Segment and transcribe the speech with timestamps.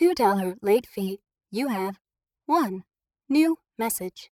[0.00, 1.20] $2 late fee.
[1.50, 1.98] You have
[2.46, 2.84] one
[3.28, 4.30] new message.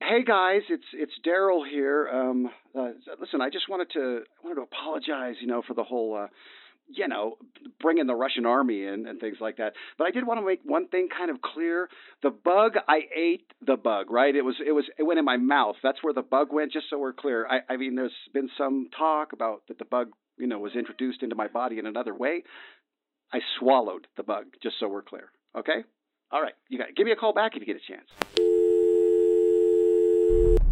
[0.00, 2.08] Hey guys, it's it's Daryl here.
[2.08, 6.16] Um, uh, listen, I just wanted to wanted to apologize, you know, for the whole,
[6.16, 6.28] uh,
[6.88, 7.36] you know,
[7.78, 9.74] bringing the Russian army in and things like that.
[9.98, 11.90] But I did want to make one thing kind of clear:
[12.22, 14.34] the bug I ate the bug, right?
[14.34, 15.76] It was it was it went in my mouth.
[15.82, 16.72] That's where the bug went.
[16.72, 17.46] Just so we're clear.
[17.46, 20.08] I, I mean, there's been some talk about that the bug,
[20.38, 22.44] you know, was introduced into my body in another way.
[23.32, 25.30] I swallowed the bug, just so we're clear.
[25.56, 25.84] Okay?
[26.30, 26.54] All right.
[26.68, 26.96] You got it.
[26.96, 28.08] give me a call back if you get a chance.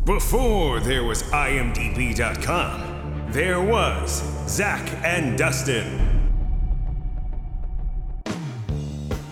[0.04, 2.82] Before there was IMDb.com,
[3.30, 6.12] there was Zak and Dustin.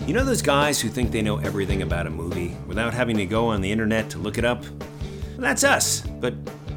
[0.05, 3.25] You know those guys who think they know everything about a movie without having to
[3.25, 4.63] go on the internet to look it up?
[4.63, 6.35] Well, that's us, but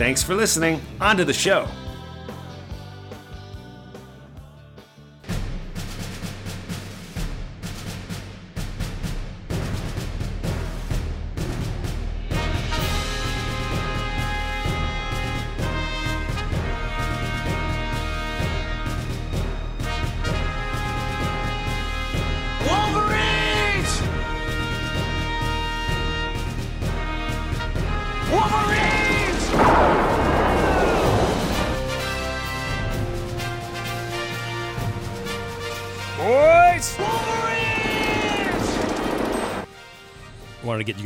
[0.00, 0.80] Thanks for listening.
[0.98, 1.68] On to the show.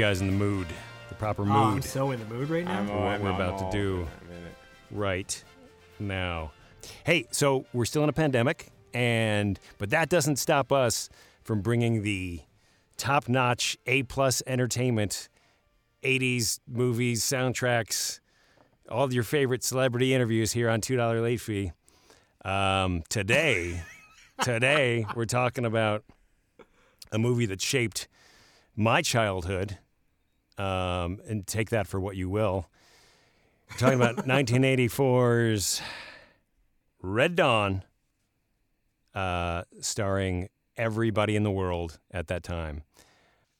[0.04, 0.66] Guys in the mood,
[1.08, 2.84] the proper Oh, I'm mood so in the mood right now.
[2.84, 4.06] for what we're about to do
[4.90, 5.42] right
[5.98, 6.52] now.
[7.04, 11.08] Hey, so we're still in a pandemic, and but that doesn't stop us
[11.42, 12.42] from bringing the
[12.98, 15.30] top-notch A plus entertainment,
[16.02, 18.20] 80s movies, soundtracks,
[18.90, 21.72] all of your favorite celebrity interviews here on two dollar late fee.
[22.44, 23.80] Um, today,
[24.42, 26.04] today we're talking about
[27.10, 28.06] a movie that shaped
[28.76, 29.78] my childhood,
[30.58, 32.66] um, and take that for what you will.
[33.70, 35.82] We're talking about 1984's
[37.02, 37.82] Red Dawn,
[39.14, 42.82] uh, starring everybody in the world at that time.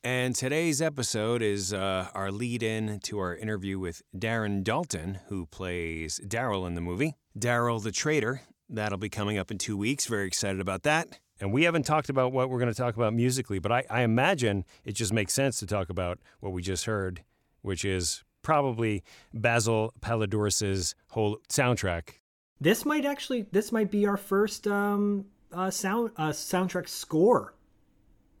[0.03, 5.47] And today's episode is uh, our lead in to our interview with Darren Dalton, who
[5.47, 7.15] plays Daryl in the movie.
[7.37, 8.41] Daryl the Traitor.
[8.69, 10.05] That'll be coming up in two weeks.
[10.05, 11.19] Very excited about that.
[11.39, 14.01] And we haven't talked about what we're going to talk about musically, but I, I
[14.03, 17.23] imagine it just makes sense to talk about what we just heard,
[17.61, 19.03] which is probably
[19.33, 22.19] Basil Poledouris's whole soundtrack.
[22.61, 27.53] This might actually this might be our first um uh sound uh soundtrack score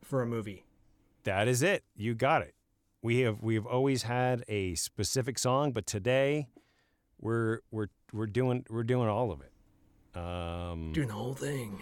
[0.01, 0.63] for a movie.
[1.23, 1.83] That is it.
[1.97, 2.55] You got it.
[3.01, 6.47] We have we've always had a specific song, but today
[7.19, 9.51] we're we're we're doing we're doing all of it.
[10.17, 11.81] Um, Doing the whole thing.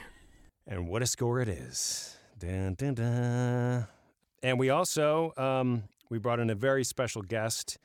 [0.68, 2.18] And what a score it is.
[2.40, 3.88] Dun, dun, dun.
[4.41, 7.78] And we also um, we brought in a very special guest,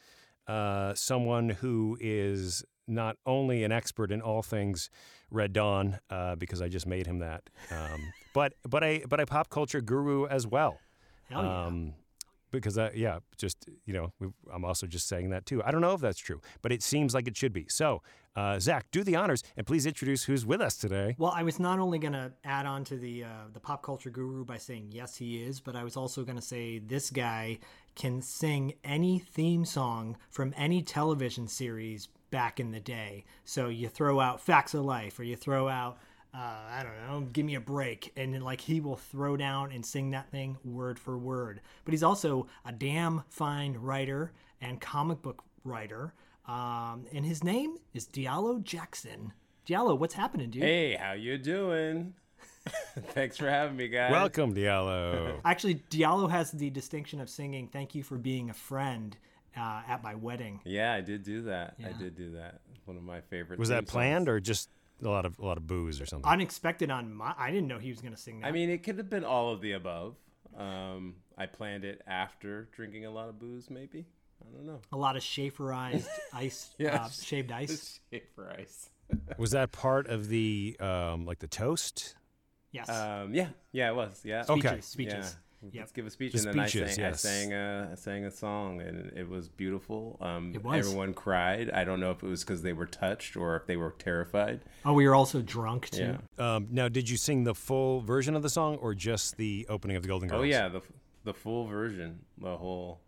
[0.47, 4.91] uh, someone who is not only an expert in all things
[5.31, 8.01] Red Dawn, uh, because I just made him that, um,
[8.35, 10.79] but but a but a pop culture guru as well.
[11.29, 11.67] Hell yeah.
[11.67, 11.95] Um,
[12.51, 14.13] because uh, yeah, just you know,
[14.53, 15.63] I'm also just saying that too.
[15.65, 17.67] I don't know if that's true, but it seems like it should be.
[17.69, 18.03] So,
[18.37, 21.15] uh, Zak, do the honors and please introduce who's with us today.
[21.19, 24.45] Well, I was not only gonna add on to the uh, the pop culture guru
[24.45, 27.59] by saying yes, he is, but I was also gonna say this guy
[27.95, 33.25] can sing any theme song from any television series back in the day.
[33.45, 35.99] So you throw out Facts of Life, or you throw out
[36.39, 36.41] uh,
[36.71, 39.85] I don't know, give me a break, and then like he will throw down and
[39.85, 41.61] sing that thing word for word.
[41.85, 46.15] But he's also a damn fine writer and comic book writer.
[46.47, 49.33] Um, and his name is Diallo Jackson.
[49.67, 50.63] Diallo, what's happening, dude?
[50.63, 52.15] Hey, how you doing?
[53.15, 54.13] Thanks for having me, guys.
[54.13, 55.41] Welcome, Diallo.
[55.45, 59.17] Actually, Diallo has the distinction of singing "Thank you for being a friend"
[59.57, 60.61] uh, at my wedding.
[60.65, 61.75] Yeah, I did do that.
[61.85, 62.61] I did do that.
[62.85, 63.59] One of my favorite.
[63.59, 64.37] Was theme that planned songs.
[64.37, 64.69] or just
[65.05, 66.31] a lot of a lot of booze or something?
[66.31, 67.35] Unexpected on my.
[67.39, 68.47] I didn't know he was going to sing that.
[68.47, 70.17] I mean, it could have been all of the above.
[70.57, 74.07] Um, I planned it after drinking a lot of booze, maybe.
[74.43, 74.81] I don't know.
[74.93, 77.03] a lot of Schaeferized ice, Yeah.
[77.05, 78.01] uh, shaved ice.
[78.13, 78.89] Schaefer ice.
[79.39, 82.15] Was that part of the um, like the toast?
[82.73, 82.89] Yes.
[82.89, 84.21] Um, yeah, yeah, it was.
[84.25, 84.45] Yeah.
[84.49, 84.81] Okay.
[84.81, 84.85] speeches.
[84.85, 85.37] Speeches.
[85.61, 85.69] Yeah.
[85.73, 85.81] Yep.
[85.83, 87.25] Let's give a speech, The and then speeches, I sang, yes.
[87.25, 90.17] I sang a, I sang a song, and it was beautiful.
[90.21, 90.87] Um, It was.
[90.87, 91.71] Everyone cried.
[91.71, 94.61] I don't know if it was because they were touched or if they were terrified.
[94.85, 96.17] Oh, we were also drunk too.
[96.39, 96.55] Yeah.
[96.57, 99.97] Um, now, did you sing the full version of the song or just the opening
[99.97, 100.41] of the Golden Girls?
[100.41, 100.81] Oh yeah, the
[101.25, 103.01] the full version, the whole,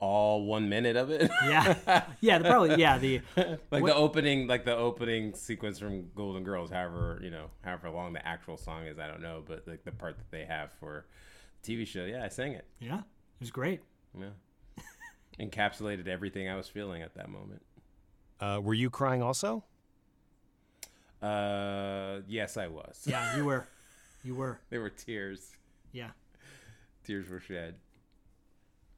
[0.00, 1.30] all one minute of it.
[1.44, 2.04] Yeah.
[2.20, 2.38] Yeah.
[2.38, 2.76] The, probably.
[2.80, 2.96] Yeah.
[2.98, 3.20] The.
[3.36, 6.70] like What- the opening, like the opening sequence from Golden Girls.
[6.70, 9.42] However, you know, however long the actual song is, I don't know.
[9.46, 11.35] But like the part that they have for the
[11.66, 12.64] TV show, yeah, I sang it.
[12.78, 12.98] Yeah.
[13.00, 13.80] It was great.
[14.18, 14.30] Yeah,
[15.40, 17.62] encapsulated everything I was feeling at that moment.
[18.40, 19.64] Uh, were you crying also?
[21.22, 23.02] Uh, yes, I was.
[23.06, 23.36] Yeah.
[23.36, 23.66] You were.
[24.24, 24.58] You were.
[24.70, 25.52] there were tears.
[25.92, 26.10] Yeah.
[27.04, 27.76] Tears were shed.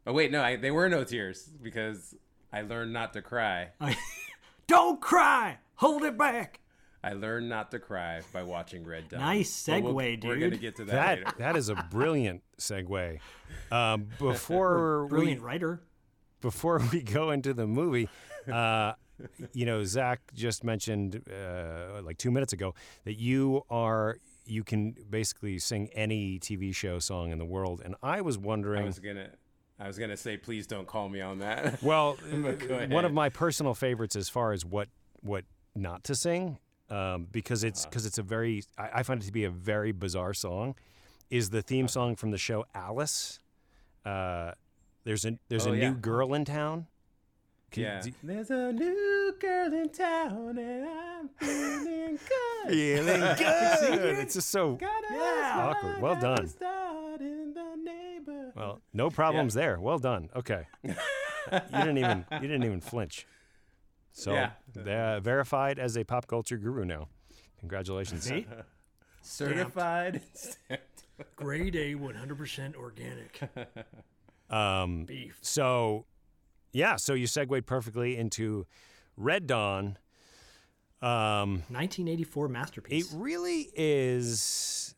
[0.07, 2.15] Oh wait, no, I, there were no tears because
[2.51, 3.69] I learned not to cry.
[4.67, 5.59] Don't cry.
[5.75, 6.61] Hold it back.
[7.03, 9.21] I learned not to cry by watching Red Dawn.
[9.21, 11.39] Nice But we'll- segue, We're gonna get to that, That later.
[11.39, 13.21] that is a brilliant segue.
[13.71, 15.81] Um, before Brilliant we writer.
[16.41, 18.09] before we go into the movie,
[18.53, 18.95] uh,
[19.53, 22.75] you know, Zak just mentioned uh, like two minutes ago
[23.05, 27.95] that you are you can basically sing any TV show song in the world, and
[28.03, 28.83] I was wondering.
[28.83, 29.29] I was gonna,
[29.79, 31.83] I was gonna say, please don't call me on that.
[31.83, 32.15] Well,
[32.89, 34.89] one of my personal favorites as far as what
[35.21, 36.59] what not to sing,
[36.91, 37.91] um, because it's Uh-huh.
[37.91, 40.75] because it's a very I, I find it to be a very bizarre song,
[41.31, 41.93] is the theme Uh-huh.
[41.93, 43.41] song from the show Alice.
[44.05, 44.53] Uh,
[45.05, 45.91] there's a there's Oh, a yeah.
[45.91, 46.87] new girl in town.
[47.71, 48.01] Can yeah.
[48.01, 52.71] do- There's a new girl in town, and I'm feeling good.
[52.73, 54.19] feeling good.
[54.21, 55.69] It's just so Yeah.
[55.77, 56.01] Awkward.
[56.01, 56.45] Well done.
[57.21, 58.53] in the neighborhood.
[58.57, 58.81] well.
[58.95, 59.79] No problems there.
[59.81, 60.31] Well done.
[60.35, 60.67] Okay.
[60.83, 60.95] you
[61.73, 63.27] didn't even you didn't even flinch.
[64.19, 64.51] So Yeah.
[64.75, 67.09] they're verified as a pop culture guru now.
[67.61, 68.25] Congratulations.
[68.25, 68.47] See?
[69.23, 70.23] certified.
[70.35, 71.05] stamped.
[71.37, 73.41] Grade A, 100% organic
[74.51, 75.39] Um, beef.
[75.43, 76.07] So,
[76.73, 78.67] yeah, so you segued perfectly into
[79.17, 79.99] Red Dawn.
[81.01, 83.13] Um, 1984 masterpiece.
[83.13, 84.95] it really is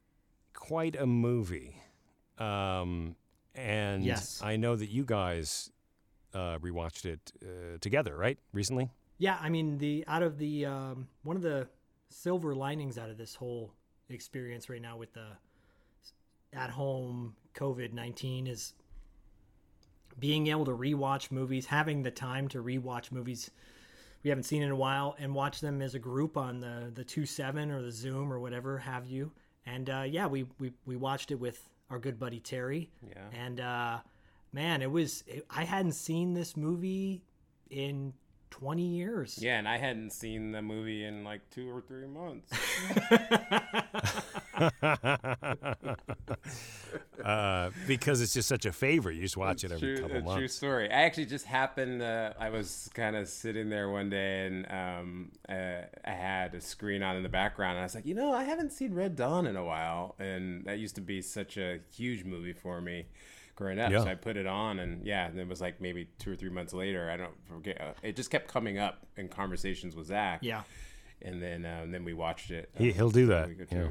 [0.54, 1.76] quite a movie.
[2.38, 3.16] Um,
[3.54, 4.40] and Yes.
[4.42, 5.70] I know that you guys
[6.32, 8.38] uh, rewatched it uh, together, right?
[8.52, 8.88] Recently?
[9.20, 11.68] Yeah, I mean the out of the um, one of the
[12.08, 13.70] silver linings out of this whole
[14.08, 15.26] experience right now with the
[16.54, 18.72] at home COVID nineteen is
[20.18, 23.50] being able to rewatch movies, having the time to rewatch movies
[24.22, 27.04] we haven't seen in a while, and watch them as a group on the the
[27.04, 29.30] two seven or the Zoom or whatever have you.
[29.66, 32.88] And uh, yeah, we, we we watched it with our good buddy Terry.
[33.06, 33.38] Yeah.
[33.38, 33.98] And uh,
[34.50, 37.20] man, it was it, I hadn't seen this movie
[37.68, 38.14] in
[38.50, 39.38] 20 years.
[39.40, 42.50] Yeah, and I hadn't seen the movie in like two or three months.
[47.24, 49.16] uh, because it's just such a favorite.
[49.16, 50.54] You just watch it every true, couple a True months.
[50.54, 50.90] story.
[50.90, 52.02] I actually just happened.
[52.02, 56.60] Uh, I was kind of sitting there one day, and um, uh, I had a
[56.60, 59.16] screen on in the background, and I was like, you know, I haven't seen Red
[59.16, 63.06] Dawn in a while, and that used to be such a huge movie for me
[63.60, 63.90] growing up.
[63.92, 64.00] Yeah.
[64.02, 66.50] So I put it on, and yeah, and it was like maybe two or three
[66.50, 67.10] months later.
[67.10, 67.80] I don't forget.
[67.80, 70.40] Uh, it just kept coming up in conversations with Zak.
[70.42, 70.62] Yeah.
[71.22, 72.70] And then, uh, and then we watched it.
[72.78, 73.88] He- he'll do that, a week or yeah.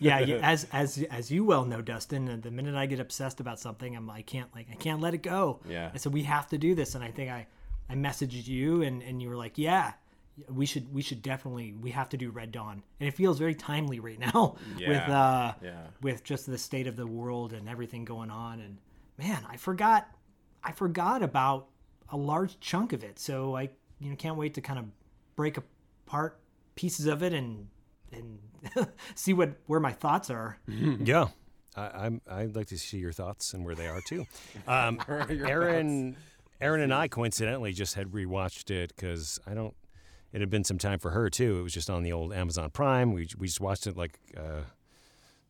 [0.00, 0.18] Yeah.
[0.18, 2.28] yeah, yeah, as as as you well know, Dustin.
[2.28, 5.14] uh, The minute I get obsessed about something, I'm I can't like I can't let
[5.14, 5.60] it go.
[5.68, 5.90] Yeah.
[5.92, 6.94] And so we have to do this.
[6.96, 7.46] And I think I
[7.88, 9.92] I messaged you, and and you were like, yeah,
[10.48, 13.54] we should we should definitely we have to do Red Dawn, and it feels very
[13.54, 15.86] timely right now with uh Yeah.
[16.00, 18.60] with just the state of the world and everything going on.
[18.60, 18.78] And
[19.18, 20.08] man, I forgot
[20.64, 21.68] I forgot about
[22.10, 23.18] a large chunk of it.
[23.18, 23.70] So I
[24.00, 24.86] you know can't wait to kind of
[25.36, 26.38] break apart
[26.74, 27.68] pieces of it and
[28.12, 28.38] and
[29.14, 30.58] see what where my thoughts are.
[30.68, 31.28] Yeah.
[31.74, 32.20] I, I'm.
[32.30, 34.26] I'd like to see your thoughts and where they are too.
[34.66, 36.16] Um, Aaron,
[36.60, 39.74] Aaron and I coincidentally just had rewatched it because I don't.
[40.32, 41.58] It had been some time for her too.
[41.58, 43.12] It was just on the old Amazon Prime.
[43.12, 44.62] We we just watched it like, uh,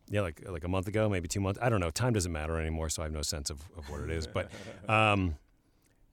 [0.08, 1.58] yeah, like like a month ago, maybe two months.
[1.62, 1.90] I don't know.
[1.90, 4.26] Time doesn't matter anymore, so I have no sense of, of what it is.
[4.26, 4.50] But,
[4.88, 5.36] um,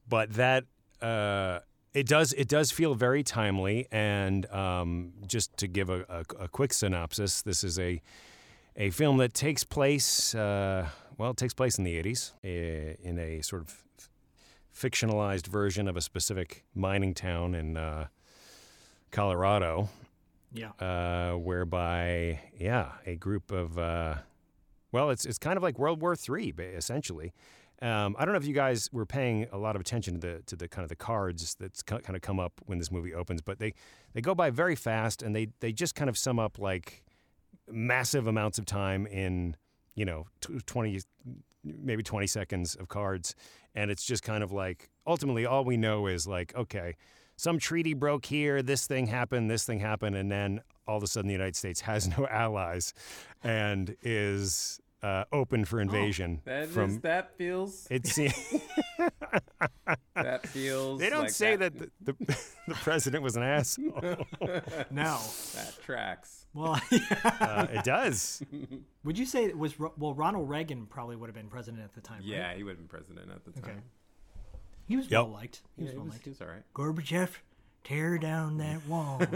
[0.08, 0.66] but that
[1.02, 1.60] uh,
[1.94, 3.88] it does it does feel very timely.
[3.92, 8.02] And um, just to give a, a, a quick synopsis, this is a
[8.76, 13.20] a film that takes place, uh, well, it takes place in the 80s uh, in
[13.20, 13.84] a sort of
[14.74, 18.08] fictionalized version of a specific mining town in uh,
[19.12, 19.90] Colorado,
[20.54, 20.72] Yeah.
[20.80, 24.16] uh, whereby, yeah, a group of, uh,
[24.92, 27.34] well, it's, it's kind of like World War III, ba- essentially.
[27.82, 30.44] Um, I don't know if you guys were paying a lot of attention to the
[30.48, 33.42] to the kind of the cards that's kind of come up when this movie opens,
[33.42, 33.74] but they,
[34.14, 37.04] they go by very fast and they, they just kind of sum up like
[37.72, 39.56] massive amounts of time in
[39.96, 41.00] you know tw- 20
[41.64, 43.36] maybe 20 seconds of cards
[43.76, 46.96] and it's just kind of like ultimately all we know is like okay
[47.40, 51.08] some treaty broke here this thing happened this thing happened and then all of a
[51.08, 52.94] sudden the united states has no allies
[53.44, 58.16] and is uh, open for invasion That is- from that feels it's
[60.16, 61.00] that feels.
[61.00, 62.14] they don't like say that, the, the,
[62.68, 63.94] the president was an asshole
[64.92, 65.20] No.
[65.56, 66.46] that tracks.
[66.54, 66.82] Well,
[67.40, 68.42] uh, it does
[69.04, 72.02] would you say it was well Ronald Reagan probably would have been president at the
[72.02, 72.20] time?
[72.20, 72.28] right?
[72.28, 73.70] Yeah, he would have been president at the time.
[73.72, 73.80] Okay.
[74.90, 75.24] He was Yep.
[75.24, 75.62] well liked.
[75.78, 76.24] He Yeah, was he well was, liked.
[76.26, 76.64] he was all right.
[76.76, 77.30] Gorbachev,
[77.86, 79.22] tear down that wall.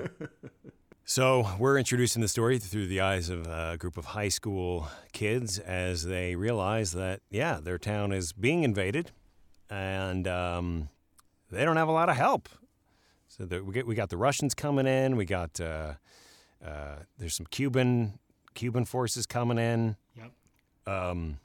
[1.06, 5.60] So we're introducing the story through the eyes of a group of high school kids
[5.60, 9.12] as they realize that, yeah, their town is being invaded,
[9.70, 10.88] and um,
[11.52, 12.48] they don't have a lot of help.
[13.28, 15.18] So the, we get we got the Russians coming in.
[15.18, 15.96] We got uh,
[16.66, 18.18] uh, there's some Cuban
[18.54, 20.32] Cuban forces coming in, yep.
[20.88, 21.38] um,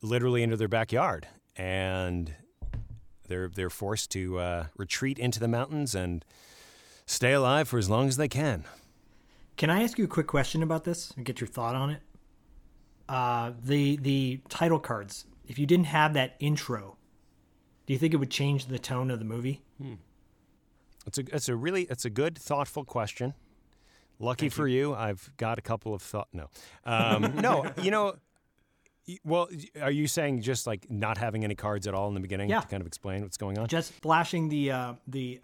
[0.00, 2.34] literally into their backyard, and
[3.28, 6.24] they're they're forced to uh, retreat into the mountains and
[7.06, 8.64] stay alive for as long as they can.
[9.56, 12.02] Can I ask you a quick question about this and get your thought on it?
[13.08, 15.24] Uh, the the title cards.
[15.46, 16.96] If you didn't have that intro,
[17.86, 19.62] do you think it would change the tone of the movie?
[21.06, 23.34] It's a it's a really it's a good thoughtful question.
[24.18, 24.94] Lucky for you.
[24.94, 26.28] I've got a couple of thought.
[26.32, 26.48] No,
[26.84, 27.70] um, no.
[27.82, 28.14] You know,
[29.24, 29.48] well,
[29.80, 32.60] are you saying just like not having any cards at all in the beginning Yeah.
[32.60, 33.68] to kind of explain what's going on?
[33.68, 35.40] Just flashing the uh, the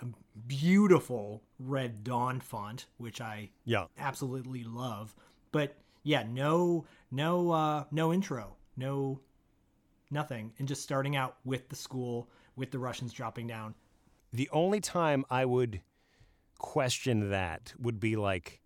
[0.47, 3.87] beautiful red dawn font, which I Yeah.
[3.99, 5.15] absolutely love.
[5.53, 9.21] But yeah, no no uh, no intro, no
[10.11, 13.75] nothing, and just starting out with the school with the Russians dropping down.
[14.33, 15.81] The only time I would
[16.59, 18.61] question that would be like,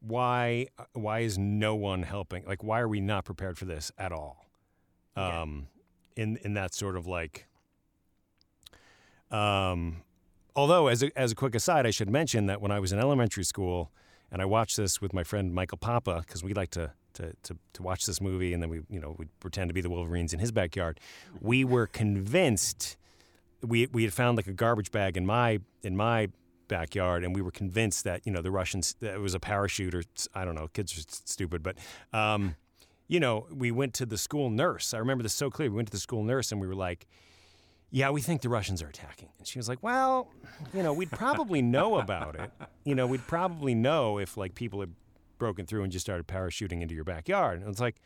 [0.00, 2.44] why why is no one helping?
[2.46, 4.46] Like, why are we not prepared for this at all?
[5.16, 5.66] Um,
[6.16, 7.46] in in that sort of like.
[9.30, 10.02] Um,
[10.56, 12.98] although, as a, as a quick aside, I should mention that when I was in
[12.98, 13.90] elementary school,
[14.30, 17.56] and I watched this with my friend Michael Papa because we like to, to to
[17.72, 20.32] to watch this movie, and then we you know we pretend to be the Wolverines
[20.32, 21.00] in his backyard.
[21.40, 22.96] We were convinced
[23.62, 26.28] we we had found like a garbage bag in my in my
[26.68, 29.94] backyard, and we were convinced that you know the Russians that it was a parachute
[29.94, 30.02] or
[30.34, 30.68] I don't know.
[30.68, 31.76] Kids are stupid, but.
[32.12, 32.56] Um,
[33.10, 34.92] you know, we went to the school nurse.
[34.92, 35.70] I remember this so clearly.
[35.70, 37.06] We went to the school nurse and we were like,
[37.90, 39.30] yeah, we think the Russians are attacking.
[39.38, 40.30] And she was like, well,
[40.74, 42.50] you know, we'd probably know about it.
[42.84, 44.92] You know, we'd probably know if like people had
[45.38, 47.60] broken through and just started parachuting into your backyard.
[47.60, 47.96] And it's like,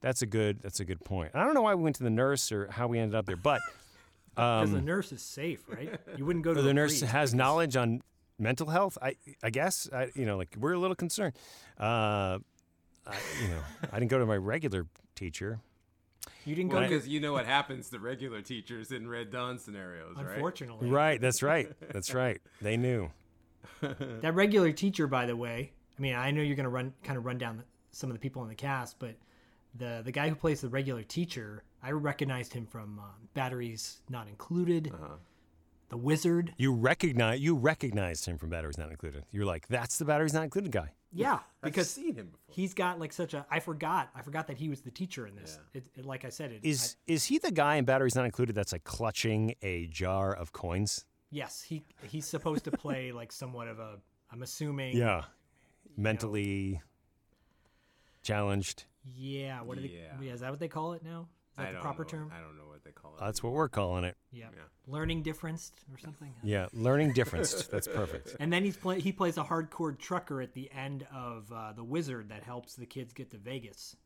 [0.00, 1.30] that's a good, that's a good point.
[1.34, 3.36] I don't know why we went to the nurse or how we ended up there,
[3.36, 3.60] but
[4.34, 5.98] Because the nurse is safe, right?
[6.16, 8.02] You wouldn't go to Um, the a nurse priest has because- knowledge on
[8.38, 8.96] mental health.
[9.02, 11.34] I, I guess, I, you know, like we're a little concerned.
[11.78, 12.38] Uh,
[13.06, 13.60] I, you know,
[13.92, 15.60] I didn't go to my regular teacher.
[16.44, 19.30] You didn't go Well, to because you know what happens to regular teachers in Red
[19.30, 20.26] Dawn scenarios, right?
[20.34, 20.88] unfortunately.
[20.90, 21.20] Right.
[21.20, 21.70] That's right.
[21.92, 22.40] That's right.
[22.62, 23.10] They knew.
[23.80, 27.16] That regular teacher, by the way, I mean, I know you're going to run kind
[27.18, 29.16] of run down some of the people in the cast, but
[29.74, 34.28] the the guy who plays the regular teacher, I recognized him from uh, Batteries Not
[34.28, 35.14] Included, Uh-huh.
[35.88, 36.54] The Wizard.
[36.56, 39.24] You recognize you recognized him from Batteries Not Included.
[39.32, 40.92] You're like, that's the Batteries Not Included guy.
[41.12, 42.54] Yeah, I've because seen him before.
[42.54, 43.44] he's got like such a.
[43.50, 44.10] I forgot.
[44.14, 45.58] I forgot that he was the teacher in this.
[45.74, 48.54] It, it, like I said, it Is is he the guy in Batteries Not Included
[48.54, 51.04] that's like clutching a jar of coins?
[51.32, 53.96] yes, he he's supposed to play like somewhat of a.
[54.30, 54.96] I'm assuming.
[54.96, 55.24] Yeah.
[55.96, 56.80] Mentally
[58.22, 58.84] challenged.
[59.16, 59.62] Yeah.
[59.62, 59.88] What do they?
[59.88, 60.12] Yeah.
[60.22, 60.32] Yeah.
[60.32, 61.26] Is that what they call it now?
[61.60, 62.32] Is that the proper know, term?
[62.36, 63.20] I don't know what they call it.
[63.20, 64.16] That's what we're calling it.
[64.32, 64.46] Yeah.
[64.54, 64.62] Yeah.
[64.86, 66.32] Learning difference or something.
[66.42, 66.66] Yeah.
[66.72, 67.66] Learning difference.
[67.66, 68.36] that's perfect.
[68.40, 71.84] And then he's play he plays a hardcore trucker at the end of uh, the
[71.84, 73.96] Wizard that helps the kids get to Vegas.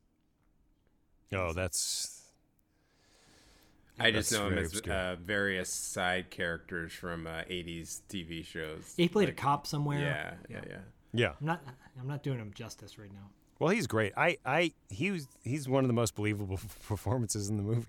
[1.32, 2.22] Oh, that's
[3.98, 8.92] I just That's know him as uh, various side characters from uh, 80s TV shows.
[8.96, 10.00] He played Like- a cop somewhere.
[10.00, 10.76] Yeah, yeah, yeah.
[11.12, 11.32] yeah.
[11.40, 11.62] I'm not
[12.00, 13.30] I'm not doing him justice right now.
[13.58, 14.12] Well, he's great.
[14.16, 17.86] I, I, he was, he's one of the most believable performances in the movie.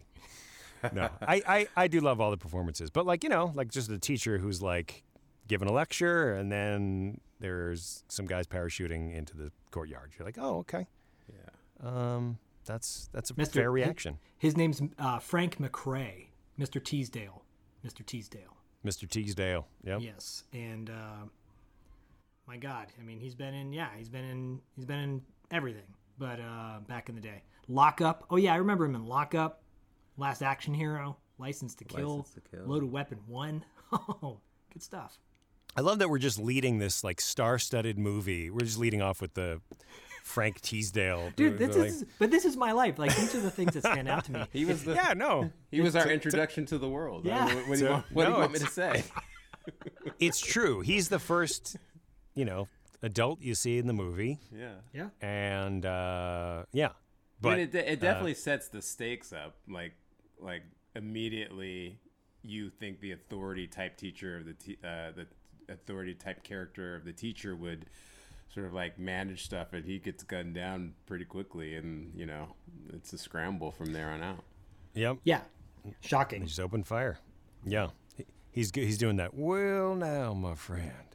[0.94, 3.90] No, I, I, I do love all the performances, but like you know, like just
[3.90, 5.04] a teacher who's like
[5.48, 10.12] giving a lecture, and then there's some guys parachuting into the courtyard.
[10.18, 10.88] You're like, oh, okay.
[11.30, 11.90] Yeah.
[11.90, 13.54] Um, that's that's a Mr.
[13.54, 14.20] fair reaction.
[14.38, 16.28] His name's uh, Frank McRae,
[16.60, 16.84] Mr.
[16.84, 17.44] Teasdale.
[17.86, 18.06] Mr.
[18.06, 18.58] Teasdale.
[18.86, 19.10] Mr.
[19.10, 19.68] Teasdale.
[19.84, 20.02] Yep.
[20.02, 21.26] Yes, and uh,
[22.48, 25.22] my God, I mean, he's been in yeah, he's been in he's been in
[25.56, 25.84] everything.
[26.18, 28.26] But uh, back in the day, Lockup.
[28.30, 29.62] Oh yeah, I remember him in Lockup,
[30.18, 32.66] Last Action Hero, License to Kill, License to Kill.
[32.66, 33.64] Loaded Weapon One.
[33.92, 34.40] Oh,
[34.74, 35.18] good stuff.
[35.78, 38.50] I love that we're just leading this like star-studded movie.
[38.50, 39.62] We're just leading off with the
[40.24, 41.32] Frank Teasdale.
[41.36, 42.98] Dude, this like- is but this is my life.
[42.98, 44.46] Like these are the things that stand out to me.
[44.52, 47.26] He was the yeah, no, he was our introduction to the world.
[47.26, 47.46] Yeah.
[47.46, 49.04] What, what do you So- want, what do you want me to say?
[50.20, 50.82] it's true.
[50.82, 51.78] He's the first,
[52.34, 52.68] you know,
[53.04, 54.76] adult you see in the movie, Yeah.
[54.94, 55.10] Yeah.
[55.22, 56.92] and uh, yeah, I
[57.42, 59.56] but mean, it, it definitely sets the stakes up.
[59.70, 59.94] Like,
[60.40, 60.64] like
[60.96, 62.00] immediately,
[62.44, 65.28] you think the authority type teacher of the te- uh, the
[65.70, 67.86] authority type character of the teacher would
[68.54, 72.48] sort of like manage stuff, and he gets gunned down pretty quickly, and you know,
[72.94, 74.44] it's a scramble from there on out.
[74.94, 75.42] yep, Yeah.
[76.02, 76.42] Shocking.
[76.42, 77.20] he just opened fire.
[77.66, 77.90] Yeah,
[78.52, 79.34] he's g- he's doing that.
[79.36, 81.15] Well, now, my friend,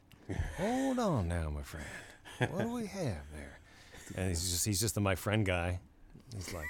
[0.57, 1.85] hold on, now, my friend,
[2.51, 3.59] what do we have there?
[4.15, 5.79] And he's just he's just the my friend guy.
[6.35, 6.67] He's like,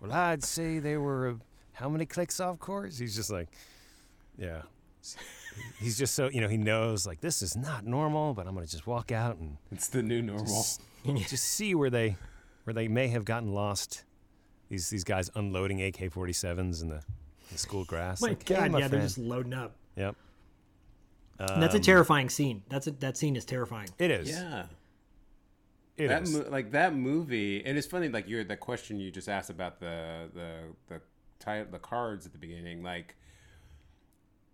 [0.00, 1.34] well, I'd say they were uh,
[1.72, 2.98] how many clicks off course?
[2.98, 3.48] He's just like,
[4.36, 4.62] yeah.
[5.80, 8.66] He's just so you know he knows like this is not normal, but I'm gonna
[8.66, 10.46] just walk out and It's the new normal.
[10.46, 10.80] just,
[11.28, 12.16] just see where they
[12.64, 14.04] where they may have gotten lost.
[14.68, 17.02] These these guys unloading AK-47s in the,
[17.50, 18.22] the school grass.
[18.22, 19.02] My Like, hey, God, my yeah, they're friend.
[19.08, 19.76] just loading up.
[19.96, 20.16] Yep.
[21.38, 22.62] And that's a Um, terrifying scene.
[22.68, 23.88] That's a, that scene is terrifying.
[23.98, 24.30] It is.
[24.30, 24.66] yeah.
[25.96, 26.34] It that is.
[26.36, 28.08] mo- like that movie, and it's funny.
[28.08, 30.50] Like you're the question you just asked about the the
[30.88, 31.00] the
[31.38, 32.82] ti- the cards at the beginning.
[32.82, 33.16] Like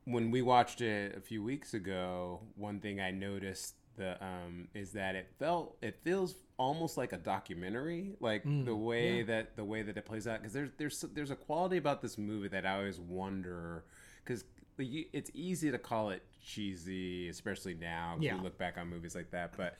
[0.04, 4.92] when we watched it a few weeks ago, one thing I noticed the um is
[4.92, 9.82] that it felt it feels almost like a documentary, like the way that the way
[9.82, 10.40] that it plays out.
[10.40, 13.84] Because there's there's there's a quality about this movie that I always wonder
[14.24, 14.44] because.
[14.80, 18.16] It's easy to call it cheesy, especially now.
[18.20, 18.36] Yeah.
[18.36, 19.76] We look back on movies like that, but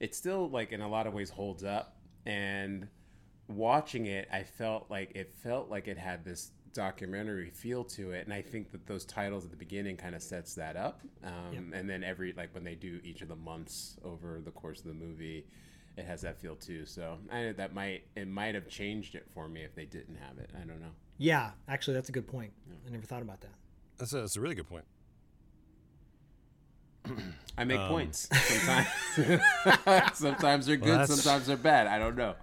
[0.00, 2.88] it still like in a lot of ways holds up and
[3.48, 8.24] watching it i felt like it felt like it had this documentary feel to it
[8.24, 11.72] and i think that those titles at the beginning kind of sets that up um,
[11.72, 14.86] and then every like when they do each of the months over the course of
[14.86, 15.46] the movie
[15.96, 19.48] it has that feel too so I, that might it might have changed it for
[19.48, 22.52] me if they didn't have it i don't know Yeah, actually, that's a good point.
[22.86, 23.54] I never thought about that.
[23.96, 24.84] That's a, that's a really good point.
[27.58, 27.88] I make Um.
[27.88, 28.28] points
[29.14, 32.34] sometimes sometimes they're good Well, sometimes they're bad i don't know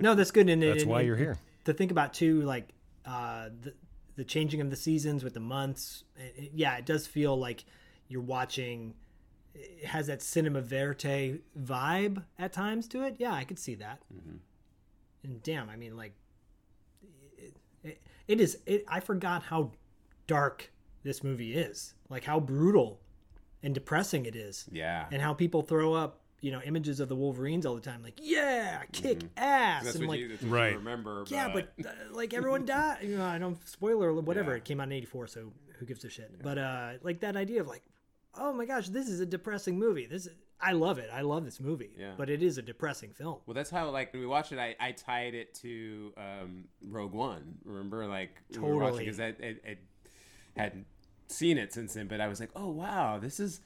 [0.00, 0.48] No, that's good.
[0.48, 1.36] And That's and- why and you're here.
[1.64, 2.68] To think about too, like
[3.04, 3.74] uh, the
[4.14, 6.04] the changing of the seasons with the months.
[6.16, 7.64] It, it- yeah, it does feel like
[8.06, 8.94] you're watching.
[9.56, 13.16] It has that cinema verite vibe at times to it.
[13.18, 13.98] Yeah, I could see that.
[15.24, 16.14] And damn, I mean, like,
[17.36, 18.58] it, it, it is.
[18.66, 19.72] It, I forgot how
[20.28, 20.70] dark
[21.02, 21.94] this movie is.
[22.08, 23.00] Like how brutal
[23.62, 27.16] and depressing it is yeah and how people throw up you know images of the
[27.16, 30.52] wolverines all the time like yeah kick ass that's and what, like you, that's what
[30.52, 30.72] Right.
[30.72, 34.58] you remember yeah but uh, like everyone died you know i don't spoiler whatever Yeah.
[34.58, 37.60] it came out in 84 so who gives a shit but uh like that idea
[37.60, 37.82] of like
[38.36, 41.44] oh my gosh this is a depressing movie this is i love it i love
[41.44, 42.12] this movie Yeah.
[42.16, 44.58] but it is a depressing film Well, that's how like when we watched it.
[44.60, 47.58] I, I tied it to um, Rogue One.
[47.64, 49.04] Remember, like we were watching Totally.
[49.04, 49.76] because I, I, I
[50.56, 50.86] hadn't
[51.28, 52.06] seen it since then.
[52.08, 53.60] But I was like, oh wow, this is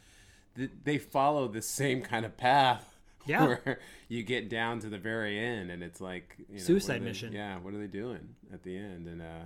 [0.84, 2.88] they follow the same kind of path.
[3.24, 3.44] Yeah.
[3.46, 7.04] where you get down to the very end, and it's like you know, Suicide they-
[7.04, 7.32] mission.
[7.32, 9.06] Yeah, what are they doing at the end?
[9.06, 9.44] And uh,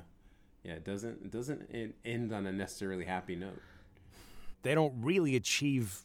[0.64, 3.61] yeah, it doesn't it doesn't en- end on a necessarily happy note.
[4.62, 6.00] They don't really achieve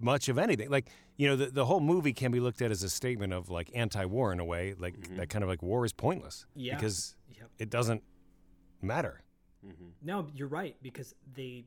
[0.00, 0.70] much of anything.
[0.70, 3.50] Like you know, the the whole movie can be looked at as a statement of
[3.50, 4.74] like anti-war in a way.
[4.78, 6.76] Like that kind of like war is pointless Yeah.
[6.76, 7.50] because Yep.
[7.58, 8.02] it doesn't
[8.80, 9.20] matter.
[10.02, 11.64] No you're right because they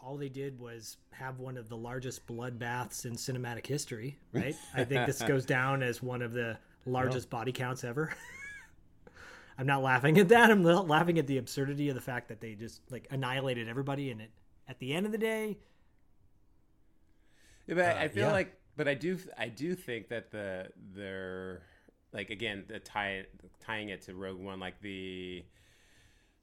[0.00, 4.54] all they did was have one of the largest bloodbaths in cinematic history right?
[4.74, 8.12] I think this goes down as one of the largest body counts ever.
[9.58, 10.50] I'm not laughing at that.
[10.50, 14.10] I'm la- laughing at the absurdity of the fact that they just like annihilated everybody
[14.10, 14.30] and it
[14.68, 15.56] at the end of the day
[17.66, 18.32] Yeah, but I- Uh, I feel yeah.
[18.32, 21.62] like, but I do, I do think that the they're
[22.12, 23.24] like again the tie
[23.60, 25.44] tying it to Rogue One, like the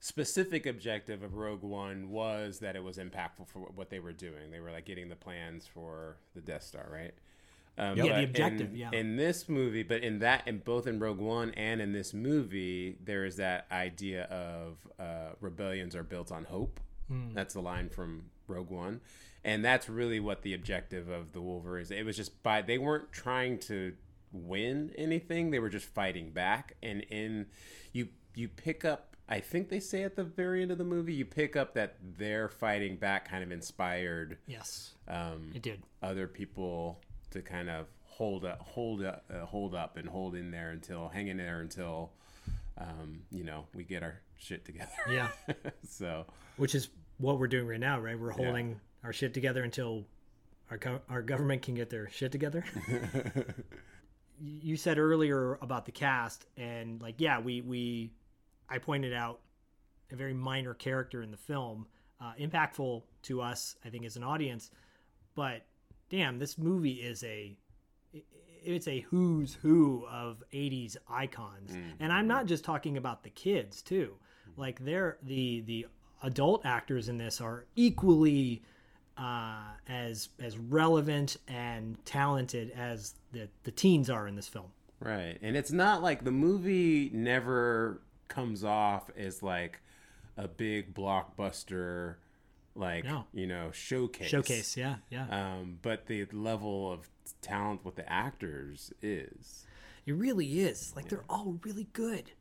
[0.02, 4.52] specific objective of Rogue One was that it was impactful for what they were doing.
[4.52, 7.14] They were like getting the plans for the Death Star, right?
[7.78, 8.90] Um, Yeah, the objective, in, yeah.
[8.92, 12.98] In this movie, but in that, in both in Rogue One and in this movie,
[13.04, 16.80] there is that idea of uh, rebellions are built on hope,
[17.34, 19.02] That's the line from Rogue One,
[19.44, 21.92] and that's really what the objective of the Wolverines.
[21.92, 23.94] It was just by they weren't trying to
[24.34, 26.76] win anything; they were just fighting back.
[26.82, 27.46] And in
[27.94, 29.11] you you pick up.
[29.32, 31.96] I think they say at the very end of the movie, you pick up that
[32.18, 35.82] their fighting back kind of inspired Yes, um, it did.
[36.04, 37.00] other people
[37.32, 41.08] to kind of hold up, hold up, uh, hold up, and hold in there until
[41.08, 42.12] hang in there until
[42.78, 44.92] um, you know we get our shit together.
[45.10, 45.30] Yeah,
[45.88, 46.26] so
[46.58, 48.20] which is what we're doing right now, right?
[48.20, 50.06] We're holding our shit together until
[50.70, 52.66] our go- our government can get their shit together.
[54.42, 58.12] you said earlier about the cast, and like, yeah, we we
[58.72, 59.42] I pointed out
[60.12, 61.88] a very minor character in the film,
[62.20, 64.72] uh, impactful to us, I think, as an audience.
[65.36, 65.66] But
[66.10, 67.58] damn, this movie is a
[68.64, 71.76] it's a who's who of 80s icons.
[72.00, 74.14] And i'm not just talking about the kids too.
[74.56, 75.88] Like they're the the
[76.24, 78.62] adult actors in this are equally
[79.18, 84.72] uh, as as relevant and talented as the the teens are in this film.
[85.00, 89.82] Right, and it's not like the movie never comes off as like
[90.38, 92.16] a big blockbuster,
[92.76, 93.26] like No.
[93.34, 94.28] you know showcase.
[94.30, 97.10] showcase yeah yeah Um, but the level of
[97.42, 99.66] talent with the actors is.
[100.06, 102.32] it really is like they're all really good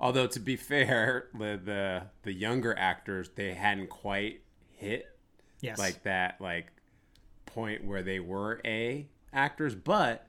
[0.00, 5.06] Although to be fair, the the the younger actors they hadn't quite hit
[5.60, 6.66] yes like that like
[7.46, 10.26] point where they were A actors, but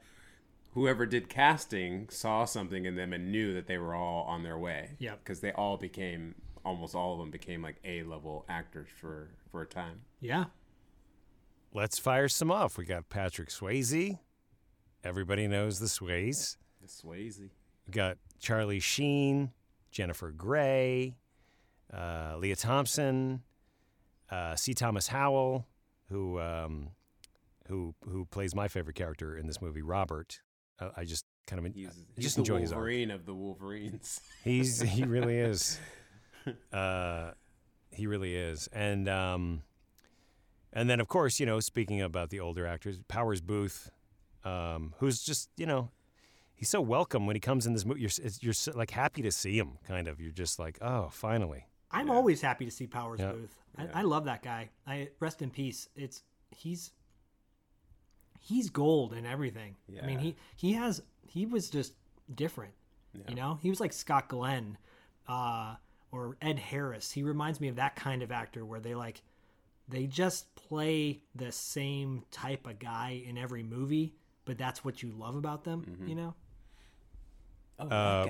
[0.75, 4.57] whoever did casting saw something in them and knew that they were all on their
[4.59, 4.91] way.
[4.99, 5.19] Yep.
[5.23, 9.61] Because they all became almost all of them became like A level actors for for
[9.63, 10.01] a time.
[10.19, 10.45] yeah
[11.73, 12.77] Let's fire some off.
[12.77, 14.17] We got Patrick Swayze.
[15.03, 16.57] Everybody knows the Sways.
[16.81, 17.49] The Swayze.
[17.85, 19.51] We got Charlie Sheen,
[19.91, 21.17] Jennifer Grey,
[21.93, 23.43] uh, Lea Thompson,
[24.31, 24.73] uh, C.
[24.73, 25.67] Thomas Howell,
[26.09, 26.91] who um,
[27.67, 30.39] who who plays my favorite character in this movie, Robert.
[30.79, 32.77] Uh, I just kind of He's, I he's just the enjoy his arc.
[32.79, 34.19] Wolverine of the Wolverines.
[34.43, 35.79] He's he really is.
[36.71, 37.31] Uh,
[37.89, 39.63] he really is, and um,
[40.71, 43.75] and then of course you know speaking about the older actors, Powers Boothe,
[44.43, 45.89] um, who's just you know
[46.53, 48.01] he's so welcome when he comes in this movie.
[48.01, 48.11] You're
[48.41, 50.21] you're so, like happy to see him, kind of.
[50.21, 51.65] You're just like oh finally.
[51.91, 53.31] i'm always happy to see powers Yeah.
[53.31, 56.21] boothe I, I love that guy i rest in peace it's
[56.55, 56.91] he's
[58.47, 59.75] he's gold in everything.
[60.01, 61.93] I mean he he has he was just
[62.34, 62.73] different
[63.29, 63.60] you know?
[63.62, 64.77] He was like scott glenn
[65.27, 65.75] uh
[66.12, 67.12] or ed harris.
[67.12, 69.21] He reminds me of that kind of actor where they like
[69.88, 75.12] they just play the same type of guy in every movie but that's what you
[75.12, 76.08] love about them Mm-hmm.
[76.08, 76.34] you know?
[77.79, 78.25] Oh, Uh,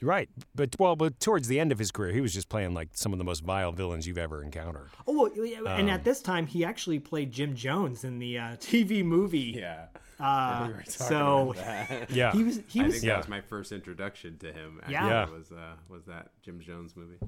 [0.00, 2.90] Right, but well, but towards the end of his career, he was just playing like
[2.92, 4.90] some of the most vile villains you've ever encountered.
[5.06, 8.38] oh well, yeah, and Um, at this time he actually played jim jones in the
[8.38, 9.86] uh, tv movie yeah.
[10.20, 12.10] uh, We were talking so about that.
[12.10, 13.12] Yeah, he was he I was think Yeah.
[13.14, 14.78] that was my first introduction to him.
[14.82, 15.30] Actually, Yeah.
[15.30, 17.18] was uh, was that Jim Jones movie?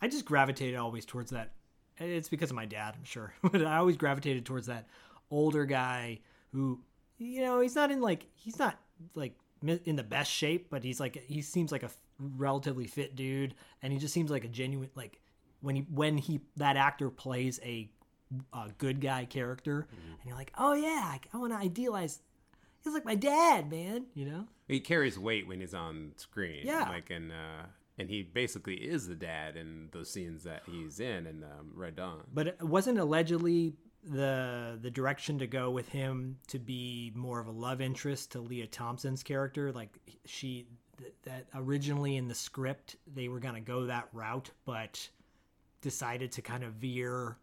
[0.00, 1.52] I just gravitated always towards that.
[1.98, 4.86] It's because of my dad, I'm sure, but I always gravitated towards that
[5.30, 6.20] older guy
[6.52, 6.80] who,
[7.18, 8.78] you know, he's not in like he's not
[9.14, 13.16] like mi- in the best shape, but he's like he seems like a relatively fit
[13.16, 15.20] dude, and he just seems like a genuine like
[15.60, 17.90] when he when he that actor plays a,
[18.52, 22.20] a good guy character, and you're like, oh yeah, I, I want to idealize.
[22.82, 24.06] He's like my dad, man.
[24.14, 24.44] You know.
[24.68, 26.66] He carries weight when he's on screen.
[26.66, 26.88] Yeah.
[26.88, 27.66] like and uh,
[27.98, 31.96] and he basically is the dad in those scenes that he's in in um, Red
[31.96, 32.22] Dawn.
[32.32, 33.74] But it wasn't allegedly
[34.06, 38.40] the the direction to go with him to be more of a love interest to
[38.40, 39.72] Lea Thompson's character.
[39.72, 40.66] Like she
[40.98, 45.08] th- that originally in the script they were gonna go that route, but
[45.80, 47.36] decided to kind of veer.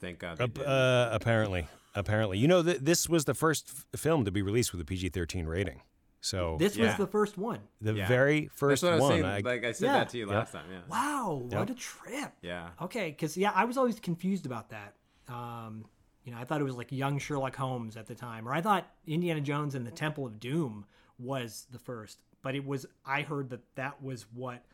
[0.00, 0.38] Thank God.
[0.38, 0.66] They Ap- did.
[0.66, 4.72] uh, apparently, apparently, you know, th- this was the first f- film to be released
[4.72, 5.80] with a PG-13 rating.
[6.22, 6.88] So This Yeah.
[6.88, 7.60] was the first one.
[7.80, 8.06] the Yeah.
[8.06, 9.12] very That's first what I was one.
[9.12, 9.24] saying.
[9.24, 9.92] I- like I said Yeah.
[9.94, 10.66] that to you last time.
[10.70, 10.80] Yeah.
[10.88, 11.58] Wow, Yep.
[11.58, 12.32] what a trip!
[12.42, 12.70] Yeah.
[12.82, 14.94] Okay, because yeah, I was always confused about that.
[15.30, 15.84] Um,
[16.24, 18.60] you know, I thought it was like young Sherlock Holmes at the time, or I
[18.60, 20.84] thought Indiana Jones and the Temple of Doom
[21.18, 22.18] was the first.
[22.42, 24.64] But it was I heard that that was what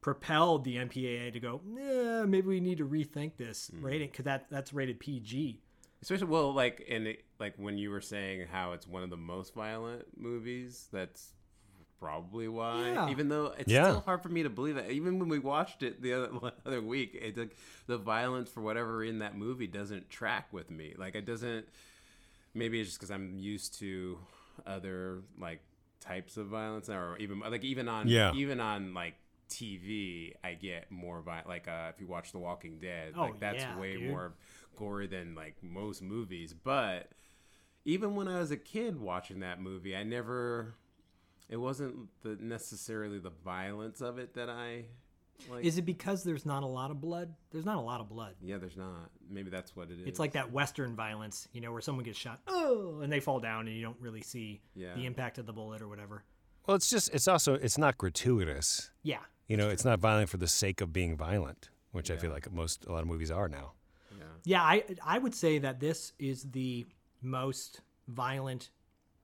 [0.00, 1.60] propelled the MPAA to go.
[1.76, 5.60] Yeah, maybe we need to rethink this rating because that that's rated PG.
[6.02, 9.16] Especially well, like in it, like when you were saying how it's one of the
[9.16, 10.88] most violent movies.
[10.92, 11.32] That's
[12.00, 12.92] probably why.
[12.92, 13.10] Yeah.
[13.10, 13.84] Even though it's Yeah.
[13.84, 14.90] still hard for me to believe that.
[14.90, 16.30] Even when we watched it the other,
[16.66, 17.56] other week, it like,
[17.86, 20.94] the violence for whatever in that movie doesn't track with me.
[20.96, 21.66] Like it doesn't.
[22.54, 24.18] Maybe it's just because I'm used to
[24.66, 25.60] other like
[26.00, 28.32] types of violence, or even like even on Yeah.
[28.34, 29.14] even on like
[29.50, 33.40] TV, I get more vi- like uh, if you watch The Walking Dead, Oh, like
[33.40, 34.10] that's yeah, way dude.
[34.10, 34.34] more
[34.76, 36.52] gory than like most movies.
[36.52, 37.10] But
[37.84, 40.74] even when I was a kid watching that movie, I never.
[41.48, 44.86] It wasn't the necessarily the violence of it that I
[45.50, 45.64] like.
[45.64, 47.32] Is it because there's not a lot of blood?
[47.50, 48.34] There's not a lot of blood.
[48.42, 49.10] yeah, there's not.
[49.30, 50.06] Maybe that's what it is.
[50.06, 53.38] It's like that Western violence, you know, where someone gets shot, oh, and they fall
[53.38, 54.94] down, and you don't really see Yeah.
[54.94, 56.24] the impact of the bullet or whatever.
[56.66, 58.90] Well, it's just it's also it's not gratuitous.
[59.02, 62.32] Yeah, You know, it's not violent for the sake of being violent, which I feel
[62.32, 63.72] like most a lot of movies are now.
[64.18, 64.24] Yeah.
[64.44, 64.62] yeah.
[64.62, 66.86] I I would say that this is the
[67.22, 68.70] most violent,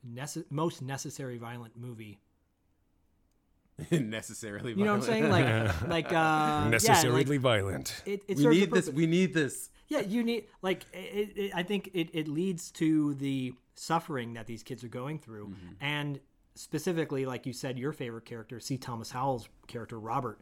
[0.08, 2.20] nece- most necessary violent movie.
[3.90, 4.72] necessarily.
[4.74, 5.30] You know what I'm saying?
[5.30, 8.02] Like like uh, Necessarily Yeah, like, violent.
[8.06, 8.88] it, it we need this.
[8.90, 9.70] We need this.
[9.88, 14.46] Yeah, you need like it, it, I think it, it leads to the suffering that
[14.46, 15.72] these kids are going through, Mm-hmm.
[15.80, 16.20] and
[16.54, 18.76] specifically, like you said, your favorite character, C.
[18.76, 20.38] Thomas Howell's character, Robert,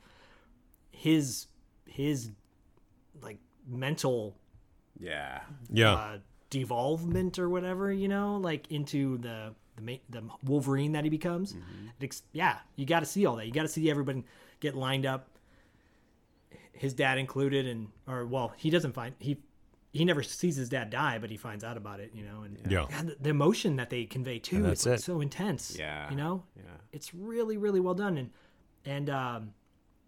[0.90, 1.46] his
[1.86, 2.30] his
[3.22, 4.36] like mental
[4.98, 5.40] Yeah.
[5.72, 5.92] Yeah.
[5.94, 6.18] uh,
[6.50, 11.52] devolvement or whatever, you know, like into the the the Wolverine that he becomes.
[11.52, 13.46] It ex- yeah, you got to see all that.
[13.46, 14.24] You got to see everybody
[14.60, 15.28] get lined up,
[16.72, 19.38] his dad included, and or well, he doesn't find he
[19.92, 22.58] he never sees his dad die, but he finds out about it, you know, and
[22.70, 22.86] Yeah.
[22.90, 25.02] God, the, the emotion that they convey too And is like, it.
[25.02, 25.76] so intense.
[25.78, 26.08] Yeah.
[26.10, 26.62] you know, Yeah.
[26.92, 28.30] it's really really well done, and
[28.84, 29.52] and um,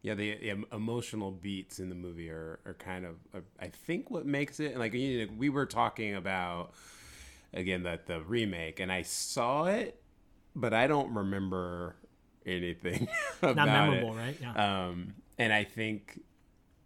[0.02, 4.10] Yeah, the, the emotional beats in the movie are, are kind of, uh, I think,
[4.10, 4.76] what makes it.
[4.76, 6.72] Like you know, we were talking about
[7.54, 10.00] again that the remake, and I saw it,
[10.56, 11.94] but I don't remember
[12.44, 13.06] anything
[13.42, 13.70] about not it.
[13.70, 14.36] memorable, right?
[14.40, 14.86] Yeah.
[14.88, 16.20] Um, and I think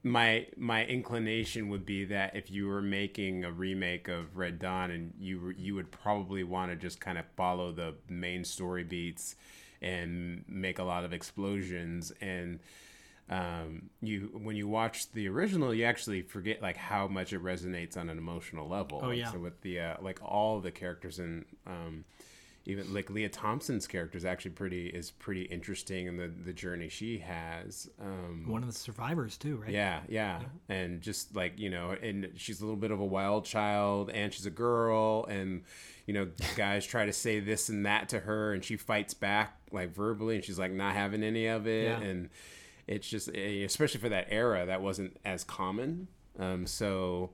[0.03, 4.91] my my inclination would be that if you were making a remake of Red Dawn,
[4.91, 8.85] and you were, you would probably want to just kind of follow the main story
[8.85, 9.37] beats
[9.83, 12.61] and make a lot of explosions and
[13.29, 17.97] um, you when you watch the original, you actually forget like how much it resonates
[17.97, 19.01] on an emotional level.
[19.03, 19.33] Oh, yeah.
[19.33, 22.05] So with the uh, like all the characters in um,
[22.69, 26.89] even like Lea Thompson's character is actually pretty is pretty interesting and the the journey
[26.89, 27.89] she has.
[28.01, 29.71] Um, One of the survivors too, right?
[29.71, 33.45] yeah, yeah, and just like you know, and she's a little bit of a wild
[33.45, 35.63] child, and she's a girl, and
[36.07, 39.57] you know, guys try to say this and that to her, and she fights back
[39.73, 42.01] like verbally, and she's like not having any of it, Yeah.
[42.01, 42.31] and
[42.87, 46.09] it's just eh, especially for that era that wasn't as common.
[46.39, 47.31] Um, so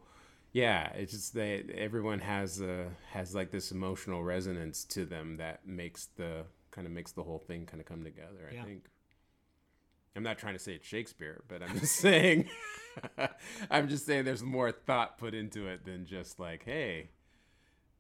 [0.53, 5.67] yeah, it's just that everyone has a has like this emotional resonance to them that
[5.67, 8.49] makes the kind of makes the whole thing kind of come together.
[8.51, 8.65] I Yeah.
[8.65, 8.85] think.
[10.15, 12.49] I'm not trying to say it's Shakespeare, but I'm just saying,
[13.71, 17.09] I'm just saying there's more thought put into it than just like, hey,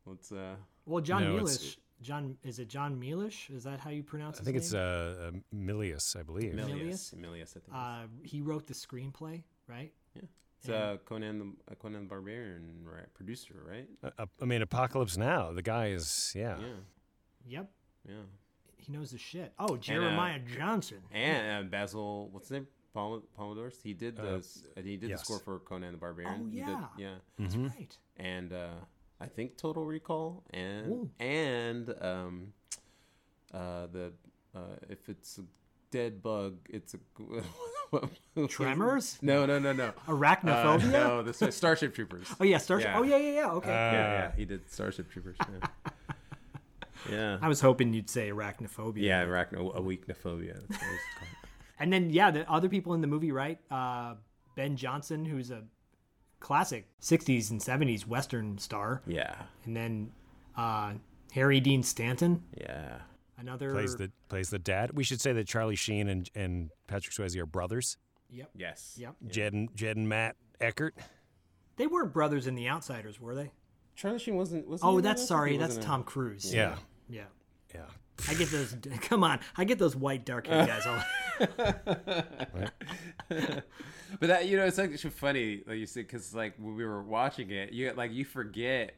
[0.04, 1.78] let's uh, Well, John No, Milish.
[2.02, 3.50] It's- John is it John Milish?
[3.50, 4.38] Is that how you pronounce?
[4.38, 4.40] It?
[4.40, 4.82] I his think it's name?
[4.82, 6.52] uh, uh, Milius, I believe.
[6.54, 7.72] Milius, Milius, I think.
[7.72, 9.92] Uh, he wrote the screenplay, right?
[10.14, 10.22] Yeah,
[10.58, 13.12] it's uh, Conan the uh, Conan the Barbarian, right?
[13.14, 13.88] Producer, right?
[14.02, 15.52] Uh, uh, I mean, Apocalypse Now.
[15.52, 16.58] The guy is yeah.
[16.60, 16.66] Yeah,
[17.46, 17.70] Yep.
[18.08, 18.14] yeah.
[18.76, 19.52] He knows his shit.
[19.60, 20.98] Oh, Jeremiah Johnson.
[21.12, 22.66] And uh, Basil, what's his name?
[22.94, 23.80] Pom- Pomodors.
[23.82, 25.20] He did the Uh, he did yes.
[25.20, 26.42] the score for Conan the Barbarian.
[26.42, 26.86] Oh, He did- yeah.
[26.98, 27.14] yeah.
[27.38, 27.68] That's Mm-hmm.
[27.68, 27.98] right.
[28.16, 28.68] and uh,
[29.22, 31.10] I think Total Recall and Ooh.
[31.20, 32.52] and um,
[33.54, 34.12] uh, the
[34.54, 34.58] uh,
[34.88, 35.42] if it's a
[35.92, 36.98] dead bug, it's a
[37.90, 39.18] what- what- Tremors?
[39.22, 39.92] No, no, no, no.
[40.08, 40.84] Arachnophobia?
[40.88, 42.26] Uh, no, the Star- Starship Troopers.
[42.40, 42.88] Oh yeah, Starship.
[42.90, 42.98] Yeah.
[42.98, 43.50] Oh yeah, yeah, yeah.
[43.52, 43.68] Okay.
[43.68, 45.36] yeah, Uh, yeah, he did Starship Troopers.
[45.40, 45.92] Yeah,
[47.10, 49.02] yeah, I was hoping you'd say arachnophobia.
[49.02, 50.54] yeah arachno a weaknophobia.
[50.54, 51.28] That's what it's called.
[51.78, 53.58] And then yeah, the other people in the movie, right?
[53.70, 54.14] Uh,
[54.56, 55.62] ben Johnson, who's a
[56.42, 60.12] classic '60s and '70s Western star, Yeah, and then
[60.56, 60.94] uh,
[61.32, 62.98] Harry Dean Stanton, yeah.
[63.38, 64.92] another Plays the plays the dad.
[64.92, 67.96] We should say that Charlie Sheen and and Patrick Swayze are brothers.
[68.30, 68.50] Yep.
[68.56, 68.94] Yes.
[68.98, 69.14] Yep.
[69.28, 70.94] Jed and Jed and Matt Eckert.
[71.76, 73.52] They weren't brothers in The Outsiders, were they?
[73.94, 74.66] Charlie Sheen wasn't.
[74.66, 75.56] Was Oh, that's sorry.
[75.56, 76.52] That's Tom Cruise.
[76.52, 76.76] Yeah.
[77.08, 77.24] Yeah.
[77.74, 77.82] Yeah.
[78.28, 78.76] I get those.
[79.02, 81.02] Come on, I get those white dark haired guys all.
[83.28, 87.02] but that you know it's actually funny like you said because like when we were
[87.02, 88.94] watching it you like you forget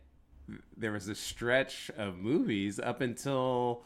[0.77, 3.85] there was a stretch of movies up until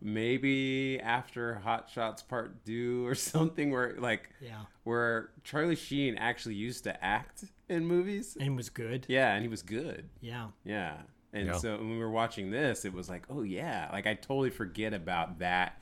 [0.00, 4.60] maybe after hot shots part two or something where like Yeah.
[4.84, 9.04] where charlie sheen actually used to act in movies and was good.
[9.08, 10.48] yeah and he was good Yeah.
[10.64, 10.94] yeah
[11.32, 11.56] and Yeah.
[11.58, 14.92] so when we were watching this it was like oh yeah like i totally forget
[14.94, 15.80] about that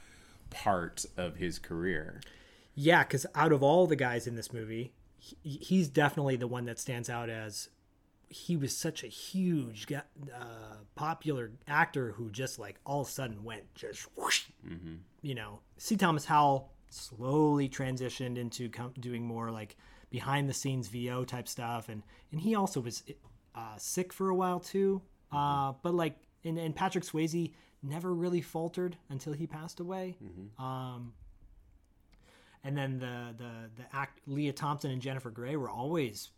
[0.51, 2.21] part of his career
[2.75, 6.65] Yeah, because out of all the guys in this movie, he, he's definitely the one
[6.67, 7.69] that stands out as
[8.31, 10.05] he was such a huge, uh,
[10.95, 14.45] popular actor who just like all of a sudden went just whoosh.
[15.23, 15.97] You know, C.
[15.97, 19.77] Thomas Howell slowly transitioned into com- doing more like
[20.11, 23.03] behind the scenes VO type stuff, and and he also was
[23.55, 25.03] uh, sick for a while too.
[25.33, 30.17] Uh, but like, and, and Patrick Swayze never really faltered until he passed away.
[30.59, 31.13] Um,
[32.65, 36.31] and then the the the act Lea Thompson and Jennifer Grey were always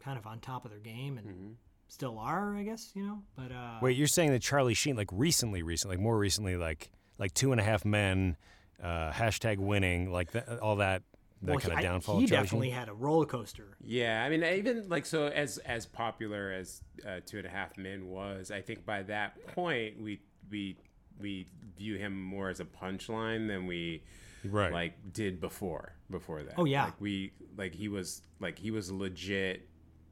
[0.00, 1.56] kind of on top of their game and
[1.88, 3.22] still are, I guess, you know.
[3.36, 6.90] But uh, Wait, you're saying that Charlie Sheen, like recently, recently, like more recently, like
[7.18, 8.36] like Two and a Half Men,
[8.82, 11.02] uh, hashtag winning, like th- all that
[11.42, 12.18] that well, kind he, of I- downfall.
[12.18, 13.76] he of definitely had a roller coaster.
[13.80, 17.76] Yeah, I mean, even like so as as popular as uh, Two and a Half
[17.78, 20.20] Men was, I think by that point we
[20.50, 20.76] we
[21.20, 21.46] we
[21.76, 24.02] view him more as a punchline than we
[24.44, 24.72] Right.
[24.72, 26.54] like did before before that.
[26.56, 26.84] Oh, yeah.
[26.84, 29.68] like we like he was like he was legit,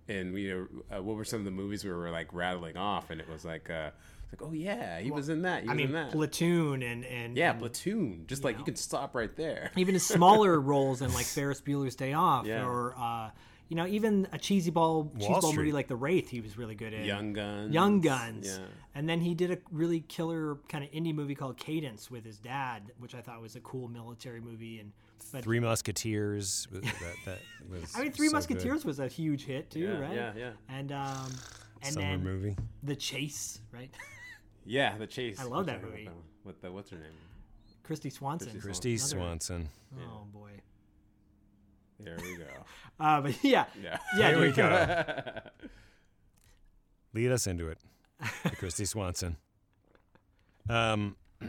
[0.08, 2.76] and we you know uh, what were some of the movies we were like rattling
[2.76, 3.90] off, and it was like uh
[4.32, 7.04] like oh yeah he was in that he I was mean, in that Platoon and
[7.04, 9.70] and yeah and Platoon just like you can stop right there.
[9.76, 12.64] even his smaller roles in like Ferris Bueller's Day Off Yeah.
[12.66, 13.30] or uh,
[13.68, 16.74] you know even a cheesy ball cheese ball movie like The Wraith he was really
[16.74, 17.04] good in.
[17.04, 18.46] Young Guns, Young Guns.
[18.58, 18.64] yeah.
[18.94, 22.38] And then he did a really killer kind of indie movie called Cadence with his
[22.38, 24.78] dad, which I thought was a cool military movie.
[24.80, 24.92] And
[25.32, 26.66] but Three Musketeers.
[26.72, 26.82] that,
[27.26, 27.38] that
[27.70, 28.36] was I mean, Three so good.
[28.36, 30.14] Musketeers was a huge hit too, Yeah, right?
[30.14, 30.50] yeah, yeah.
[30.70, 31.30] And um,
[31.82, 32.56] and Summer then movie.
[32.84, 33.90] The Chase, right?
[34.66, 35.38] Yeah, the chase.
[35.40, 35.90] I love that one?
[35.90, 36.10] movie.
[36.44, 37.06] With the what's her name?
[37.88, 38.50] Kristy Swanson.
[38.60, 39.68] Kristy Another- Swanson.
[40.00, 40.50] Oh boy.
[42.00, 42.44] There we go.
[42.98, 43.98] Uh, but yeah, Yeah.
[44.16, 44.28] yeah.
[44.30, 44.56] Here we dude.
[44.56, 45.04] go.
[47.12, 47.78] Lead us into it,
[48.58, 49.36] Kristy Swanson.
[50.68, 51.16] Um,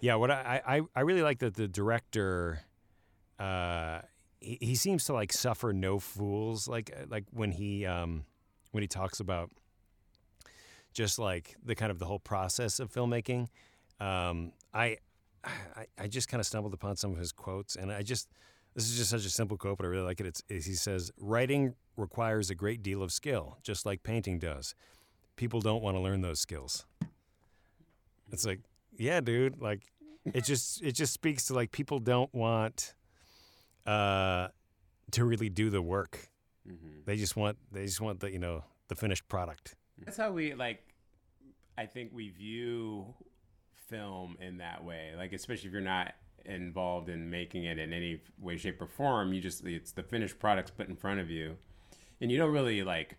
[0.00, 2.60] yeah, what I, I I really like that the director,
[3.40, 4.00] uh,
[4.40, 6.68] he, he seems to like suffer no fools.
[6.68, 8.24] Like like when he um
[8.72, 9.50] when he talks about
[10.96, 13.48] just like the kind of the whole process of filmmaking.
[14.00, 14.96] Um, I
[15.44, 18.30] I, I just kind of stumbled upon some of his quotes, and I just
[18.74, 20.26] this is just such a simple quote, but I really like it.
[20.26, 24.74] It's, he says, "Writing requires a great deal of skill, just like painting does.
[25.36, 26.86] People don't want to learn those skills."
[28.32, 28.60] It's like,
[28.96, 29.60] yeah, dude.
[29.60, 29.82] Like,
[30.24, 32.94] it just it just speaks to like people don't want
[33.86, 34.48] uh,
[35.12, 36.30] to really do the work.
[37.04, 39.76] They just want they just want the you know the finished product.
[40.04, 40.82] That's how we like.
[41.78, 43.14] I think we view
[43.88, 45.12] film in that way.
[45.16, 49.32] Like, especially if you're not involved in making it in any way, shape, or form,
[49.32, 51.56] you just it's the finished products put in front of you,
[52.20, 53.16] and you don't really like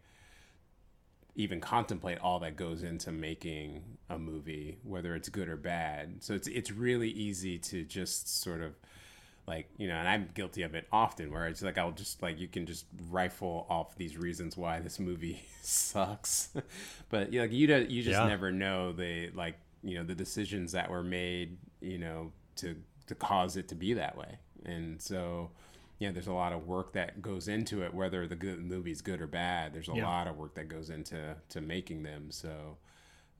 [1.36, 6.24] even contemplate all that goes into making a movie, whether it's good or bad.
[6.24, 8.76] So it's it's really easy to just sort of
[9.48, 12.40] like you know, and I'm guilty of it often, where it's like I'll just like
[12.40, 16.50] you can just rifle off these reasons why this movie sucks,
[17.10, 18.24] but you know, like you don't, you just Yeah.
[18.24, 22.76] never know the like you know the decisions that were made, you know, to
[23.08, 25.52] to cause it to be that way, and so.
[26.00, 29.20] Yeah, there's a lot of work that goes into it, whether the good movie's good
[29.20, 29.74] or bad.
[29.74, 30.10] There's a Yeah.
[30.10, 32.30] lot of work that goes into to making them.
[32.30, 32.78] So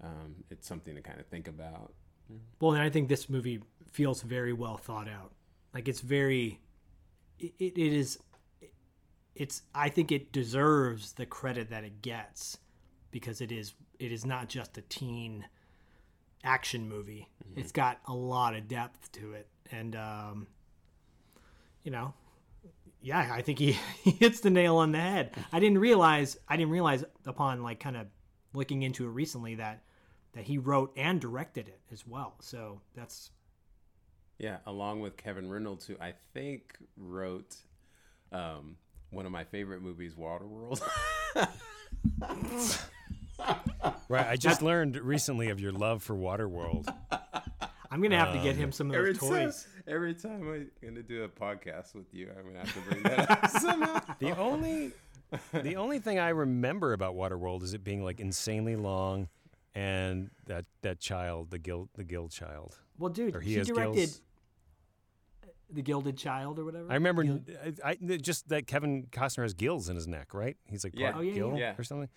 [0.04, 1.94] um, it's something to kind of think about.
[2.60, 5.32] Well, and I think this movie feels very well thought out.
[5.78, 6.60] Like it's very,
[7.38, 8.18] it, it is,
[9.36, 9.62] it's.
[9.76, 12.58] I think it deserves the credit that it gets
[13.12, 15.46] because it is it is not just a teen
[16.44, 17.30] action movie.
[17.56, 20.48] It's got a lot of depth to it, and um,
[21.84, 22.16] you know,
[23.00, 25.36] yeah, I think he, he hits the nail on the head.
[25.54, 28.08] I didn't realize I didn't realize upon like kind of
[28.52, 29.84] looking into it recently that
[30.34, 32.34] that he wrote and directed it as well.
[32.40, 33.30] So that's
[34.40, 37.56] Yeah, along with Kevin Reynolds, who I think wrote
[38.32, 38.78] um,
[39.10, 40.82] one of my favorite movies, Waterworld.
[44.10, 44.26] Right.
[44.26, 46.92] I just learned recently of your love for Waterworld.
[47.92, 49.68] I'm gonna have to get him some of every those time, toys.
[49.88, 53.30] every time I'm gonna do a podcast with you, I'm gonna have to bring that
[53.32, 54.02] up somehow.
[54.20, 54.92] The only
[55.54, 59.30] the only thing I remember about Waterworld is it being like insanely long
[59.76, 62.78] and that that child, the guild the guild child.
[62.98, 64.22] Well, dude, he he, directed gills.
[65.70, 66.90] The Gilded Child or whatever.
[66.90, 67.42] I remember Gil-
[67.84, 70.58] I, I just that Kevin Costner has gills in his neck, right?
[70.70, 71.12] He's like Yeah.
[71.12, 71.76] part Oh, yeah, gill yeah.
[71.78, 72.10] or something.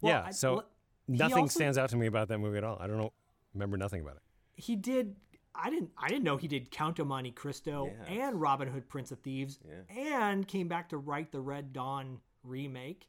[0.00, 0.64] Well, yeah, I- so well,
[1.08, 2.76] nothing also- stands out to me about that movie at all.
[2.80, 3.12] I don't know
[3.54, 4.22] remember nothing about it.
[4.56, 5.16] he did.
[5.60, 5.90] I didn't.
[5.98, 8.26] I didn't know he did Count of Monte Cristo Yeah.
[8.26, 9.96] and Robin Hood, Prince of Thieves, Yeah.
[9.96, 13.08] and came back to write the Red Dawn remake.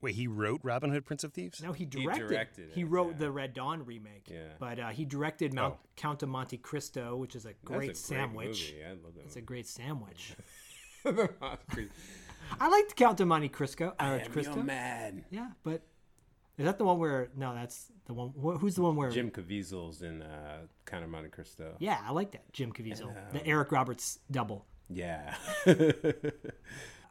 [0.00, 1.62] Wait, he wrote Robin Hood Prince of Thieves?
[1.62, 2.28] No, he directed.
[2.28, 3.18] directed he wrote yeah.
[3.18, 4.28] the Red Dawn remake.
[4.30, 4.48] Yeah.
[4.58, 5.88] But uh, he directed Mount, Oh.
[5.96, 8.72] Count of Monte Cristo, which is a That's a great sandwich.
[8.74, 8.84] movie.
[8.84, 10.34] I love that It's a great sandwich.
[12.60, 13.94] I liked Count of Monte Cristo.
[13.98, 14.54] Uh, I am Cristo.
[14.56, 15.24] your man.
[15.30, 15.82] Yeah, but
[16.58, 17.30] Is that the one where?
[17.36, 18.28] No, that's the one.
[18.30, 19.10] wh- Who's the one where?
[19.10, 21.76] Jim Caviezel's in uh, Count of Monte Cristo.
[21.78, 24.66] Yeah, I like that Jim Caviezel, the Eric Roberts double.
[24.90, 25.34] Yeah.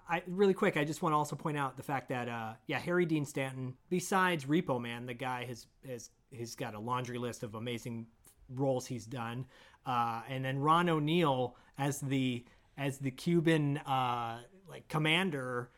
[0.09, 2.79] I really quick, I just want to also point out the fact that uh, yeah,
[2.79, 7.43] Harry Dean Stanton, besides Repo Man, the guy has has he's got a laundry list
[7.43, 8.07] of amazing
[8.49, 9.45] roles he's done,
[9.85, 12.43] uh, and then Ron O'Neal as the
[12.77, 15.69] as the Cuban uh, like commander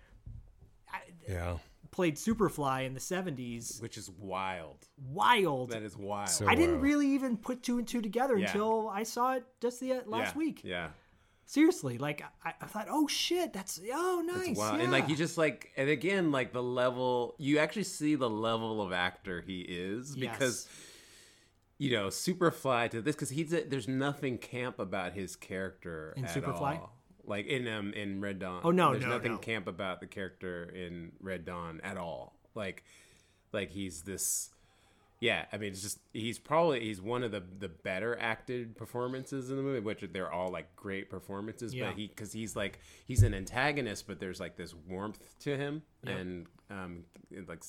[1.27, 1.57] Yeah.
[1.91, 3.81] played Superfly in the '70s.
[3.81, 4.87] Which is wild.
[5.11, 5.71] Wild.
[5.71, 6.29] That is wild.
[6.29, 6.83] So- I didn't wild.
[6.83, 8.47] really even put two and two together Yeah.
[8.47, 10.37] until I saw it just the uh, last yeah.
[10.39, 10.61] week.
[10.63, 10.89] Yeah.
[11.47, 14.57] Seriously, like I, I thought, oh shit, that's oh nice.
[14.57, 14.77] Wild.
[14.77, 14.83] yeah.
[14.83, 18.81] And like you just like and again like the level you actually see the level
[18.81, 20.67] of actor he is because
[21.77, 26.25] you know Superfly to this because he's a, there's nothing camp about his character In
[26.25, 26.79] at Superfly?
[26.79, 26.91] all.
[27.27, 28.61] Like in um in Red Dawn.
[28.63, 29.37] Oh, no, there's no, nothing no.
[29.37, 32.33] camp about the character in Red Dawn at all.
[32.55, 32.83] Like
[33.51, 34.49] like he's this.
[35.19, 39.49] Yeah, I mean, it's just he's probably he's one of the the better acted performances
[39.49, 41.73] in the movie, which they're all like great performances.
[41.73, 41.87] Yeah.
[41.87, 45.83] But he because he's like he's an antagonist, but there's like this warmth to him
[46.05, 47.03] and um
[47.47, 47.63] like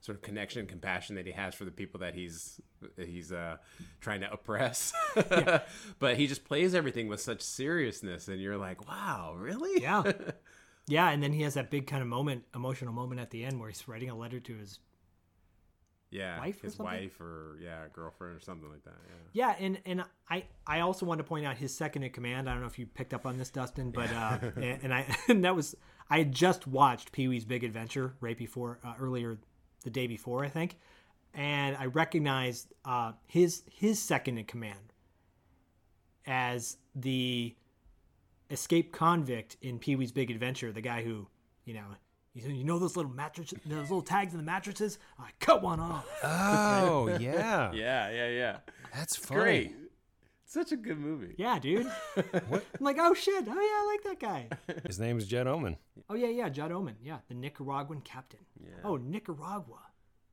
[0.00, 2.60] sort of connection, and compassion that he has for the people that he's
[2.96, 3.58] he's uh
[4.00, 4.92] trying to oppress.
[5.98, 9.82] but he just plays everything with such seriousness, and you're like, wow, really?
[9.82, 10.12] Yeah.
[10.90, 13.60] Yeah, and then he has that big kind of moment, emotional moment at the end
[13.60, 14.78] where he's writing a letter to his
[16.10, 16.84] yeah, Wife his something?
[16.86, 18.94] wife or yeah, girlfriend or something like that.
[19.32, 19.48] Yeah.
[19.58, 22.48] Yeah, and and I I also want to point out his second in command.
[22.48, 25.06] I don't know if you picked up on this, Dustin, but uh, and, and I
[25.28, 25.74] and that was
[26.08, 29.38] I had just watched Pee Wee's Big Adventure right before uh, earlier
[29.84, 30.76] the day before I think,
[31.34, 34.92] and I recognized uh, his his second in command
[36.26, 37.54] as the
[38.50, 41.26] escape convict in Pee Wee's Big Adventure, the guy who
[41.64, 41.84] you know.
[42.38, 44.98] You you know those little mattresses, those little tags in the mattresses?
[45.18, 46.06] I cut one off.
[46.22, 47.72] Oh yeah.
[47.72, 48.56] Yeah, yeah, yeah.
[48.94, 49.40] That's funny.
[49.40, 49.76] Great.
[50.44, 51.34] Such a good movie.
[51.36, 51.90] Yeah, dude.
[52.16, 53.44] I'm like, oh shit.
[53.46, 54.48] Oh yeah, I like that guy.
[54.86, 55.76] His name is Jed Omen.
[56.08, 56.96] Oh yeah, yeah, Judd Omen.
[57.02, 58.40] Yeah, the Nicaraguan captain.
[58.84, 59.80] Oh, Nicaragua.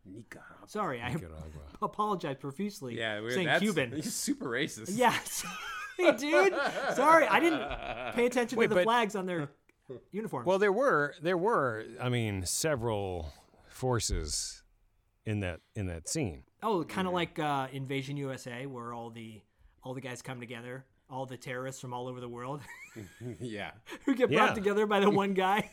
[0.05, 0.67] Nicaragua.
[0.67, 1.15] Sorry, I
[1.81, 2.97] apologize profusely.
[2.97, 3.91] Yeah, we're, saying that's, Cuban.
[3.91, 4.91] He's super racist.
[4.93, 5.43] Yes,
[5.97, 6.53] hey, dude.
[6.93, 9.49] Sorry, I didn't pay attention Wait, to the but- flags on their
[10.11, 10.45] uniforms.
[10.47, 13.31] Well, there were there were I mean several
[13.69, 14.63] forces
[15.25, 16.43] in that in that scene.
[16.63, 19.41] oh, kind of like uh, Invasion USA, where all the
[19.83, 22.61] all the guys come together, all the terrorists from all over the world
[23.39, 23.71] yeah.
[24.05, 24.37] who get Yeah.
[24.45, 25.69] brought together by the one guy.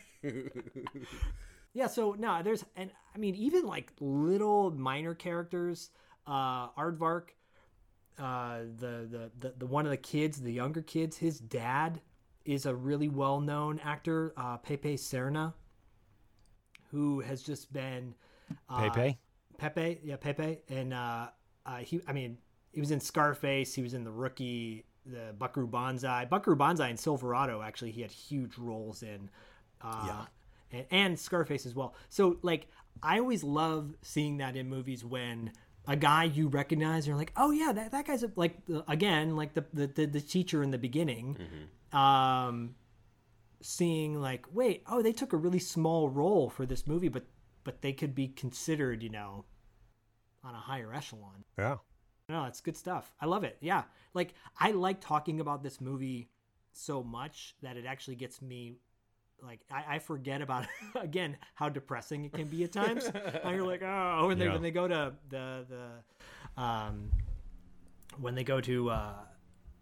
[1.73, 5.91] yeah, so no, there's and I mean even like little minor characters,
[6.27, 7.29] uh Aardvark,
[8.19, 12.01] uh the, the the the one of the kids, the younger kids, his dad
[12.45, 15.55] is a really well-known actor, uh Pepe Serna,
[16.91, 18.15] who has just been
[18.69, 19.19] uh, Pepe.
[19.59, 21.29] Pepe, yeah, Pepe, and uh,
[21.65, 22.39] uh, he, I mean,
[22.73, 23.75] he was in Scarface.
[23.75, 27.63] He was in The Rookie, the Buckaroo Banzai, Buckaroo Banzai, and Silverado.
[27.63, 29.31] Actually, he had huge roles in,
[29.81, 30.25] uh,
[30.73, 31.95] and, and Scarface as well.
[32.09, 32.67] So, like,
[33.03, 35.53] I always love seeing that in movies when
[35.87, 38.57] a guy you recognize, you're like, oh yeah, that, that guy's a, like
[38.89, 41.37] again, like the, the the the teacher in the beginning.
[41.93, 42.75] Um,
[43.61, 47.25] seeing like, wait, oh, they took a really small role for this movie, but
[47.65, 49.45] but they could be considered, you know,
[50.45, 51.45] on a higher echelon.
[51.59, 51.77] Yeah.
[52.29, 53.13] No, it's good stuff.
[53.21, 53.57] I love it.
[53.61, 53.83] Yeah.
[54.15, 56.31] Like I like talking about this movie
[56.73, 58.79] so much that it actually gets me
[59.43, 60.67] like I, I forget about
[61.01, 63.05] again how depressing it can be at times.
[63.45, 64.53] and you're like, oh when they Yeah.
[64.53, 67.11] when they go to the the um
[68.19, 69.13] when they go to uh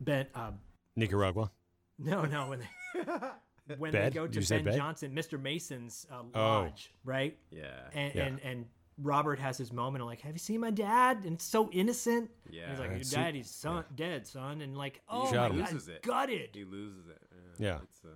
[0.00, 0.52] Ben uh
[0.96, 1.50] Nicaragua.
[1.98, 3.02] no no when they
[3.78, 4.12] when Bed?
[4.12, 4.76] they go to Ben?
[4.76, 5.40] Johnson, Mr.
[5.40, 6.40] Mason's uh, Oh.
[6.40, 7.38] lodge, right?
[7.50, 7.68] Yeah.
[7.92, 8.24] and Yeah.
[8.24, 8.66] and and
[9.02, 12.30] Robert has his moment of like, "Have you seen my dad?" And it's so innocent.
[12.44, 12.68] And Yeah.
[12.70, 13.06] he's like, "Your Right.
[13.06, 15.64] See- daddy's son dead, son," and like, "Oh shot my him.
[15.64, 16.02] god, Loses it.
[16.02, 17.22] gutted." He loses it.
[17.58, 17.78] Yeah.
[17.82, 18.08] It's, uh,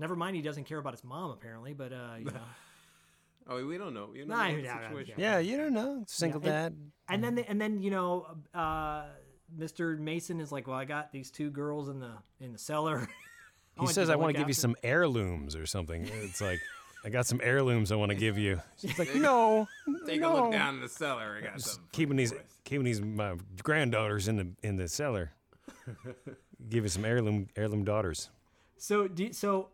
[0.00, 2.40] Never mind, he doesn't care about his mom apparently, but uh, you know.
[3.48, 4.08] oh, we don't know.
[4.12, 5.14] We don't Nah, know what the yeah, yeah, situation.
[5.18, 5.32] yeah.
[5.34, 6.04] Yeah, you don't know.
[6.08, 6.76] Single Yeah, dad.
[7.08, 9.04] and then they, and then you know, uh,
[9.56, 9.98] Mr.
[9.98, 13.08] Mason is like, "Well, I got these two girls in the in the cellar."
[13.80, 16.60] He says, "I want to give you some heirlooms or something." It's like,
[17.02, 19.68] "I got some heirlooms I want to give you." She's like, "No,
[20.06, 20.32] Take no.
[20.32, 21.38] a look down in the cellar.
[21.40, 21.88] I got Just something.
[21.92, 25.30] keeping these boys." keeping these my granddaughters in the in the cellar.
[26.68, 28.28] give you some heirloom heirloom daughters."
[28.80, 29.68] So, do, so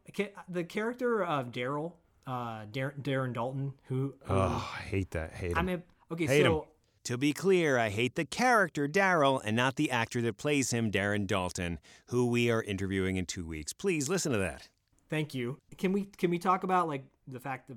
[0.48, 1.92] the character of Daryl,
[2.26, 5.32] uh, Dar- Darren Dalton, who, who Oh, I hate that.
[5.32, 5.58] Hate him.
[5.58, 6.52] I mean, okay, Hate him.
[6.52, 6.66] so
[7.04, 10.90] To be clear, I hate the character Daryl and not the actor that plays him,
[10.90, 13.72] Darren Dalton, who we are interviewing in two weeks.
[13.72, 14.68] Please listen to that.
[15.08, 15.58] Thank you.
[15.78, 17.76] Can we can we talk about like the fact that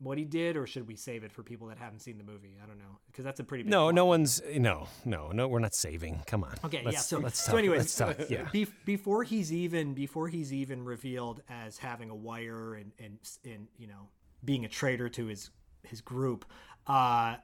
[0.00, 2.56] what he did, or should we save it for people that haven't seen the movie?
[2.62, 3.94] I don't know because that's a pretty big No, plot.
[3.94, 5.46] no one's no, no, no.
[5.46, 6.22] We're not saving.
[6.26, 6.54] Come on.
[6.64, 7.00] Okay, let's, yeah.
[7.00, 8.16] So, let's so talk, anyways, talk.
[8.28, 8.48] Yeah.
[8.52, 13.68] be- before he's even before he's even revealed as having a wire and and and
[13.76, 14.08] you know
[14.44, 15.50] being a traitor to his
[15.82, 16.44] his group,
[16.86, 17.36] uh,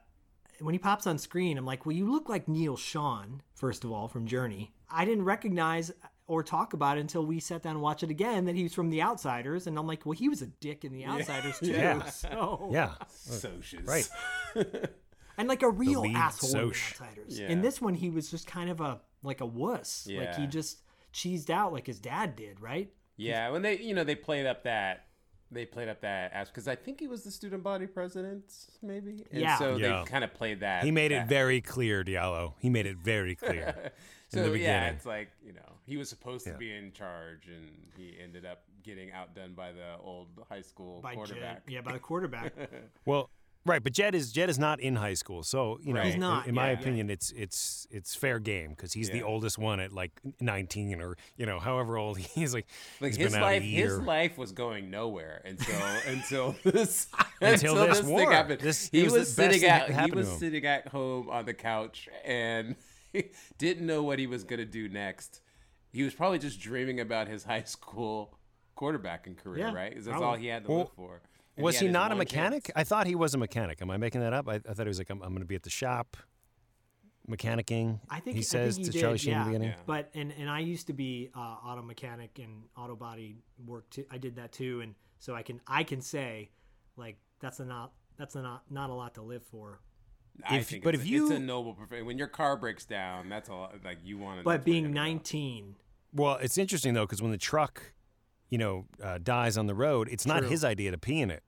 [0.59, 3.91] when he pops on screen, I'm like, well, you look like Neal Schon first of
[3.91, 4.73] all from Journey.
[4.89, 5.91] I didn't recognize
[6.27, 8.89] or talk about it until we sat down and watched it again that he's from
[8.89, 11.71] The Outsiders, and I'm like, well, he was a dick in The Outsiders too.
[11.71, 12.03] Yeah.
[12.05, 12.93] So Yeah.
[13.09, 13.85] Socials.
[13.85, 14.09] Right.
[15.37, 16.67] and like a real lead asshole in The.
[16.67, 17.39] Outsiders.
[17.39, 17.47] Yeah.
[17.47, 20.07] In this one, he was just kind of a like a wuss.
[20.11, 20.81] Like he just
[21.13, 22.91] cheesed out like his dad did, right?
[23.15, 25.06] Yeah, when they you know they played up that
[25.51, 28.43] they played up that as because I think he was the student body president,
[28.81, 29.25] maybe.
[29.31, 29.57] And Yeah.
[29.57, 30.03] So Yeah.
[30.03, 30.83] they kind of played that.
[30.83, 32.53] He made it very clear, Diallo.
[32.59, 33.91] He made it very clear.
[34.29, 34.93] So yeah, beginning.
[34.95, 38.63] it's like you know he was supposed to be in charge, and he ended up
[38.83, 41.61] getting outdone by the old high school By Jed, quarterback.
[41.67, 42.53] yeah, by the quarterback.
[43.05, 43.29] Well,
[43.67, 46.19] right, but Jed is Jed is not in high school, so you know, He's in-
[46.19, 46.79] not, in, my yeah.
[46.79, 50.11] opinion, it's it's it's fair game because he's the oldest one at like
[50.41, 52.53] 19 or you know however old he is.
[52.53, 52.67] Like,
[53.01, 57.07] Like he's his been out life, a his life was going nowhere until until this
[57.41, 58.31] Until this thing war.
[58.31, 58.61] happened.
[58.61, 62.75] This- he was, was sitting at he was sitting at home on the couch and
[63.57, 65.41] didn't know what he was gonna do next.
[65.91, 68.37] He was probably just dreaming about his high school
[68.77, 69.95] quarterbacking career, Yeah, right?
[69.95, 70.27] 'Cause that's probably.
[70.27, 71.21] all he had to Well, live for.
[71.57, 72.65] And Was had he not a mechanic?
[72.65, 72.73] chance.
[72.75, 73.81] I thought he was a mechanic.
[73.81, 74.47] Am I making that up?
[74.47, 76.15] I, I thought he was like, I'm, I'm going to be at the shop,
[77.29, 77.99] mechanicking.
[78.09, 79.37] I think he says think he to did, Charlie Sheen yeah.
[79.41, 79.69] in the beginning.
[79.69, 79.83] Yeah.
[79.85, 84.05] But and and I used to be uh, auto mechanic and auto body work too.
[84.11, 86.51] I did that too, and so I can I can say
[86.95, 89.81] like that's a not that's a not not a lot to live for.
[90.47, 92.05] I If- think but it's, if you- it's a noble profession.
[92.05, 93.75] When your car breaks down, that's a lot.
[93.83, 94.43] Like you want to.
[94.43, 95.75] But being 19,
[96.13, 97.93] Well, it's interesting though because when the truck,
[98.49, 100.49] you know, uh, dies on the road, it's not True.
[100.49, 101.43] his idea to pee in it.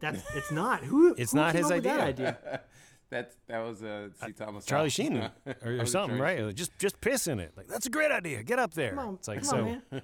[0.00, 1.14] that's it's not who.
[1.18, 1.76] It's who not his idea.
[1.76, 2.28] with that idea.
[2.28, 2.60] idea.
[3.10, 4.30] That's that was uh, C.
[4.30, 4.90] Thomas Charlie Howell.
[4.90, 5.16] Sheen
[5.64, 6.44] or, or something, Charlie right?
[6.46, 7.50] Like, Just just piss in it.
[7.56, 8.44] Like that's a great idea.
[8.44, 8.90] Get up there.
[8.90, 9.56] Come on, it's like come so.
[9.56, 10.02] on, man.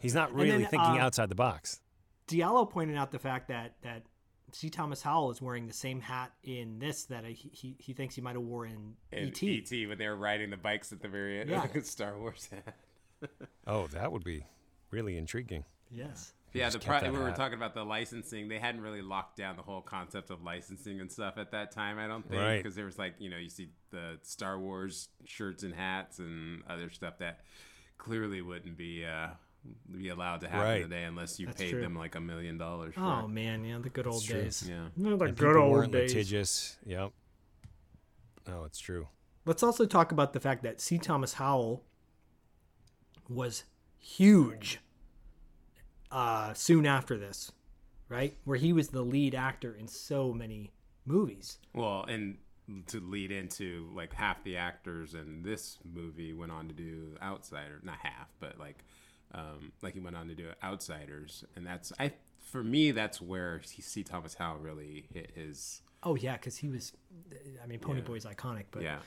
[0.00, 1.80] He's not really then, thinking uh, outside the box.
[2.26, 4.02] Diallo pointed out the fact that that
[4.50, 4.70] C.
[4.70, 8.20] Thomas Howell is wearing the same hat in this that he he, he thinks he
[8.22, 9.40] might have wore in E ET.
[9.40, 9.86] E.T.
[9.86, 11.50] when they were riding the bikes at the very end.
[11.50, 11.64] Yeah.
[11.82, 12.48] Star Wars.
[13.68, 14.44] Oh, that would be
[14.90, 15.64] really intriguing.
[15.90, 16.32] Yes.
[16.52, 17.36] yeah, just the pro- we were hat.
[17.36, 18.48] talking about the licensing.
[18.48, 21.98] They hadn't really locked down the whole concept of licensing and stuff at that time.
[21.98, 22.56] I don't think Right.
[22.62, 26.62] because there was like you know you see the Star Wars shirts and hats and
[26.68, 27.40] other stuff that
[27.98, 29.28] clearly wouldn't be uh,
[29.90, 30.82] be allowed to happen Right.
[30.82, 31.80] today unless you That's paid true.
[31.82, 32.94] them like a million dollars.
[32.96, 33.28] Oh it.
[33.28, 34.42] man, yeah, the good old true.
[34.42, 34.66] days.
[34.68, 34.88] Yeah.
[34.96, 36.14] No, the And good old weren't days.
[36.14, 36.76] litigious.
[36.86, 37.12] Yep.
[38.46, 39.08] No, it's true.
[39.44, 40.96] Let's also talk about the fact that C.
[40.98, 41.82] Thomas Howell
[43.28, 43.64] was
[43.98, 44.80] huge
[46.10, 47.52] uh, soon after this,
[48.08, 48.36] right?
[48.44, 50.72] Where he was the lead actor in so many
[51.04, 51.58] movies.
[51.74, 52.38] Well, and
[52.88, 57.80] to lead into like half the actors in this movie went on to do Outsider,
[57.82, 58.84] not half, but like
[59.32, 63.60] um, like he went on to do Outsiders, and that's I for me that's where
[63.64, 64.02] C.
[64.02, 66.92] Thomas Howell really hit his Oh yeah, because he was.
[67.62, 68.98] I mean, Pony Boy's iconic, but yeah.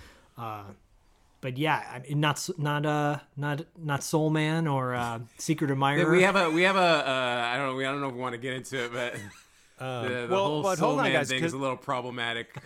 [1.41, 6.09] But yeah, I mean, not not uh not not Soul Man or uh, Secret Admirer.
[6.11, 8.13] We have a we have a uh, I don't know we I don't know if
[8.15, 9.13] we want to get into it, but
[9.79, 11.57] the, the Um, well, whole but soul hold on, man guys, thing 'cause- is a
[11.57, 12.55] little problematic.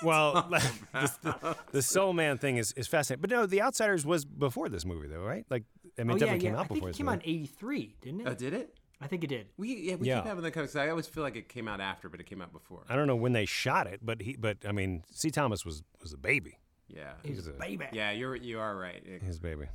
[0.00, 3.20] Well, the, the, the Soul Man thing is, is fascinating.
[3.20, 5.44] But no, The Outsiders was before this movie, though, right?
[5.50, 5.64] Like,
[5.98, 6.50] I mean, oh it definitely yeah.
[6.50, 7.16] came I out think before it came movie.
[7.18, 8.26] out in '83, didn't it?
[8.28, 8.78] oh, did it?
[9.00, 9.48] I think it did.
[9.56, 10.18] We yeah we Yeah.
[10.20, 10.76] keep having that kind of.
[10.76, 12.84] I always feel like it came out after, but it came out before.
[12.88, 15.30] I don't know when they shot it, but he, but I mean, C.
[15.32, 16.58] Thomas was was a baby.
[16.94, 17.12] Yeah.
[17.24, 17.86] He was a baby.
[17.92, 19.02] Yeah, you're you are right.
[19.04, 19.66] It- His baby.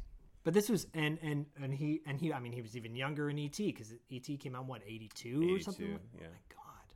[0.44, 2.32] But this was and and and he and he.
[2.32, 5.60] I mean, he was even younger in ET because ET came out what '82 or
[5.60, 5.92] something.
[5.92, 6.28] like- yeah.
[6.28, 6.94] Oh my god.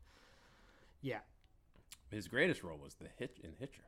[1.01, 1.17] Yeah.
[2.09, 3.81] His greatest role was the hitch in Hitcher.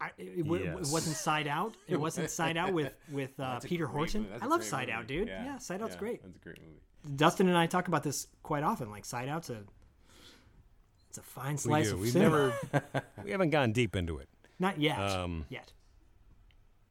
[0.00, 1.74] I, it, it, wa- it wasn't Side Out.
[1.88, 4.20] It wasn't Side Out with with uh, Peter great Horton.
[4.22, 4.32] movie.
[4.32, 4.92] That's I a love Side movie.
[4.92, 5.28] Out, dude.
[5.28, 6.22] Yeah, Side Out's yeah, great.
[6.22, 7.16] That's a great movie.
[7.16, 8.90] Dustin and I talk about this quite often.
[8.90, 9.62] Like Side Out's a
[11.08, 11.94] it's a fine We slice do.
[11.94, 12.54] of We've cinema.
[12.72, 14.28] never, we haven't gone deep into it.
[14.58, 14.98] Not yet.
[14.98, 15.72] Um, yet.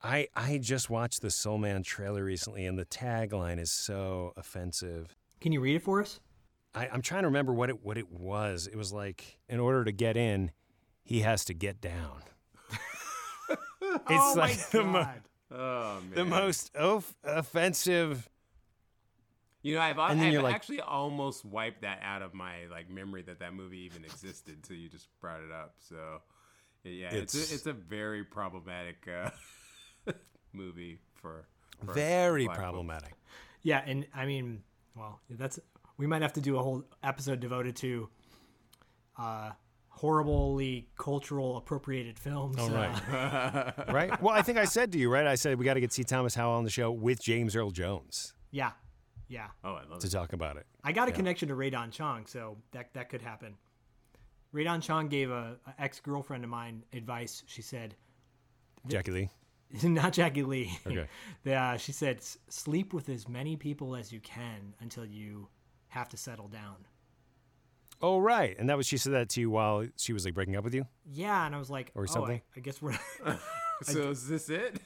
[0.01, 5.15] I I just watched the Soul Man trailer recently, and the tagline is so offensive.
[5.39, 6.19] Can you read it for us?
[6.75, 8.67] I, I'm trying to remember what it what it was.
[8.67, 10.51] It was like, in order to get in,
[11.03, 12.23] he has to get down.
[13.49, 15.07] it's oh like my the, mo-
[15.51, 16.11] Oh man.
[16.15, 18.27] the most of- offensive.
[19.61, 22.89] You know, I've, And then I've like- actually almost wiped that out of my like
[22.89, 25.75] memory that that movie even existed until you just brought it up.
[25.79, 26.21] So,
[26.91, 29.29] yeah, it's It's- a, it's a very problematic uh,
[30.53, 31.45] movie for,
[31.85, 32.63] for Very black folks.
[32.63, 33.13] problematic.
[33.61, 34.63] Yeah, and I mean,
[34.95, 35.59] well, that's
[35.97, 38.09] we might have to do a whole episode devoted to
[39.17, 39.51] uh,
[39.87, 42.57] horribly cultural appropriated films.
[42.59, 42.71] Oh, uh,
[43.11, 43.87] right.
[43.93, 44.21] right?
[44.21, 45.25] Well, I think I said to you, right?
[45.25, 46.03] I said we got to get C.
[46.03, 48.71] Thomas Howell on the show with James Earl Jones yeah,
[49.27, 49.47] yeah.
[49.63, 50.67] Oh, I love to talk about it.
[50.83, 53.55] I got a connection to Rae Dawn Chong, so that that could happen.
[54.53, 57.43] Rae Dawn Chong gave a, a ex girlfriend of mine advice.
[57.47, 57.95] She said,
[58.87, 59.29] Jackie Lee.
[59.83, 60.79] not Jackie Lee.
[60.87, 61.07] Okay.
[61.43, 65.49] Yeah, uh, she said, sleep with as many people as you can until you
[65.89, 66.75] have to settle down.
[68.01, 68.55] Oh, right.
[68.57, 70.73] And that was she said that to you while she was like breaking up with
[70.73, 70.85] you.
[71.11, 72.41] Yeah, and I was like, Or oh, something?
[72.55, 72.97] I, I guess we're.
[73.81, 74.79] So is this it?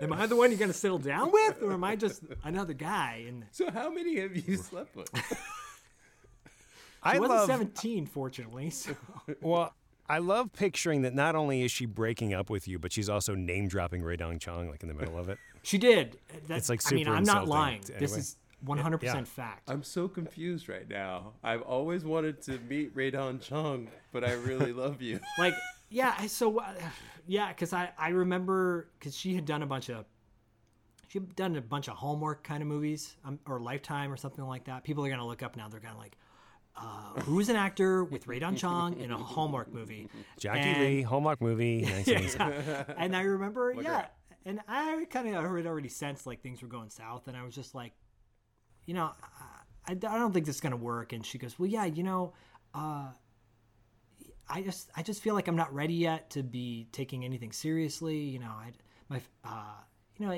[0.00, 3.24] am I the one you're gonna settle down with, or am I just another guy?
[3.26, 5.10] And So how many have you slept with?
[7.02, 8.70] I wasn't love 17, fortunately.
[8.70, 8.94] So.
[9.40, 9.74] well.
[10.08, 13.36] I love picturing that not only is she breaking up with you, but she's also
[13.36, 15.38] name dropping Rae Dawn Chong like in the middle of it.
[15.62, 16.18] She did.
[16.48, 17.80] That, It's, like, I mean, I'm not lying.
[17.82, 18.36] to This is
[18.66, 19.22] 100% Yeah.
[19.22, 19.70] fact.
[19.70, 21.34] I'm so confused right now.
[21.44, 25.20] I've always wanted to meet Rae Dawn Chong, but I really love you.
[25.38, 25.54] like
[25.90, 26.72] yeah so uh,
[27.28, 30.06] yeah because I, I remember because she had done a bunch of
[31.08, 34.44] she had done a bunch of hallmark kind of movies um, or lifetime or something
[34.44, 36.16] like that people are gonna look up now they're gonna like
[36.76, 40.08] uh, who's an actor with Rae Dawn Chong in a hallmark movie
[40.38, 41.86] Jackie And- Lee, Hallmark movie.
[42.06, 42.84] yeah.
[42.96, 44.06] and I remember, yeah,
[44.44, 47.54] and I kind of had already sensed like things were going south, and I was
[47.54, 47.92] just like,
[48.86, 49.10] you know,
[49.86, 51.12] I, I don't think this is gonna work.
[51.12, 52.32] And she goes, well, yeah, you know,
[52.74, 53.08] uh,
[54.48, 58.18] I just I just feel like I'm not ready yet to be taking anything seriously.
[58.18, 58.72] You know, I
[59.08, 59.74] my uh,
[60.20, 60.32] you know,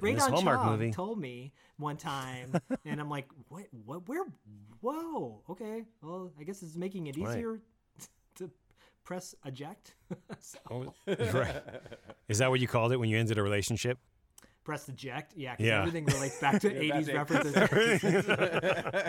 [0.00, 0.92] Ray this Don Hallmark Chong movie.
[0.92, 2.52] told me one time,
[2.84, 4.24] and I'm like, what, what, where,
[4.80, 7.30] whoa, okay, well, I guess it's making it Right.
[7.30, 7.60] easier
[8.36, 8.50] to
[9.04, 9.94] press eject.
[10.40, 10.94] so, Oh,
[11.32, 11.62] right.
[12.28, 13.98] Is that what you called it when you ended a relationship?
[14.62, 15.78] press eject, yeah, because Yeah.
[15.80, 17.54] everything relates back to that's 80s references.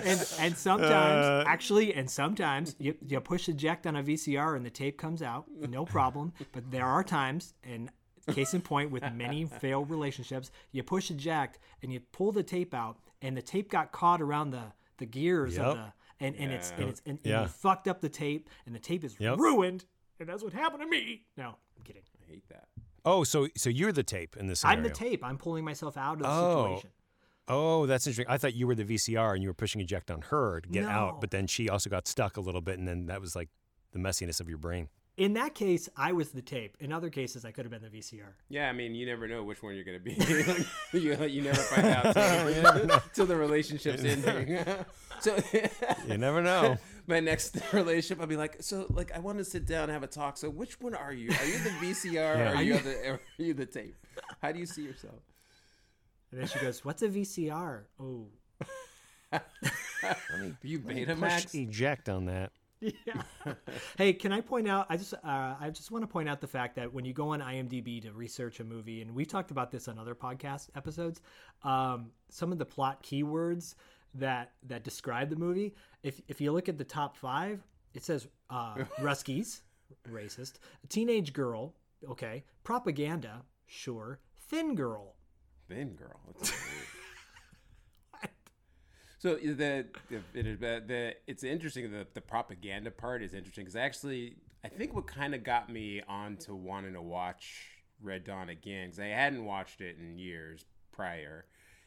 [0.06, 4.66] and and sometimes, Uh, actually, and sometimes you, you push eject on a VCR and
[4.66, 6.32] the tape comes out, no problem.
[6.54, 7.92] But there are times, and
[8.28, 12.74] case in point with many failed relationships, you push eject and you pull the tape
[12.74, 15.66] out, and the tape got caught around the the gears Yep.
[15.66, 15.94] of the.
[16.20, 19.04] And, and it's and it's and, and you fucked up the tape and the tape
[19.04, 19.40] is Yep.
[19.40, 19.86] ruined
[20.20, 21.24] and that's what happened to me.
[21.36, 22.04] No, I'm kidding.
[22.24, 22.66] I hate that.
[23.04, 24.78] Oh, so so you're the tape in this scenario.
[24.78, 25.24] I'm the tape.
[25.24, 26.64] I'm pulling myself out of the Oh.
[26.68, 26.92] situation.
[27.48, 28.32] Oh, that's interesting.
[28.32, 30.84] I thought you were the VCR and you were pushing eject on her to get
[30.84, 30.90] No.
[30.90, 33.50] out, but then she also got stuck a little bit, and then that was like
[33.92, 34.90] the messiness of your brain.
[35.22, 36.76] In that case, I was the tape.
[36.80, 38.34] In other cases, I could have been the VCR.
[38.50, 40.14] Yeah, I mean, you never know which one you're gonna be.
[40.94, 44.66] you, you never find out till, till the relationship's ending.
[45.20, 45.38] so
[46.08, 46.76] You never know.
[47.06, 50.02] my next relationship, I'll be like, so like I want to sit down and have
[50.02, 50.38] a talk.
[50.38, 51.30] So which one are you?
[51.30, 52.54] Are you the VCR Yeah.
[52.54, 53.96] or are you the or are you the tape?
[54.42, 55.22] How do you see yourself?
[56.32, 58.26] And then she goes, "What's a VCR?" Oh,
[60.64, 61.54] You Push Betamax?
[61.54, 62.52] eject on that.
[63.06, 63.54] yeah.
[63.98, 64.88] hey, can I point out?
[64.90, 67.30] I just, uh, I just want to point out the fact that when you go
[67.30, 71.22] on IMDb to research a movie, and we've talked about this on other podcast episodes,
[71.64, 73.76] um, some of the plot keywords
[74.16, 75.76] that that describe the movie.
[76.04, 77.62] If if you look at the top five,
[77.94, 79.62] it says uh, Ruskies,
[80.10, 80.54] racist,
[80.90, 81.76] teenage girl,
[82.10, 84.20] okay, propaganda, sure,
[84.50, 85.16] thin girl.
[85.70, 86.20] Thin girl.
[89.22, 93.76] So the, the, it is, the, it's interesting the the propaganda part is interesting because
[93.76, 97.68] actually I think what kind of got me on to wanting to watch
[98.02, 101.46] Red Dawn again because I hadn't watched it in years prior,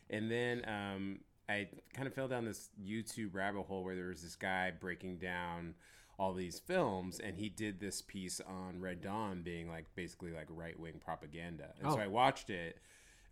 [0.08, 1.18] and then um,
[1.48, 5.18] I kind of fell down this YouTube rabbit hole where there was this guy breaking
[5.18, 5.74] down
[6.20, 10.46] all these films and he did this piece on Red Dawn being like basically like
[10.50, 12.00] right wing propaganda, and so Oh.
[12.00, 12.78] I watched it.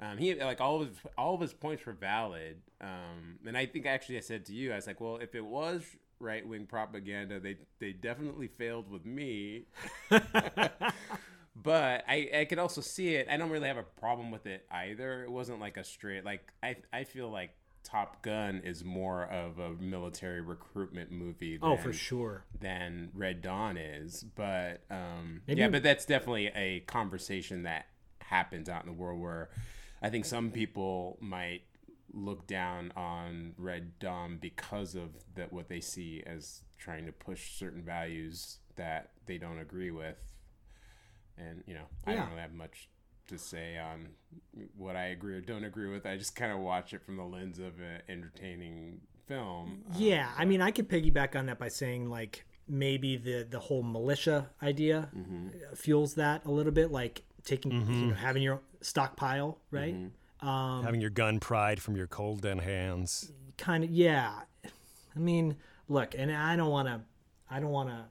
[0.03, 3.67] Um, he like all of his all of his points were valid, um, and I
[3.67, 5.85] think actually I said to you, I was like, well, if it was
[6.19, 9.67] right wing propaganda, they they definitely failed with me.
[10.11, 13.29] but I I could also see it.
[13.31, 15.23] I don't really have a problem with it either.
[15.23, 17.51] It wasn't like a straight like I I feel like
[17.85, 21.59] Top Gun is more of a military recruitment movie.
[21.59, 22.45] Than, Oh, for sure.
[22.61, 27.87] Than Red Dawn is, but um, Maybe- yeah, but that's definitely a conversation that
[28.21, 29.51] happens out in the world where
[30.03, 31.63] I think some people might
[32.13, 37.53] look down on Red Dawn because of that what they see as trying to push
[37.59, 40.17] certain values that they don't agree with.
[41.39, 42.89] And you know, I don't really have much
[43.29, 44.09] to say on
[44.77, 46.05] what I agree or don't agree with.
[46.05, 49.85] I just kind of watch it from the lens of an entertaining film.
[49.89, 53.59] Um, Yeah, I mean, I could piggyback on that by saying like maybe the the
[53.61, 55.75] whole militia idea Mm-hmm.
[55.75, 59.95] fuels that a little bit, like taking you know having your stockpile, right?
[59.95, 60.49] Mm-hmm.
[60.49, 63.31] Um, Having your gun pried from your cold dead hands.
[63.59, 64.41] kind of, yeah.
[65.15, 65.57] I mean,
[65.89, 67.01] look, and I don't want to.
[67.49, 68.05] I don't want to.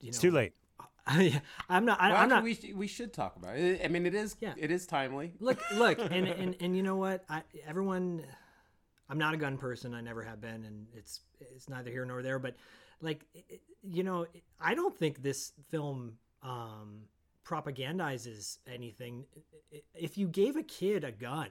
[0.00, 0.52] You know, It's too late.
[1.06, 1.40] I,
[1.70, 1.98] I'm not.
[2.00, 2.42] I, Well, I'm actually, not.
[2.44, 3.80] we, sh- we should talk about it.
[3.84, 4.52] I mean, it is Yeah.
[4.58, 5.32] it is timely.
[5.40, 8.24] look look and, and and you know what I, everyone
[9.08, 12.22] i'm not a gun person i never have been and it's it's neither here nor
[12.22, 12.56] there but
[13.00, 14.26] like it- you know
[14.60, 17.02] i don't think this film um
[17.46, 19.24] propagandizes anything
[19.94, 21.48] if you gave a kid a gun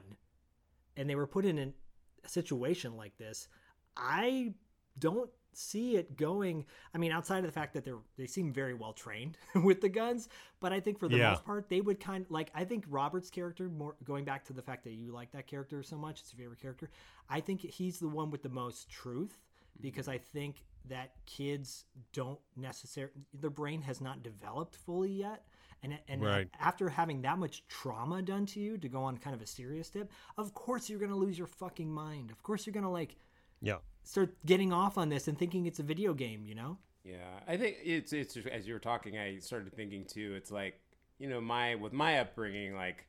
[0.96, 3.48] and they were put in a situation like this
[3.96, 4.52] i
[4.98, 8.74] don't see it going i mean outside of the fact that they're they seem very
[8.74, 10.28] well trained with the guns
[10.60, 11.30] but i think for the Yeah.
[11.30, 14.60] most part they would kind like i think robert's character more going back to the
[14.60, 16.90] fact that you like that character so much it's your favorite character
[17.30, 19.38] i think he's the one with the most truth
[19.80, 20.56] because i think
[20.88, 25.44] that kids don't necessarily their brain has not developed fully yet
[25.82, 26.48] and and Right.
[26.58, 29.88] after having that much trauma done to you to go on kind of a serious
[29.90, 32.90] tip of course you're going to lose your fucking mind of course you're going to
[32.90, 33.16] like
[33.60, 33.78] Yeah.
[34.02, 37.56] start getting off on this and thinking it's a video game you know Yeah, I
[37.56, 40.34] think it's it's just- as you were talking, I started thinking too.
[40.36, 40.80] It's like
[41.18, 43.06] you know my with my upbringing, like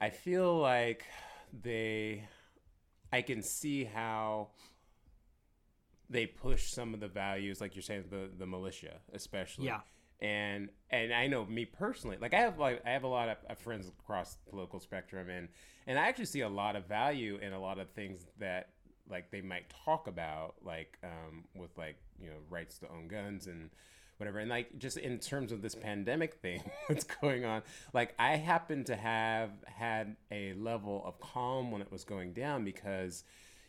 [0.00, 1.04] I feel like
[1.62, 2.26] they,
[3.12, 4.48] I can see how
[6.10, 9.66] they push some of the values, like you're saying, the the militia especially.
[9.66, 9.80] Yeah.
[10.20, 13.38] And and I know me personally, like I have like I have a lot of,
[13.48, 15.48] of friends across the political spectrum, and
[15.86, 18.70] and I actually see a lot of value in a lot of things that
[19.10, 23.46] like they might talk about, like um, with like you know rights to own guns
[23.46, 23.70] and
[24.18, 27.62] whatever, and like just in terms of this pandemic thing that's going on,
[27.92, 32.64] like I happen to have had a level of calm when it was going down
[32.64, 33.24] because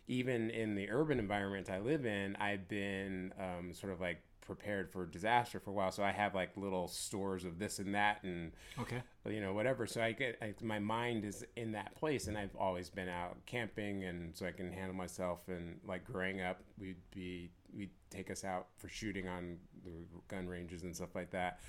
[0.08, 4.92] even in the urban environment I live in, I've been um, sort of like prepared
[4.92, 5.92] for disaster for a while.
[5.92, 9.88] So I have like little stores of this and that and okay you know whatever.
[9.88, 13.38] So I get I, my mind is in that place, and I've always been out
[13.46, 15.40] camping, and so I can handle myself.
[15.48, 19.92] And like growing up, we'd be we'd take us out for shooting on the
[20.28, 21.60] gun ranges and stuff like that.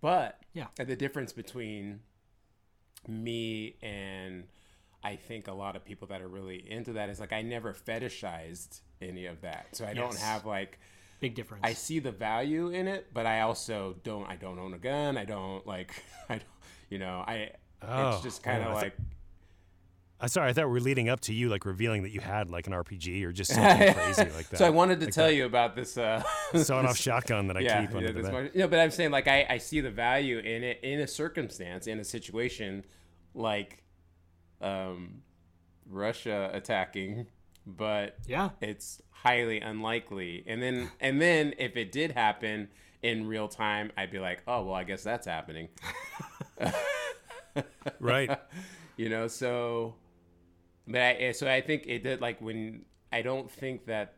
[0.00, 0.66] But Yeah.
[0.76, 2.00] the difference between
[3.08, 4.44] me and
[5.02, 7.74] I think a lot of people that are really into that is like I never
[7.74, 9.68] fetishized any of that.
[9.72, 10.78] So I don't have like
[11.20, 14.74] big difference I see the value in it, but I also don't I don't own
[14.74, 15.16] a gun.
[15.16, 15.92] I don't like
[16.28, 16.44] I don't
[16.90, 17.52] you know, I
[17.82, 18.96] Oh, it's just kind yeah, of I like
[20.20, 22.48] Uh, sorry, I thought we were leading up to you like revealing that you had
[22.50, 24.58] like an RPG or just something crazy like that.
[24.58, 26.22] So I wanted to Like tell that you about this uh
[26.54, 28.38] sawed off shotgun that I yeah, keep under yeah, the this bed.
[28.54, 31.86] no, but I'm saying like I, I see the value in it in a circumstance,
[31.86, 32.84] in a situation
[33.34, 33.82] like
[34.60, 35.22] um
[35.86, 37.26] Russia attacking,
[37.66, 40.44] but yeah it's highly unlikely.
[40.46, 42.68] And then and then if it did happen
[43.02, 45.68] in real time, I'd be like, oh well, I guess that's happening.
[48.00, 48.36] Right.
[48.96, 49.94] you know, so
[50.86, 54.16] but I so I think it did like when I don't think that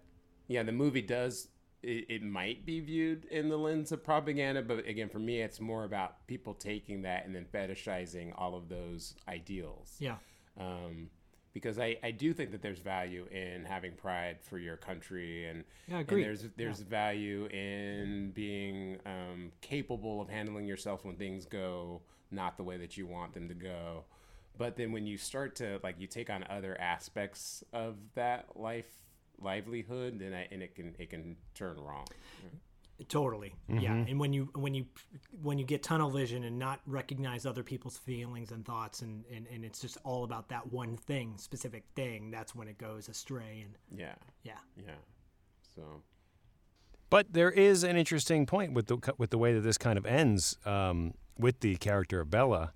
[0.48, 1.48] yeah, the movie does
[1.82, 5.60] it, it might be viewed in the lens of propaganda, but again, for me, it's
[5.60, 10.16] more about people taking that and then fetishizing all of those ideals yeah
[10.58, 11.10] um,
[11.56, 15.64] because I, I do think that there's value in having pride for your country and,
[15.88, 22.02] Yeah, and there's there's value in being um, capable of handling yourself when things go
[22.30, 24.04] not the way that you want them to go.
[24.58, 28.92] But then when you start to like you take on other aspects of that life
[29.40, 32.06] livelihood then I, and it can it can turn wrong
[33.08, 33.54] totally.
[33.68, 33.92] Yeah.
[33.92, 34.86] And when you when you
[35.42, 39.46] when you get tunnel vision and not recognize other people's feelings and thoughts and and,
[39.52, 43.64] and it's just all about that one thing specific thing that's when it goes astray
[43.64, 44.14] and yeah.
[44.42, 44.52] Yeah.
[44.76, 44.92] Yeah.
[45.74, 46.02] So
[47.10, 50.06] But there is an interesting point with the with the way that this kind of
[50.06, 52.72] ends um, with the character of Bella,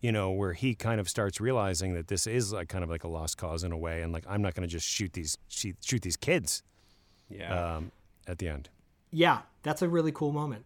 [0.00, 3.04] you know, where he kind of starts realizing that this is like kind of like
[3.04, 5.36] a lost cause in a way, and like I'm not going to just shoot these
[5.48, 6.62] shoot, shoot these kids
[7.28, 7.76] yeah.
[7.76, 7.92] um,
[8.26, 8.68] at the end.
[9.10, 10.64] Yeah that's a really cool moment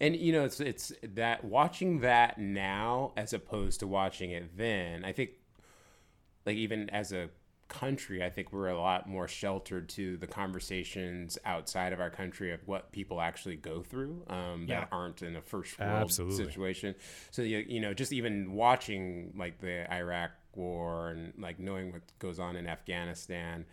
[0.00, 5.04] And you know, it's it's that watching that now as opposed to watching it then.
[5.04, 5.30] I think,
[6.44, 7.28] like even as a
[7.68, 12.52] country, I think we're a lot more sheltered to the conversations outside of our country
[12.52, 14.80] of what people actually go through um, Yeah.
[14.80, 16.44] that aren't in a first world Absolutely.
[16.44, 16.94] situation.
[17.30, 22.02] So you you know, just even watching like the Iraq war and like knowing what
[22.18, 23.64] goes on in Afghanistan,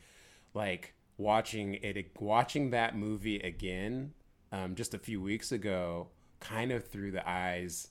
[0.53, 4.13] like watching it watching that movie again
[4.51, 6.07] um, just a few weeks ago
[6.39, 7.89] kind of through the eyes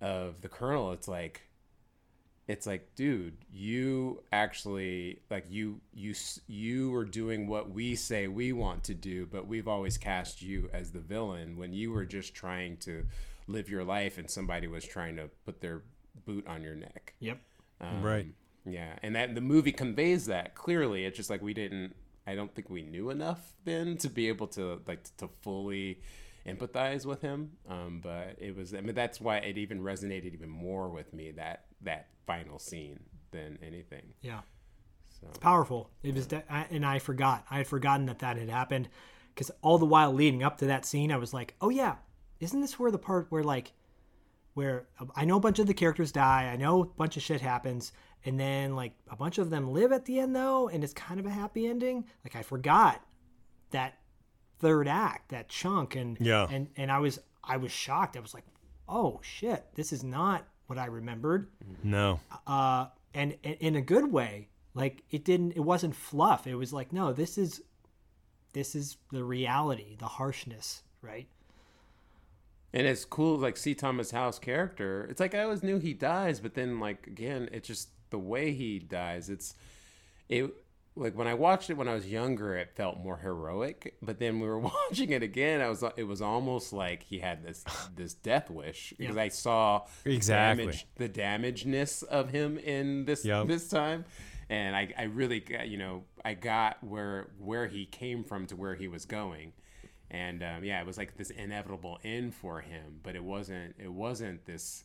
[0.00, 1.42] of the colonel it's like
[2.46, 8.28] it's like dude you actually like you you s- you are doing what we say
[8.28, 12.04] we want to do but we've always cast you as the villain when you were
[12.06, 13.04] just trying to
[13.48, 15.82] live your life and somebody was trying to put their
[16.24, 17.38] boot on your neck yep
[17.80, 18.26] um, Right.
[18.66, 21.04] Yeah, and that the movie conveys that clearly.
[21.06, 21.94] It's just like we didn't.
[22.28, 26.00] I don't think we knew enough then to be able to like to fully
[26.46, 27.52] empathize with him.
[27.68, 31.32] Um, but it was I mean that's why it even resonated even more with me
[31.32, 33.00] that that final scene
[33.30, 34.12] than anything.
[34.20, 34.40] Yeah.
[35.20, 35.90] So It's powerful.
[36.02, 37.44] It was, de- I, and I forgot.
[37.50, 38.88] I had forgotten that that had happened
[39.34, 41.96] because all the while leading up to that scene, I was like, "Oh yeah,
[42.40, 43.72] isn't this where the part where like,
[44.54, 47.40] where I know a bunch of the characters die, I know a bunch of shit
[47.40, 47.92] happens,
[48.24, 51.18] and then like a bunch of them live at the end though, and it's kind
[51.20, 53.02] of a happy ending." Like I forgot
[53.70, 53.98] that
[54.58, 56.46] third act, that chunk, and Yeah.
[56.50, 58.16] and and I was I was shocked.
[58.16, 58.44] I was like,
[58.88, 61.48] "Oh shit, this is not what I remembered."
[61.82, 62.20] No.
[62.46, 66.74] uh and, and in a good way like it didn't it wasn't fluff it was
[66.74, 67.62] like no this is
[68.52, 71.26] this is the reality the harshness right
[72.74, 73.74] And it's cool, like C.
[73.74, 75.06] Thomas Howell's character.
[75.10, 78.52] It's like I always knew he dies, but then like again, it just the way
[78.52, 79.28] he dies.
[79.28, 79.54] It's
[80.28, 80.52] it
[80.96, 83.94] like when I watched it when I was younger, it felt more heroic.
[84.02, 84.58] But then we were
[84.90, 88.94] watching it again, I was it was almost like he had this this death wish
[88.98, 90.64] because I saw exactly the Exactly.
[90.64, 93.46] damage, the damageness of him in this Yep.
[93.48, 94.04] this time.
[94.50, 98.74] And I, I really you know, I got where where he came from to where
[98.74, 99.52] he was going
[100.10, 103.74] and um, yeah, it was like this inevitable end for him, but it wasn't.
[103.78, 104.84] It wasn't this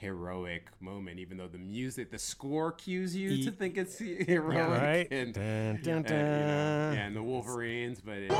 [0.00, 5.08] heroic moment, even though the music, the score cues you to think it's heroic, Right?
[5.10, 8.32] And, Dun, dun, uh, you know, yeah, and the Wolverines, but it,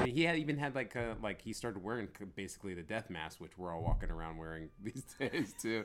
[0.00, 3.40] and he had even had like a, like he started wearing basically the death mask,
[3.40, 5.84] which we're all walking around wearing these days too.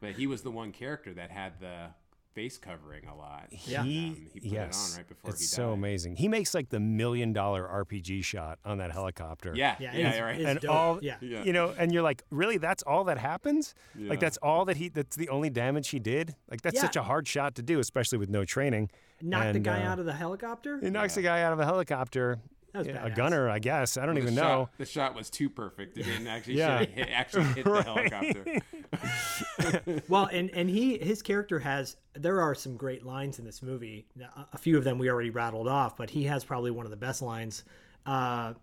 [0.00, 1.86] But he was the one character that had the
[2.34, 3.46] face covering a lot.
[3.66, 3.82] Yeah.
[3.82, 4.90] He, Um, he put yes.
[4.90, 5.62] it on right before it's he died.
[5.62, 6.16] so amazing.
[6.16, 9.52] He makes like the million dollar RPG shot on that helicopter.
[9.56, 10.40] Yeah, yeah yeah, it's, right.
[10.40, 10.70] it's and dope.
[10.70, 11.42] all yeah Yeah.
[11.42, 14.10] you know and you're like really that's all that happens Yeah.
[14.10, 16.82] like that's all that he that's the only damage he did like that's Yeah.
[16.82, 19.98] such a hard shot to do especially with no training knock the guy uh, out
[19.98, 22.38] of the helicopter he knocks the guy out of a helicopter
[22.72, 25.14] That was Yeah, a gunner i guess i don't The even shot- know The shot
[25.14, 25.96] was too perfect.
[25.98, 26.84] It didn't actually Yeah.
[26.84, 28.44] hit, actually hit the helicopter.
[30.08, 34.06] well and and he his character has there are some great lines in this movie.
[34.20, 36.90] A- a few of them we already rattled off but he has probably one of
[36.90, 37.64] the best lines.
[38.06, 38.54] Uh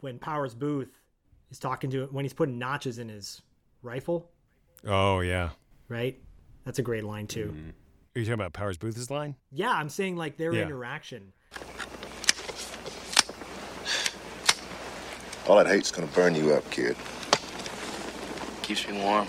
[0.00, 0.88] when Powers Boothe
[1.50, 3.42] is talking to him when he's putting notches in his
[3.82, 4.30] rifle.
[4.86, 5.50] Oh yeah.
[5.88, 6.18] Right?
[6.64, 7.54] That's a great line too.
[8.14, 9.36] Are you talking about Powers Boothe's line?
[9.52, 10.62] Yeah i'm saying like their Yeah.
[10.62, 11.32] interaction.
[15.48, 16.96] All that hate's gonna burn you up, kid.
[18.62, 19.28] Keeps me warm.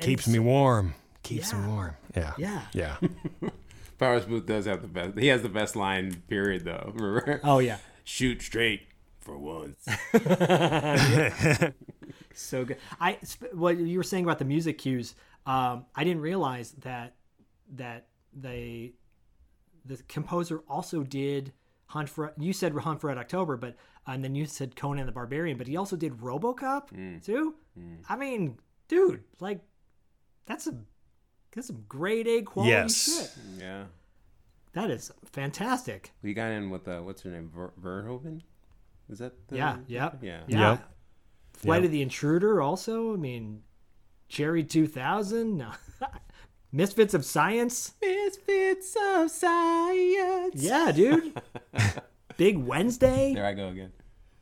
[0.00, 2.96] Keeps me warm keeps me warm yeah yeah yeah
[4.00, 5.18] Powers Boothe does have the best.
[5.18, 6.22] He has the best line.
[6.26, 6.64] Period.
[6.64, 6.90] Though.
[6.94, 7.38] Remember?
[7.44, 8.86] oh yeah Shoot straight
[9.18, 9.84] for once.
[12.34, 12.78] so good.
[12.98, 13.18] I
[13.52, 15.14] what you were saying about the music cues.
[15.44, 17.16] Um, I didn't realize that
[17.74, 18.94] that they
[19.84, 21.52] the composer also did
[21.84, 22.32] Hunt for.
[22.38, 23.76] You said Hunt for Red October, but
[24.08, 27.22] uh, and then you said Conan the Barbarian, but he also did RoboCop mm.
[27.24, 27.54] too.
[27.78, 27.98] Mm.
[28.08, 29.60] I mean, dude, like
[30.46, 30.86] that's some
[31.52, 32.94] that's some grade A quality Yes.
[33.20, 33.30] shit.
[33.60, 33.84] yeah.
[34.72, 36.12] That is fantastic.
[36.22, 37.50] We got in with uh, what's her name?
[37.54, 38.42] Ver- Verhoeven.
[39.08, 39.32] Is that?
[39.48, 40.40] The, Yeah, yeah, Yeah.
[40.46, 40.70] yeah.
[40.70, 40.92] Yep.
[41.54, 41.84] Flight Yep.
[41.86, 43.12] of the Intruder, also.
[43.12, 43.62] I mean,
[44.28, 45.66] Cherry 2000.
[46.72, 47.94] Misfits of Science.
[48.00, 50.54] Misfits of science.
[50.54, 51.36] Yeah, dude.
[52.36, 53.34] Big Wednesday.
[53.34, 53.92] There I go again.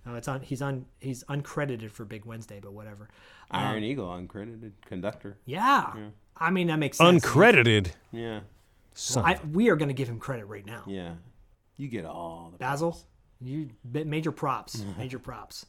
[0.08, 0.40] Oh, it's on.
[0.40, 0.86] He's on.
[1.00, 3.08] He's uncredited for Big Wednesday, but whatever.
[3.50, 5.36] Iron Eagle, uncredited conductor.
[5.44, 5.92] Yeah.
[6.36, 7.24] I mean, that makes sense.
[7.24, 8.40] uncredited Yeah.
[8.94, 10.84] son I, we are going to give him credit right now.
[10.86, 11.14] Yeah.
[11.76, 12.58] You get all the.
[12.58, 12.98] Basil,
[13.40, 15.66] you major props, major props.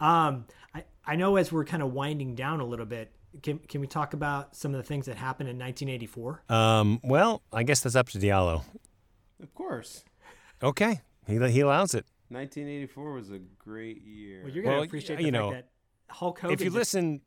[0.00, 3.12] Um, I I know as we're kind of winding down a little bit,
[3.42, 6.42] can can we talk about some of the things that happened in 1984?
[6.48, 8.64] um well i guess that's up to diallo
[9.40, 10.04] Of course.
[10.62, 14.42] okay he, he allows it 1984 was a great year.
[14.44, 15.66] Well, you're going to Well, appreciate you the know, fact
[16.08, 16.54] that Hulk Hogan.
[16.54, 17.20] if you just- listen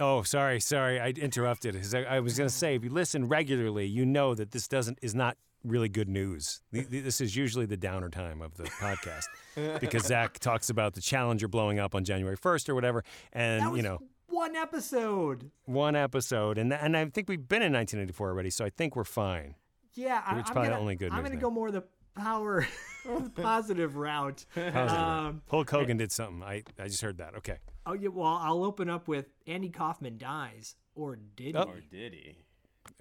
[0.00, 3.28] oh sorry sorry i interrupted 'Cause I, I was going to say if you listen
[3.28, 7.36] regularly you know that this doesn't is not really good news Th- th- this is
[7.36, 9.26] usually the downer time of the podcast
[9.80, 13.70] because Zak talks about the challenger blowing up on january 1st or whatever and that
[13.70, 13.98] was you know
[14.28, 15.50] one episode.
[15.66, 19.04] one episode and and i think we've been in 1984 already so i think we're
[19.04, 19.54] fine
[19.94, 21.84] Yeah, I, It's I'm probably gonna, only good I'm going to go more the
[22.14, 22.66] power
[23.36, 24.44] positive route.
[24.54, 24.76] Positive.
[24.90, 28.62] Um, hulk hogan did something i i just heard that okay oh yeah, well, I'll
[28.62, 31.64] open up with Andy Kaufman dies, or did Oh.
[31.64, 31.70] he?
[31.72, 32.36] Or did he?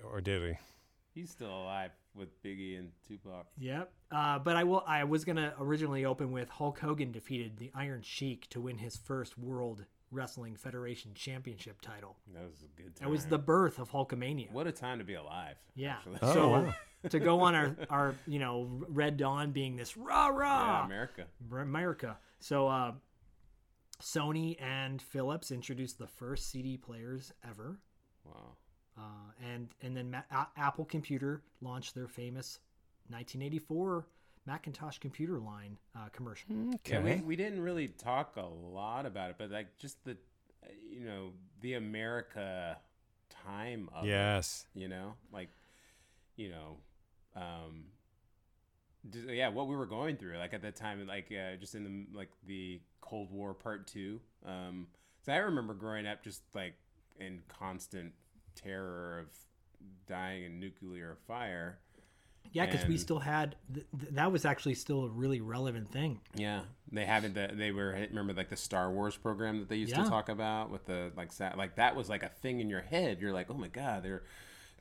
[0.04, 0.54] or did he
[1.14, 3.46] He's still alive with Biggie and Tupac.
[3.60, 3.92] Yep.
[4.12, 4.82] Uh, but I will.
[4.88, 8.96] I was gonna originally open with Hulk Hogan defeated the Iron Sheik to win his
[8.96, 12.16] first world Wrestling Federation Championship title.
[12.34, 13.08] That was a good time.
[13.08, 14.52] That was the birth of Hulkamania.
[14.54, 15.58] What a time to be alive.
[15.76, 15.98] Yeah.
[15.98, 16.20] actually.
[16.22, 16.74] Oh, so wow.
[17.10, 21.26] To go on our our you know Red Dawn being this rah rah Yeah, America.
[21.52, 22.18] America.
[22.40, 22.92] So uh,
[24.02, 27.80] Sony and Philips introduced the first CD players ever,
[28.26, 28.56] Wow.
[28.98, 29.02] uh,
[29.46, 32.60] and and then Ma- A- Apple Computer launched their famous
[33.10, 34.08] 1984
[34.48, 36.48] Macintosh computer line uh, commercial.
[36.52, 37.16] Yeah, Okay.
[37.18, 40.14] we, we didn't really talk a lot about it, but like just the,
[40.64, 42.78] uh, you know, the America
[43.30, 44.66] time of it, Yes.
[44.74, 45.50] you know, like,
[46.38, 46.78] you know,
[47.36, 47.86] um,
[49.30, 52.18] yeah, what we were going through, like at that time, like uh, just in the
[52.18, 54.20] like the Cold War Part Two.
[54.46, 54.88] Um,
[55.26, 56.74] so I remember growing up just like
[57.20, 58.14] in constant
[58.56, 59.28] terror of
[60.08, 61.80] dying in nuclear fire.
[62.54, 66.20] Yeah, because we still had th- th- that was actually still a really relevant thing.
[66.36, 66.62] Yeah,
[66.92, 67.34] they haven't.
[67.34, 70.04] The, they were remember like the Star Wars program that they used Yeah.
[70.04, 72.82] to talk about with the like sat like that was like a thing in your
[72.82, 73.20] head.
[73.22, 74.24] You're like, oh my god, they're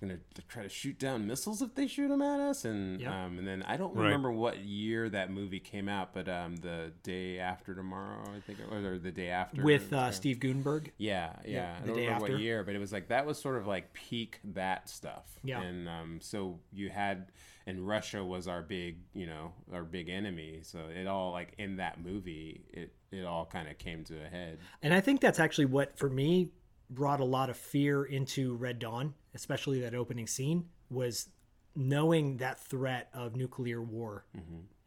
[0.00, 3.12] gonna try to shoot down missiles if they shoot them at us, and Yep.
[3.12, 4.04] um, and then I don't Right.
[4.04, 8.60] remember what year that movie came out, but um, the day after tomorrow, I think,
[8.60, 10.92] it was, or the day after with uh, Steve Guttenberg.
[10.98, 11.50] yeah, yeah.
[11.52, 12.32] Yeah, I the don't day remember after.
[12.34, 15.24] what year, but it was like that was sort of like peak that stuff.
[15.44, 15.60] Yeah.
[15.60, 17.30] And um, so you had,
[17.66, 20.60] and Russia was our big, you know, our big enemy.
[20.62, 24.28] So it all like in that movie, it it all kind of came to a
[24.28, 24.58] head.
[24.82, 26.50] And I think that's actually what, for me,
[26.90, 31.28] brought a lot of fear into Red Dawn, especially that opening scene, was
[31.76, 34.24] knowing that threat of nuclear war.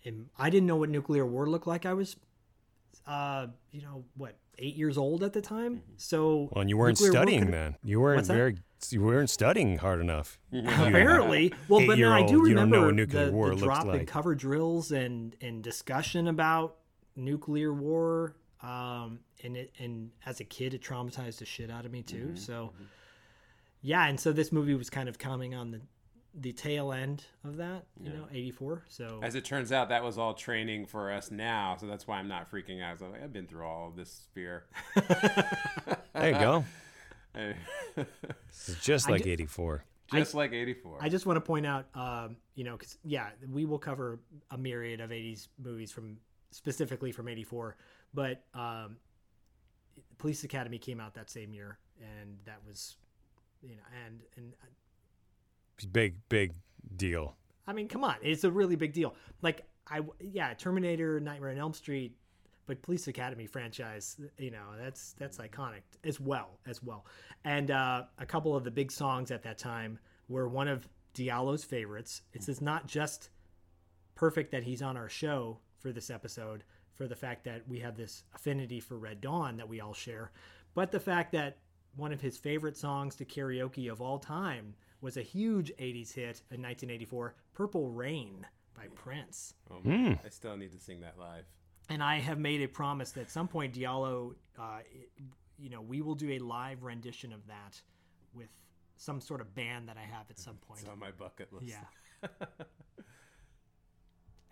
[0.06, 1.86] And I didn't know what nuclear war looked like.
[1.86, 2.18] I was,
[3.08, 5.82] uh, you know, what eight years old at the time.
[5.96, 7.76] So Well, and you weren't studying could- then.
[7.84, 8.58] You weren't very.
[8.90, 10.38] You weren't studying hard enough.
[10.54, 13.56] Apparently, well, but now I do eight-year-old, you know remember what nuclear the, war the
[13.56, 16.76] looks drop in cover drills and and discussion about
[17.16, 18.36] nuclear war.
[18.64, 22.28] Um, and it and as a kid, it traumatized the shit out of me too.
[22.28, 22.72] Mm-hmm, So,
[23.82, 25.82] yeah, and so this movie was kind of coming on the
[26.36, 27.84] the tail end of that.
[28.02, 28.84] You know, eighty four.
[28.88, 31.76] So As it turns out, that was all training for us now.
[31.80, 33.00] So that's why I'm not freaking out.
[33.00, 34.64] So like, I've been through all of this fear.
[36.16, 36.64] There you go.
[38.48, 39.84] It's just like '84.
[40.12, 41.00] Just like '84.
[41.02, 44.20] I just want to point out, um, you know, because yeah, we will cover
[44.52, 46.18] a myriad of '80s movies from
[46.52, 47.76] specifically from '84,
[48.14, 48.98] but um,
[50.18, 52.96] Police Academy came out that same year, and that was,
[53.62, 54.54] you know, and and
[55.92, 56.54] Big, big
[56.96, 57.36] deal.
[57.68, 59.16] I mean, come on, it's a really big deal.
[59.42, 62.16] Like I, yeah, Terminator, Nightmare on Elm Street,
[62.68, 67.06] but Police Academy franchise, you know, that's that's iconic as well as well.
[67.44, 70.00] And uh, a couple of the big songs at that time
[70.30, 72.22] were one of Diallo's favorites.
[72.34, 73.30] It's it's not just
[74.16, 76.64] perfect that he's on our show for this episode
[76.94, 80.32] for the fact that we have this affinity for Red Dawn that we all share,
[80.74, 81.58] but the fact that
[81.96, 86.42] one of his favorite songs to karaoke of all time was a huge 80s hit
[86.50, 89.54] in 1984, Purple Rain by Prince.
[89.70, 91.46] Oh my, I still need to sing that live.
[91.90, 94.80] And I have made a promise that at some point Diallo, uh,
[95.60, 97.82] you know, we will do a live rendition of that
[98.34, 98.50] with
[98.96, 100.82] some sort of band that I have at some point.
[100.82, 101.68] It's on my bucket list.
[101.68, 102.30] Yeah.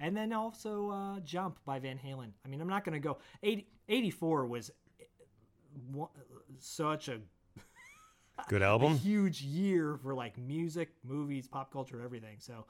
[0.02, 2.32] and then also uh, Jump by Van Halen.
[2.44, 3.20] I mean, I'm not going to go.
[3.44, 4.72] 80, 84 was
[6.60, 7.20] such a
[8.50, 8.98] Good a album.
[8.98, 12.38] huge year for like music, movies, pop culture, everything.
[12.40, 12.66] So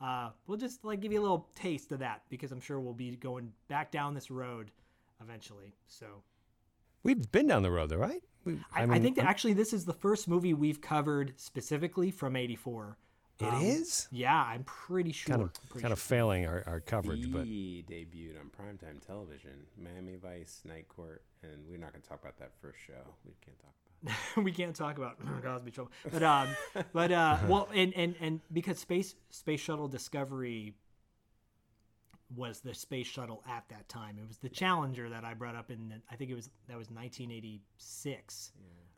[0.00, 2.92] uh, we'll just like give you a little taste of that because I'm sure we'll
[2.92, 4.72] be going back down this road
[5.20, 5.72] eventually.
[5.86, 6.06] So
[7.04, 8.22] We've been down the road, though, right?
[8.44, 12.34] We, I, I, think that actually this is the first movie we've covered specifically from
[12.34, 12.98] '84.
[13.44, 15.34] It is Yeah, I'm pretty sure.
[15.36, 19.66] kind of pretty kind of failing our, our coverage, but He debuted on primetime television,
[19.76, 22.92] Miami Vice, Night Court, and we're not going to talk about that first show.
[23.24, 23.70] We can't talk
[24.04, 24.16] about.
[24.36, 24.42] it.
[24.44, 26.48] we can't talk about Cosby Trouble, but um,
[26.92, 30.74] but uh, well, and and and because space space shuttle Discovery
[32.34, 34.16] was the space shuttle at that time.
[34.18, 35.90] It was the Challenger that I brought up in.
[35.90, 38.52] The, I think it was that was 1986.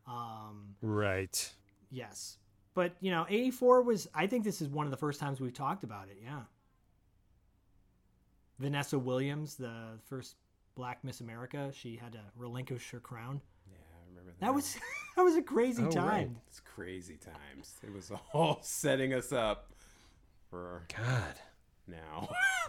[0.06, 1.52] Um, right.
[1.90, 2.38] yes,
[2.74, 4.08] but you know, 84 was.
[4.14, 6.18] I think this is one of the first times we've talked about it.
[6.22, 6.40] Yeah.
[8.58, 10.36] Vanessa Williams, the first
[10.74, 13.40] Black Miss America, she had to relinquish her crown.
[13.68, 14.40] Yeah, I remember that.
[14.46, 14.76] That was
[15.16, 15.94] that was a crazy Oh, right.
[15.94, 16.36] time.
[16.48, 17.74] It's crazy times.
[17.82, 19.72] It was all setting us up
[20.50, 21.34] for God.
[21.88, 22.28] now.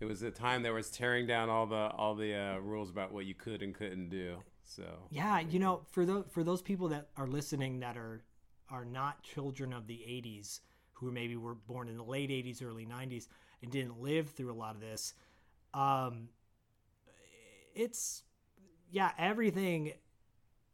[0.00, 3.12] it was a time that was tearing down all the all the uh, rules about
[3.12, 4.36] what you could and couldn't do.
[4.64, 8.22] So Yeah, you know, for those for those people that are listening that are
[8.70, 10.60] are not children of the '80s,
[10.92, 13.28] who maybe were born in the late '80s, early '90s,
[13.62, 15.14] and didn't live through a lot of this,
[15.76, 16.28] um,
[17.74, 18.22] it's
[18.90, 19.92] yeah, everything.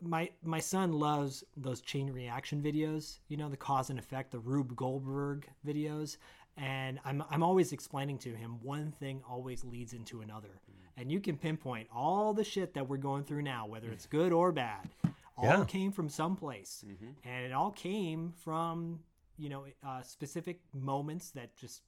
[0.01, 3.19] My my son loves those chain reaction videos.
[3.29, 6.17] You know, the cause and effect, the Rube Goldberg videos.
[6.57, 10.61] And I'm I'm always explaining to him one thing always leads into another,
[10.97, 14.33] and you can pinpoint all the shit that we're going through now, whether it's good
[14.33, 14.89] or bad,
[15.37, 15.65] all Yeah.
[15.65, 16.85] came from someplace,
[17.25, 19.01] and it all came from
[19.39, 21.83] you know uh, specific moments that just,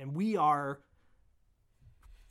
[0.00, 0.80] and we are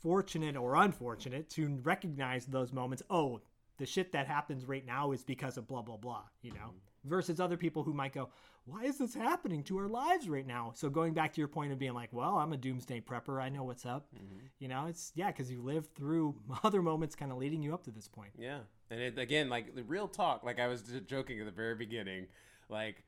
[0.02, 3.02] fortunate or unfortunate to recognize those moments.
[3.10, 3.40] Oh,
[3.78, 6.22] the shit that happens right now is because of blah blah blah.
[6.42, 6.74] You know,
[7.04, 8.30] versus other people who might go,
[8.64, 11.72] "Why is this happening to our lives right now?" So going back to your point
[11.72, 13.40] of being like, "Well, I'm a doomsday prepper.
[13.40, 14.08] I know what's up."
[14.58, 17.84] You know, it's yeah, because you lived through other moments, kind of leading you up
[17.84, 18.30] to this point.
[18.38, 18.60] Yeah,
[18.90, 22.26] and it, again, like the real talk, like I was joking at the very beginning,
[22.68, 23.04] like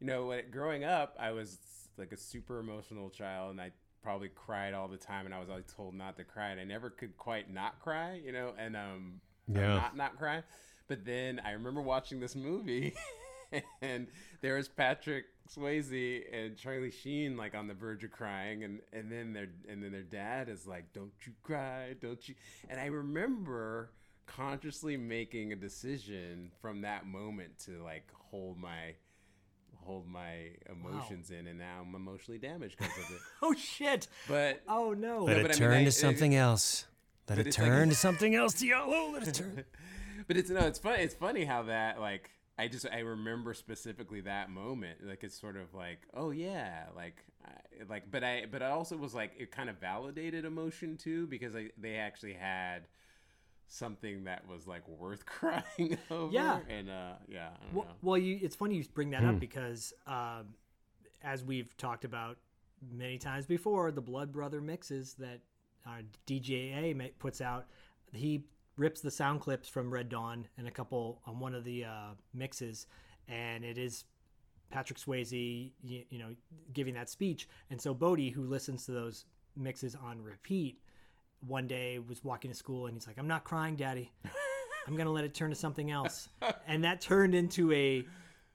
[0.00, 1.58] you know, when, growing up, I was
[1.96, 3.70] like a super emotional child, and I
[4.02, 6.64] probably cried all the time, and I was always told not to cry, and I
[6.64, 9.20] never could quite not cry, you know, and um,
[9.60, 9.74] Yeah.
[9.74, 10.42] not not cry.
[10.88, 12.94] But then I remember watching this movie,
[13.82, 14.08] and
[14.40, 19.10] there was Patrick Swayze and Charlie Sheen like on the verge of crying, and and
[19.10, 22.34] then their and then their dad is like, "Don't you cry, don't you?"
[22.68, 23.90] And I remember
[24.26, 28.94] consciously making a decision from that moment to like hold my
[29.84, 34.06] hold my emotions in and now i'm emotionally damaged because of it Oh shit!
[34.28, 35.24] but Oh no!
[35.24, 36.86] Let No, it but I mean, turn I- to it- something else.
[37.32, 38.62] Let but it it's like- turn to something else.
[38.62, 39.10] Yellow.
[39.12, 39.64] Let it turn.
[40.28, 44.20] but it's no it's funny it's funny how that like i just i remember specifically
[44.20, 47.50] that moment like it's sort of like oh yeah like I,
[47.88, 51.56] like but i but i also was like it kind of validated emotion too because
[51.56, 52.86] I, they actually had
[53.66, 56.60] something that was like worth crying over Yeah.
[56.68, 57.94] and uh yeah I don't Well, know.
[58.02, 59.30] well, you, it's funny you bring that Hmm.
[59.30, 60.54] up because, um,
[61.22, 62.36] as we've talked about
[62.92, 65.40] many times before, the Blood Brother mixes that
[65.86, 67.66] uh, DJA puts out,
[68.12, 68.44] he
[68.76, 72.10] rips the sound clips from Red Dawn and a couple on one of the uh,
[72.34, 72.86] mixes,
[73.28, 74.04] and it is
[74.70, 76.34] Patrick Swayze, you, you know,
[76.72, 77.48] giving that speech.
[77.70, 79.26] And so Bodie, who listens to those
[79.56, 80.80] mixes on repeat,
[81.46, 84.12] one day was walking to school and he's like, "I'm not crying, Daddy.
[84.86, 86.28] I'm gonna let it turn to something else."
[86.66, 88.04] and that turned into a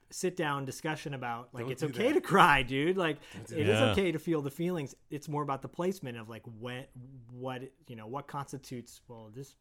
[0.10, 2.14] sit down discussion about like Don't it's okay that.
[2.16, 2.98] to cry, dude.
[2.98, 3.90] Like do it is that.
[3.92, 4.96] okay to feel the feelings.
[5.10, 6.86] It's more about the placement of like when,
[7.32, 9.02] what you know, what constitutes.
[9.08, 9.56] Well, this,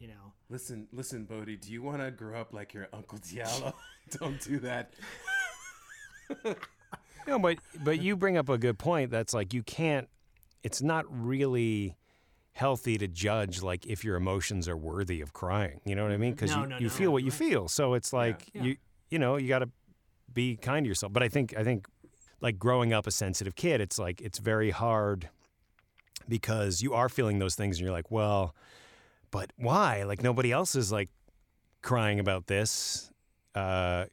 [0.00, 1.56] you know, Listen, listen, Bodhi.
[1.56, 3.72] Do you want to grow up like your Uncle Diallo?
[4.18, 4.94] Don't do that.
[7.26, 9.10] No, but but you bring up a good point.
[9.12, 10.08] That's like you can't.
[10.64, 11.96] It's not really
[12.52, 15.80] healthy to judge like if your emotions are worthy of crying.
[15.84, 16.32] You know what I mean?
[16.32, 16.46] Mm-hmm.
[16.46, 17.68] Because No, you, no, you no, feel what you feel.
[17.68, 18.62] So it's like Yeah.
[18.64, 18.76] you
[19.08, 19.68] you know you got to
[20.34, 21.12] be kind to yourself.
[21.12, 21.86] But I think I think
[22.40, 25.28] like growing up a sensitive kid, it's like it's very hard
[26.28, 28.54] because you are feeling those things and you're like, well,
[29.30, 30.04] but why?
[30.04, 31.10] Like nobody else is like
[31.82, 33.10] crying about this.
[33.54, 34.06] Uh,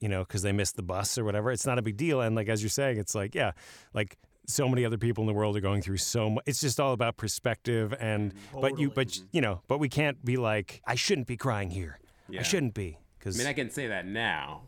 [0.00, 1.50] you know, because they missed the bus or whatever.
[1.50, 2.20] It's not a big deal.
[2.20, 3.52] And like as you're saying, it's like yeah,
[3.92, 4.16] like
[4.46, 6.44] so many other people in the world are going through so much.
[6.46, 10.36] It's just all about perspective and but you but you know, but we can't be
[10.36, 11.98] like I shouldn't be crying here.
[12.28, 12.40] Yeah.
[12.40, 14.62] I shouldn't be because I mean, I can say that now,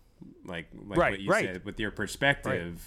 [0.44, 1.44] like like Right, what you right.
[1.44, 2.82] said with your perspective.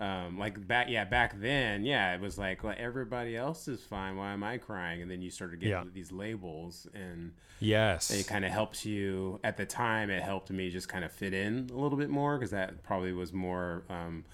[0.00, 4.16] Um, like back, yeah, back then, yeah, it was like, well, everybody else is fine.
[4.16, 5.00] Why am I crying?
[5.02, 5.84] And then you started getting Yeah.
[5.94, 9.38] these labels, and yes, it kind of helps you.
[9.44, 12.36] At the time, it helped me just kind of fit in a little bit more
[12.36, 14.24] because that probably was more um,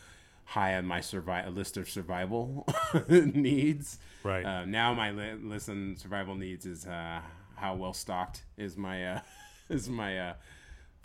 [0.47, 2.67] high on my survival list of survival
[3.11, 3.99] needs.
[4.23, 4.45] Right.
[4.47, 7.21] Uh, now my li- list on survival needs is uh,
[7.57, 9.21] how well stocked is my uh,
[9.69, 10.19] is my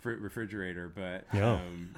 [0.06, 0.88] fr- refrigerator.
[0.88, 1.52] But Yeah.
[1.54, 1.96] um,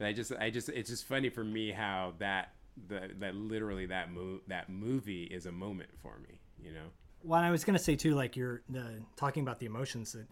[0.00, 2.52] I just I just it's just funny for me how that
[2.88, 6.38] the, that literally that mo- that movie is a moment for me.
[6.62, 6.86] You know.
[7.24, 10.26] Well, I was gonna say too, like you're the, talking about the emotions that.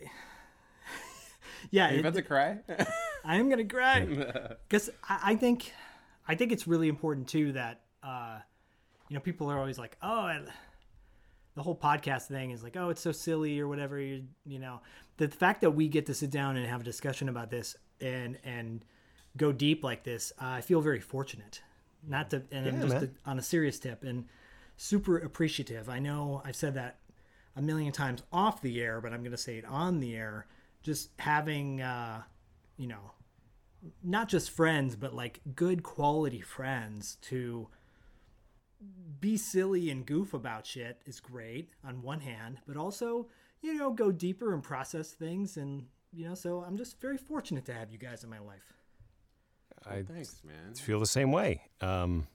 [1.70, 2.58] yeah, Are you it- about to cry?
[3.24, 4.04] I am gonna cry
[4.68, 5.72] because I, I think,
[6.26, 8.38] I think it's really important too that, uh,
[9.08, 10.40] you know, people are always like, oh, I,
[11.58, 13.98] the whole podcast thing is like, oh, it's so silly or whatever.
[14.00, 14.80] You, you know,
[15.16, 18.38] the fact that we get to sit down and have a discussion about this and
[18.44, 18.84] and
[19.36, 21.60] go deep like this, uh, I feel very fortunate.
[22.06, 24.26] Not to, and Yeah, just on a serious tip and
[24.76, 25.88] super appreciative.
[25.88, 27.00] I know I've said that
[27.56, 30.46] a million times off the air, but I'm going to say it on the air.
[30.82, 32.22] Just having, uh,
[32.76, 33.10] you know,
[34.02, 37.68] not just friends, but like good quality friends to
[39.20, 43.28] be silly and goof about shit is great on one hand, but also,
[43.62, 45.56] you know, go deeper and process things.
[45.56, 48.72] And, you know, so I'm just very fortunate to have you guys in my life.
[49.86, 50.74] I Thanks, man.
[50.74, 51.62] feel the same way.
[51.80, 52.26] Um,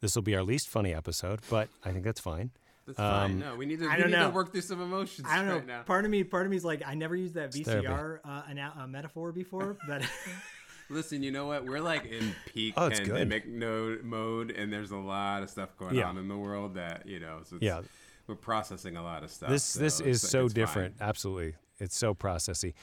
[0.00, 2.50] this will be our least funny episode, but I think that's fine.
[2.86, 3.30] That's fine.
[3.32, 4.28] Um, No, we need to, I we don't need know.
[4.30, 5.76] to work through some emotions I don't know.
[5.78, 5.82] now.
[5.82, 7.52] Part of me, part of me is like, I never used that.
[7.52, 10.02] VCR uh, ana- uh, metaphor before, but
[10.90, 11.64] Listen, you know what?
[11.64, 13.08] We're like in peak Oh, it's good.
[13.10, 16.08] pandemic no, mode, and there's a lot of stuff going Yeah.
[16.08, 17.40] on in the world that you know.
[17.44, 17.80] So it's, Yeah.
[18.26, 19.50] we're processing a lot of stuff.
[19.50, 20.60] This so this is it's- so it's fine.
[20.62, 20.94] different.
[21.00, 22.74] Absolutely, it's so processy.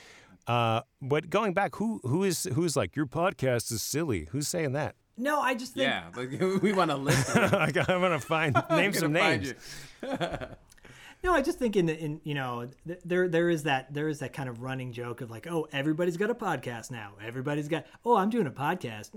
[0.48, 4.28] Uh, but going back, who who is who's like your podcast is silly?
[4.32, 4.96] Who's saying that?
[5.20, 6.30] no, I just think Yeah, like
[6.62, 7.44] we want to listen.
[7.54, 9.54] I got- I'm gonna find name some names.
[11.28, 14.20] No, I just think in in you know th- there there is that there is
[14.20, 17.86] that kind of running joke of like oh everybody's got a podcast now everybody's got
[18.06, 19.10] oh I'm doing a podcast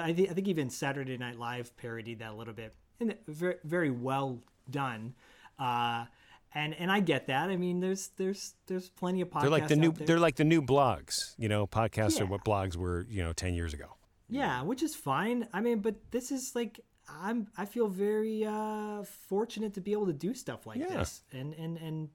[0.00, 3.56] I think I think even Saturday Night Live parodied that a little bit and very
[3.62, 5.12] very well done,
[5.58, 6.06] uh,
[6.54, 9.68] and and I get that I mean there's there's there's plenty of podcasts They're like
[9.68, 9.92] the new.
[9.92, 11.34] They're like the new blogs.
[11.36, 12.22] You know, podcasts Yeah.
[12.24, 13.06] are what blogs were.
[13.10, 13.96] You know, ten years ago.
[14.30, 15.46] Yeah, which is fine.
[15.52, 16.80] I mean, but this is like
[17.20, 20.88] I'm I feel very uh fortunate to be able to do stuff like Yeah.
[20.98, 21.22] this.
[21.32, 22.08] And and and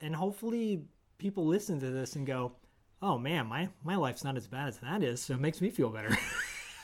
[0.00, 0.84] and hopefully
[1.18, 2.52] people listen to this and go,
[3.02, 5.70] "Oh man, my my life's not as bad as that is." So it makes me
[5.70, 6.16] feel better.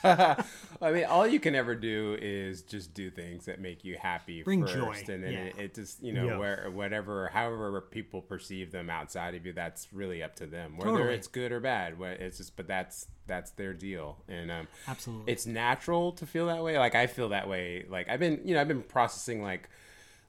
[0.81, 4.43] I mean, all you can ever do is just do things that make you happy
[4.43, 5.39] Bring first, joy, and then yeah.
[5.45, 6.37] it, it just you know Yeah.
[6.37, 10.77] where whatever, however people perceive them outside of you, that's really up to them.
[10.77, 11.15] Whether Totally.
[11.15, 15.31] it's good or bad, it's just but that's that's their deal, and um, Absolutely.
[15.31, 16.77] it's natural to feel that way.
[16.77, 17.85] Like I feel that way.
[17.89, 19.69] Like I've been you know I've been processing like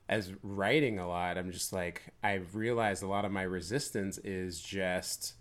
[0.09, 1.37] as writing a lot.
[1.39, 5.35] I'm just like I've realized a lot of my resistance is just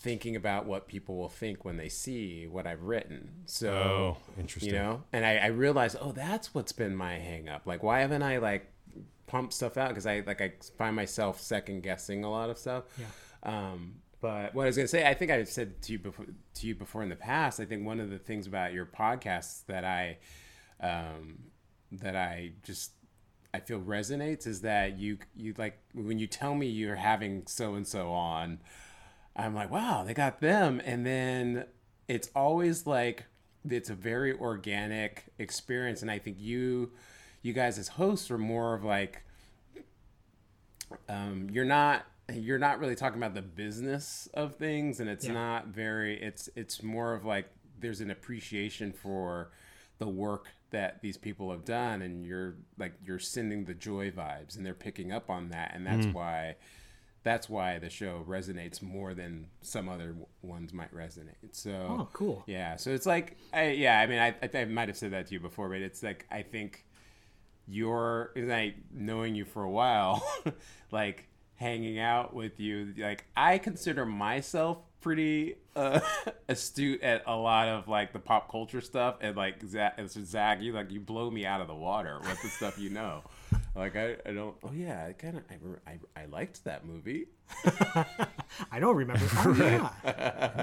[0.00, 3.42] thinking about what people will think when they see what I've written.
[3.44, 4.72] So, Oh, interesting.
[4.74, 7.66] You know, and I, I realized, oh, that's what's been my hang up.
[7.66, 8.72] Like, why haven't I like
[9.26, 9.88] pumped stuff out?
[9.90, 12.84] Because I like I find myself second guessing a lot of stuff.
[12.98, 13.06] Yeah.
[13.42, 16.66] Um, but what I was gonna say, I think I said to you before to
[16.66, 17.60] you before in the past.
[17.60, 20.18] I think one of the things about your podcasts that I
[20.80, 21.38] um,
[21.92, 22.92] that I just
[23.52, 27.74] I feel resonates is that you you like when you tell me you're having so
[27.74, 28.60] and so on,
[29.40, 31.64] I'm like, wow, they got them, and then
[32.08, 33.24] it's always like
[33.68, 36.92] it's a very organic experience, and I think you
[37.42, 39.22] you guys as hosts are more of like
[41.08, 45.00] um, you're not you're not really talking about the business of things.
[45.00, 45.32] And it's Yeah.
[45.32, 49.50] not very it's it's more of like there's an appreciation for
[49.98, 52.02] the work that these people have done.
[52.02, 55.72] And you're like you're sending the joy vibes and they're picking up on that.
[55.74, 56.56] And that's why
[57.22, 61.70] that's why the show resonates more than some other ones might resonate so
[62.00, 62.42] Oh, cool.
[62.46, 65.26] yeah so it's like I, yeah i mean I, I, I might have said that
[65.26, 66.84] to you before but it's like i think
[67.68, 70.22] your like knowing you for a while
[70.90, 76.00] like hanging out with you like i consider myself pretty uh,
[76.48, 80.72] astute at a lot of like the pop culture stuff and like Zak, Zak you
[80.72, 83.22] like you blow me out of the water with the stuff you know
[83.80, 87.26] like i, I don't oh yeah i kind of I, I, I liked that movie
[88.70, 89.24] I don't remember.
[89.36, 89.88] Oh yeah,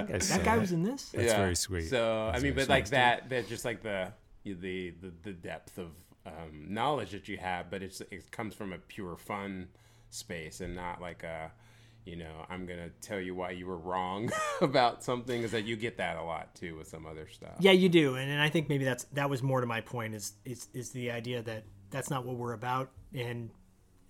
[0.06, 1.10] think I that guy was in this.
[1.10, 1.88] That's very sweet.
[1.88, 4.12] So That's I mean, very but like that, that just like the
[4.44, 5.88] the the, the depth of
[6.26, 9.68] um, knowledge that you have, but it's it comes from a pure fun
[10.10, 11.50] space and not like a,
[12.04, 14.30] you know, I'm gonna tell you why you were wrong
[14.60, 15.42] about something.
[15.42, 17.56] Is that you get that a lot too with some other stuff.
[17.60, 20.14] Yeah, you do, and, and I think maybe that's that was more to my point
[20.14, 23.50] is is is the idea that that's not what we're about, and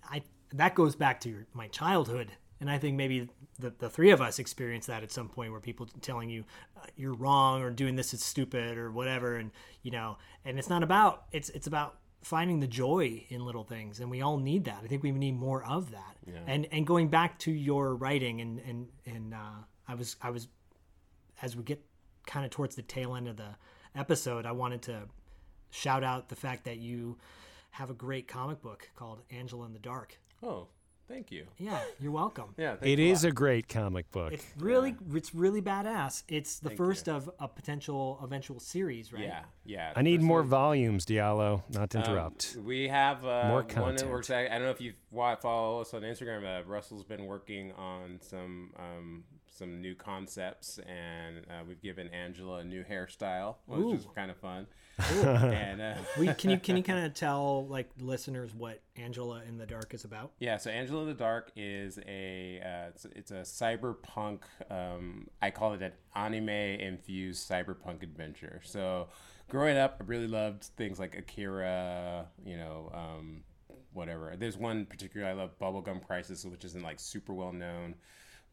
[0.03, 0.21] I
[0.53, 3.29] that goes back to your, my childhood, and I think maybe
[3.59, 6.43] the the three of us experienced that at some point where people telling you
[6.77, 9.51] uh, you're wrong or doing this is stupid or whatever, and
[9.83, 14.01] you know, and it's not about it's it's about finding the joy in little things.
[14.01, 14.81] And we all need that.
[14.83, 16.17] I think we need more of that.
[16.27, 16.39] Yeah.
[16.47, 20.47] and and going back to your writing and and and uh, i was i was
[21.41, 21.83] as we get
[22.25, 23.55] kind of towards the tail end of the
[23.95, 25.01] episode, I wanted to
[25.71, 27.17] shout out the fact that you
[27.71, 30.17] have a great comic book called Angela and the Dark.
[30.43, 30.67] Oh,
[31.07, 31.45] thank you.
[31.57, 32.53] Yeah, you're welcome.
[32.57, 33.29] Yeah, thanks It a is lot.
[33.29, 34.33] a great comic book.
[34.33, 36.23] It's really it's really badass.
[36.27, 37.13] It's the Thank first you.
[37.13, 39.23] of a potential eventual series, right?
[39.23, 39.93] yeah, yeah.
[39.95, 41.63] I need more one- volumes, Diallo.
[41.69, 42.57] Not to Um, interrupt.
[42.63, 44.09] we have uh, More one that content.
[44.11, 44.29] works.
[44.29, 46.43] I, I don't know if you follow us on Instagram.
[46.45, 49.23] Uh, Russell's been working on some um,
[49.59, 54.37] some new concepts, and uh, we've given Angela a new hairstyle, which is kind of
[54.37, 54.65] fun.
[54.97, 59.59] and uh, We, can you can you kind of tell like listeners what Angela and
[59.59, 60.31] the Dark is about?
[60.39, 64.39] Yeah, so Angela and the Dark is a uh, it's, it's a cyberpunk.
[64.71, 68.61] Um, I call it an anime infused cyberpunk adventure.
[68.63, 69.09] So,
[69.49, 72.27] growing up, I really loved things like Akira.
[72.45, 73.43] You know, um,
[73.93, 74.33] whatever.
[74.37, 77.95] There's one particular I love, Bubblegum Crisis, which isn't like super well known,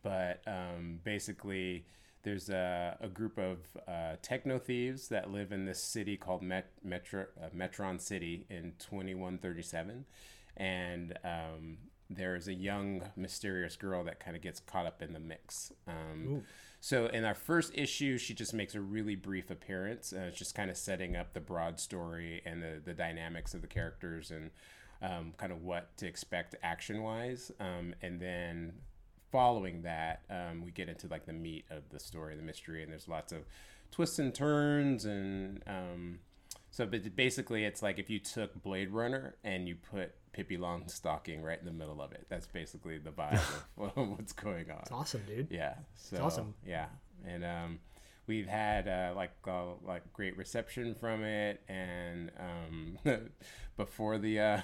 [0.08, 1.84] but um, basically.
[2.22, 6.72] There's a, a group of uh, techno thieves that live in this city called Met-
[6.82, 10.04] Metro, uh, Metron City in 2137
[10.56, 11.78] and um,
[12.08, 15.72] there's a young mysterious girl that kind of gets caught up in the mix.
[15.86, 16.26] Um,
[16.80, 20.12] so in our first issue, she just makes a really brief appearance.
[20.12, 23.60] Uh, it's just kind of setting up the broad story and the, the dynamics of
[23.60, 24.50] the characters and
[25.02, 27.50] um, kind of what to expect action wise.
[27.60, 28.72] Um, and then
[29.30, 32.92] following that, um, we get into like the meat of the story, the mystery, and
[32.92, 33.40] there's lots of
[33.90, 36.18] twists and turns and um,
[36.70, 41.42] so but basically it's like if you took Blade Runner and you put Pippi Longstocking
[41.42, 42.26] right in the middle of it.
[42.28, 43.40] That's basically the vibe
[43.78, 44.80] of what's going on.
[44.82, 45.48] It's awesome, dude.
[45.50, 45.74] Yeah.
[45.94, 46.54] So awesome.
[46.66, 46.86] Yeah.
[47.26, 47.78] And um
[48.26, 52.98] we've had uh, like uh, like great reception from it and um
[53.76, 54.60] before the uh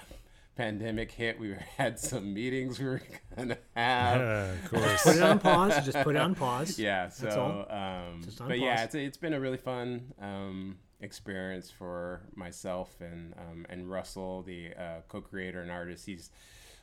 [0.55, 3.01] pandemic hit, we had some meetings we were
[3.35, 4.21] gonna have.
[4.21, 5.03] of course.
[5.03, 5.85] Put it on pause.
[5.85, 6.77] Just put it on pause.
[6.79, 7.09] Yeah.
[7.09, 7.67] So, That's all.
[7.71, 12.95] um, Just on but yeah, it's it's been a really fun um, experience for myself
[13.01, 16.05] and um, and Russell, the uh, co-creator and artist.
[16.05, 16.29] He's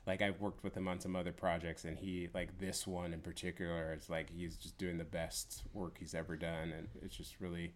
[0.07, 3.21] like I've worked with him on some other projects, and he like this one in
[3.21, 3.93] particular.
[3.93, 7.75] It's like he's just doing the best work he's ever done, and it's just really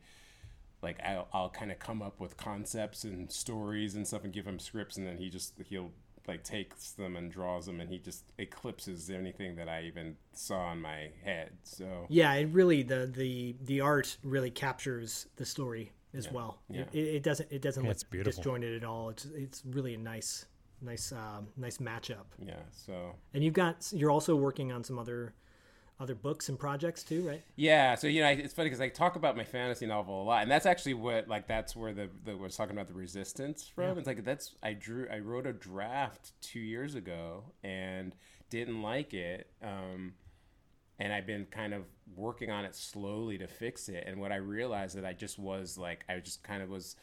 [0.85, 4.47] like I'll, I'll kind of come up with concepts and stories and stuff and give
[4.47, 5.90] him scripts and then he just he'll
[6.28, 10.73] like takes them and draws them and he just eclipses anything that I even saw
[10.73, 15.93] in my head so Yeah, it really the the the art really captures the story
[16.15, 16.61] as well.
[16.70, 16.85] yeah.
[16.93, 18.36] It, it doesn't it doesn't Yeah, look it's beautiful.
[18.40, 19.09] disjointed at all.
[19.11, 20.47] It's it's really a nice
[20.81, 22.27] nice um, nice matchup.
[22.39, 25.35] yeah so And you've got you're also working on some other
[26.01, 27.43] other books and projects too, right?
[27.57, 30.25] Yeah, so you know, I- it's funny because I talk about my fantasy novel a
[30.25, 33.66] lot, and that's actually what like that's where the the was talking about the resistance
[33.69, 33.99] from.
[33.99, 38.15] It's like that's I drew I wrote a draft two years ago and
[38.51, 40.15] didn't like it, um,
[40.99, 41.85] and I've been kind of
[42.16, 44.05] working on it slowly to fix it.
[44.07, 46.97] And what I realized that I just was like I just kind of was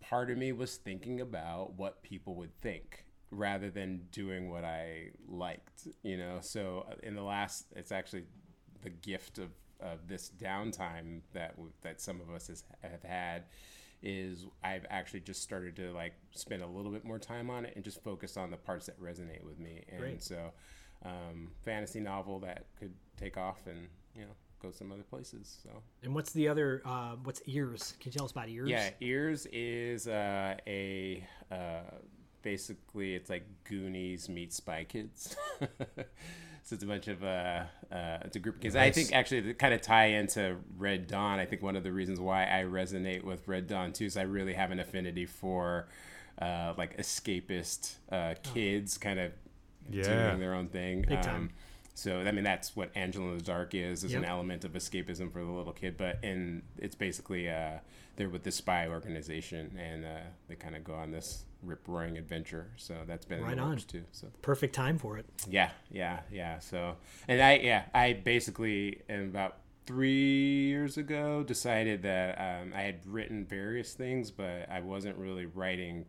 [0.00, 5.10] part of me was thinking about what people would think rather than doing what I
[5.28, 6.38] liked, you know.
[6.40, 8.24] So uh, in the last, it's actually
[8.82, 9.50] the gift of,
[9.80, 13.44] of this downtime that that some of us has, have had
[14.02, 17.74] is I've actually just started to like spend a little bit more time on it
[17.76, 19.84] and just focus on the parts that resonate with me.
[19.90, 20.22] And Great.
[20.22, 20.52] so,
[21.04, 24.32] um, fantasy novel that could take off and you know
[24.62, 25.58] go some other places.
[25.62, 25.70] So.
[26.02, 27.94] And what's the other uh, what's ears?
[28.00, 28.68] Can you tell us about ears?
[28.68, 31.80] Yeah, Ears is uh, a uh,
[32.42, 35.36] basically it's like Goonies meet Spy Kids.
[35.60, 37.62] so it's a bunch of uh,
[37.92, 38.76] uh, it's a group of kids.
[38.76, 41.38] I think actually to kind of tie into Red Dawn.
[41.38, 44.22] I think one of the reasons why I resonate with Red Dawn too is I
[44.22, 45.88] really have an affinity for
[46.40, 49.32] uh, like escapist uh, kids, kind of
[49.90, 50.28] Yeah.
[50.28, 51.02] doing their own thing.
[51.08, 51.34] Big time.
[51.36, 51.50] Um,
[51.94, 55.30] so I mean that's what Angela and the Dark is is an element of escapism
[55.32, 57.78] for the little kid, but in it's basically uh,
[58.16, 62.16] they're with the spy organization and uh, they kind of go on this rip roaring
[62.18, 62.70] adventure.
[62.76, 63.70] So that's been Right in the on.
[63.70, 64.04] works too.
[64.12, 65.26] So Perfect time for it.
[65.48, 66.58] yeah, yeah, yeah.
[66.58, 66.96] So
[67.28, 69.56] and I yeah I basically in about
[69.86, 75.46] three years ago decided that um, I had written various things, but I wasn't really
[75.46, 76.06] writing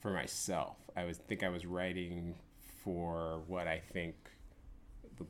[0.00, 0.76] for myself.
[0.96, 2.34] I was think I was writing
[2.84, 4.14] for what I think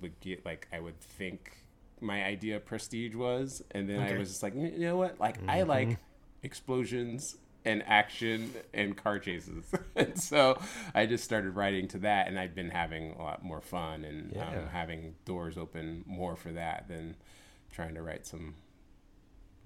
[0.00, 1.58] would get like I would think
[2.00, 4.14] my idea of prestige was, and then Okay.
[4.14, 5.18] I was just like, you you know what?
[5.18, 5.96] Like I like
[6.42, 7.36] explosions
[7.66, 9.64] and action and car chases,
[9.96, 10.58] and so
[10.94, 14.32] I just started writing to that, and I've been having a lot more fun and
[14.34, 14.48] Yeah.
[14.48, 17.16] um, having doors open more for that than
[17.72, 18.54] trying to write some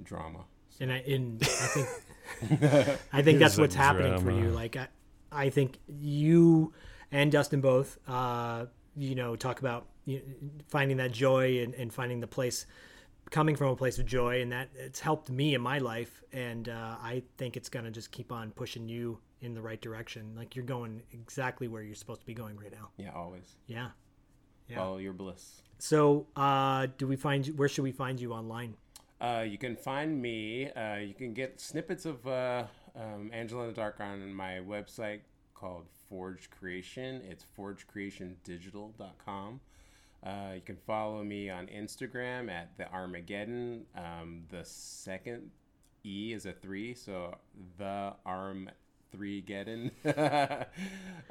[0.02, 0.44] drama.
[0.80, 1.88] and I and I think
[3.12, 4.48] I think that's what's happening for you.
[4.50, 4.88] Like I,
[5.30, 6.72] I think you
[7.12, 8.66] and Dustin both, uh,
[8.96, 10.22] you know, talk about you
[10.68, 12.66] finding that joy and, and finding the place,
[13.30, 16.22] coming from a place of joy, and that it's helped me in my life.
[16.32, 20.34] And uh, I think it's gonna just keep on pushing you in the right direction.
[20.36, 22.88] Like you're going exactly where you're supposed to be going right now.
[22.96, 23.88] Yeah, always Yeah.
[24.68, 24.76] Yeah.
[24.76, 25.62] follow your bliss.
[25.78, 27.54] So, uh, do we find you?
[27.54, 28.74] Where should we find you online?
[29.20, 30.70] Uh, you can find me.
[30.70, 32.64] Uh, you can get snippets of uh,
[32.96, 35.20] um, Angela and the Dark on my website
[35.54, 37.20] called Forge Creation.
[37.28, 39.60] It's forgecreationdigital.com.
[40.24, 43.86] Uh, you can follow me on Instagram at the Armageddon.
[43.96, 45.50] Um, the second
[46.04, 47.34] E is a three, so
[47.78, 48.70] the Arm
[49.12, 49.90] Three Geddon.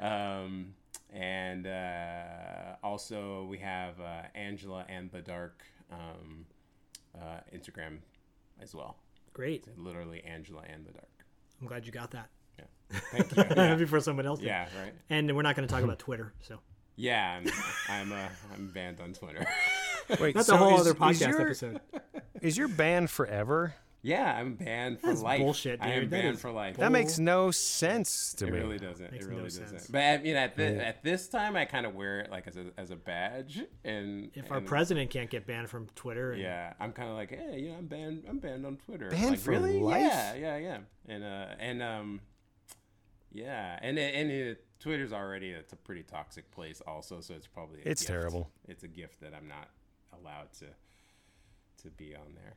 [0.00, 0.74] um,
[1.12, 6.46] and uh, also we have uh, Angela and the Dark um,
[7.16, 7.98] uh, Instagram
[8.60, 8.96] as well.
[9.32, 9.66] Great.
[9.76, 11.08] Literally Angela and the Dark.
[11.60, 12.28] I'm glad you got that.
[12.58, 12.64] Yeah.
[13.12, 13.44] Thank you.
[13.56, 14.40] Yeah, Before someone else.
[14.40, 14.46] did.
[14.46, 14.92] yeah right.
[15.08, 16.32] And we're not going to talk about Twitter.
[16.40, 16.58] So
[17.00, 17.50] Yeah, I'm
[17.88, 19.46] I'm, uh, I'm banned on Twitter.
[20.20, 21.80] Wait, that's so a whole is- other is podcast your- episode.
[22.42, 23.74] Is your band forever?
[24.02, 25.40] Yeah, I'm banned for That's life.
[25.40, 26.10] bullshit, I am dude.
[26.10, 26.78] That banned is for life.
[26.78, 28.58] That makes no sense to it me.
[28.58, 29.12] It really doesn't.
[29.12, 29.72] Makes it really sense.
[29.72, 29.92] doesn't.
[29.92, 30.78] But I mean, at the, Yeah.
[30.88, 33.60] at this time, I kind of wear it like as a as a badge.
[33.84, 37.28] And If our president can't get banned from Twitter, and, yeah, I'm kind of like,
[37.28, 38.24] hey, you know, I'm banned.
[38.26, 39.10] I'm banned on Twitter.
[39.10, 39.78] Banned like, for really?
[39.78, 40.00] life?
[40.00, 40.78] Yeah, yeah, yeah.
[41.06, 42.20] And uh, and um,
[43.32, 47.20] yeah, and it- and it, Twitter's already it's a pretty toxic place, also.
[47.20, 48.08] So it's probably a It's gift.
[48.08, 48.50] terrible.
[48.66, 49.68] It's a gift that I'm not
[50.18, 50.66] allowed to
[51.82, 52.54] to be on there.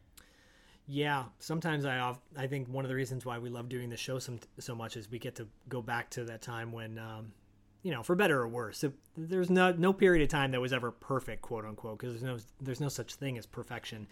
[0.85, 3.95] Yeah, sometimes I off, I think one of the reasons why we love doing the
[3.95, 7.31] show some, so much is we get to go back to that time when, um,
[7.83, 10.73] you know, for better or worse, it, there's no no period of time that was
[10.73, 14.07] ever perfect, quote unquote, because there's no there's no such thing as perfection,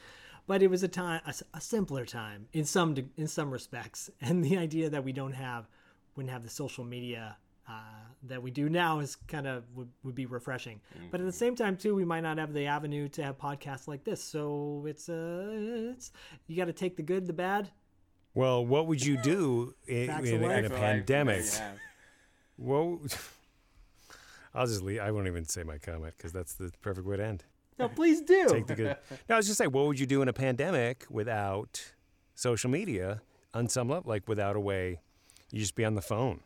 [0.47, 1.21] but it was a time
[1.53, 5.67] a simpler time in some in some respects, and the idea that we don't have
[6.15, 7.35] wouldn't have the social media.
[7.71, 7.75] Uh,
[8.23, 10.79] that we do now is kind of would, would be refreshing,
[11.09, 13.87] but at the same time too, we might not have the avenue to have podcasts
[13.87, 14.23] like this.
[14.23, 16.11] So it's uh, it's
[16.47, 17.71] you got to take the good, the bad,
[18.33, 21.45] Well, what would you do in, in, in a pandemic?
[21.45, 21.71] yeah.
[22.57, 22.99] Well,
[24.53, 24.99] I'll just leave.
[24.99, 27.43] I won't even say my comment because that's the perfect way to end.
[27.79, 28.47] No, please do.
[28.49, 28.97] Take the good.
[29.29, 31.93] No, I was just saying, what would you do in a pandemic without
[32.35, 33.21] social media
[33.53, 34.07] on some level?
[34.07, 34.99] Like without a way,
[35.51, 36.41] you just be on the phone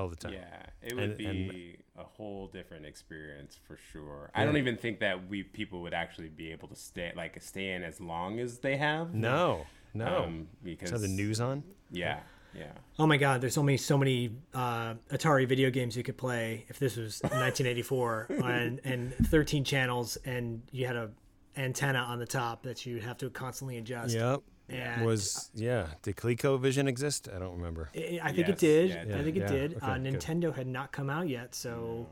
[0.00, 0.32] all the time.
[0.32, 4.30] Yeah, it would And- be and- a whole different experience for sure.
[4.34, 7.72] I don't even think that we people would actually be able to stay like stay
[7.72, 9.14] in as long as they have.
[9.14, 10.24] No, no.
[10.24, 11.62] um, because Just have the news on.
[11.90, 12.20] Yeah,
[12.54, 12.72] yeah.
[12.98, 16.78] Oh my God, there's only so many uh, Atari video games you could play if
[16.78, 21.10] this was 1984 and, and 13 channels and you had a
[21.56, 24.14] antenna on the top that you'd have to constantly adjust.
[24.14, 24.40] Yep.
[24.70, 25.86] And Was yeah?
[26.02, 27.28] Did ColecoVision exist?
[27.34, 27.90] I don't remember.
[27.94, 28.90] I I think Yes, it did.
[28.90, 29.74] yeah, it I think it did.
[29.76, 30.04] okay, uh, good.
[30.14, 32.06] Nintendo had not come out yet, so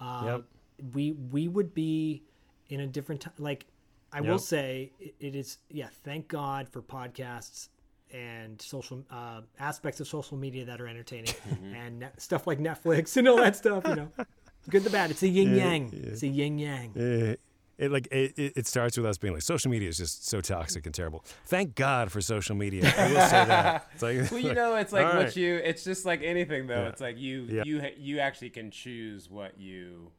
[0.00, 0.44] uh, Yep.
[0.94, 2.22] we we would be
[2.68, 3.34] in a different time.
[3.38, 3.66] Like
[4.12, 5.58] I will say, it, it is.
[5.70, 7.68] Yeah, thank God for podcasts
[8.12, 11.74] and social uh, aspects of social media that are entertaining Mm-hmm.
[11.74, 13.84] and net, stuff like Netflix and all that stuff.
[13.88, 14.08] You know,
[14.70, 15.10] good, the bad.
[15.10, 15.90] It's a yin yang.
[15.94, 16.92] It's a yin yang.
[17.78, 20.40] It like it, it it starts with us being like social media is just so
[20.40, 21.24] toxic and terrible.
[21.46, 22.92] Thank God for social media.
[22.96, 23.88] I will say that.
[23.94, 25.36] It's like, Well, you know, it's like what right.
[25.36, 25.56] you.
[25.56, 26.82] It's just like anything, though.
[26.82, 26.88] Yeah.
[26.88, 27.62] It's like you, Yeah.
[27.64, 30.10] you, you actually can choose what you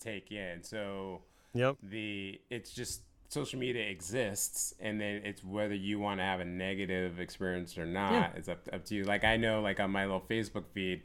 [0.00, 0.62] take in.
[0.62, 1.22] So
[1.54, 1.76] Yep.
[1.82, 6.44] the it's just social media exists, and then it's whether you want to have a
[6.44, 8.12] negative experience or not.
[8.12, 8.30] Yeah.
[8.36, 9.04] It's up up to you.
[9.04, 11.02] Like I know, like on my little Facebook feed.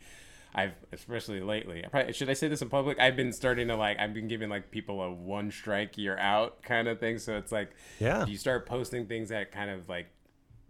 [0.56, 1.84] I've especially lately.
[1.84, 3.00] I probably, should I say this in public?
[3.00, 4.00] I've been starting to like.
[4.00, 7.18] I've been giving like people a one strike you're out kind of thing.
[7.18, 8.26] So it's like, Yeah.
[8.26, 10.08] you start posting things that kind of like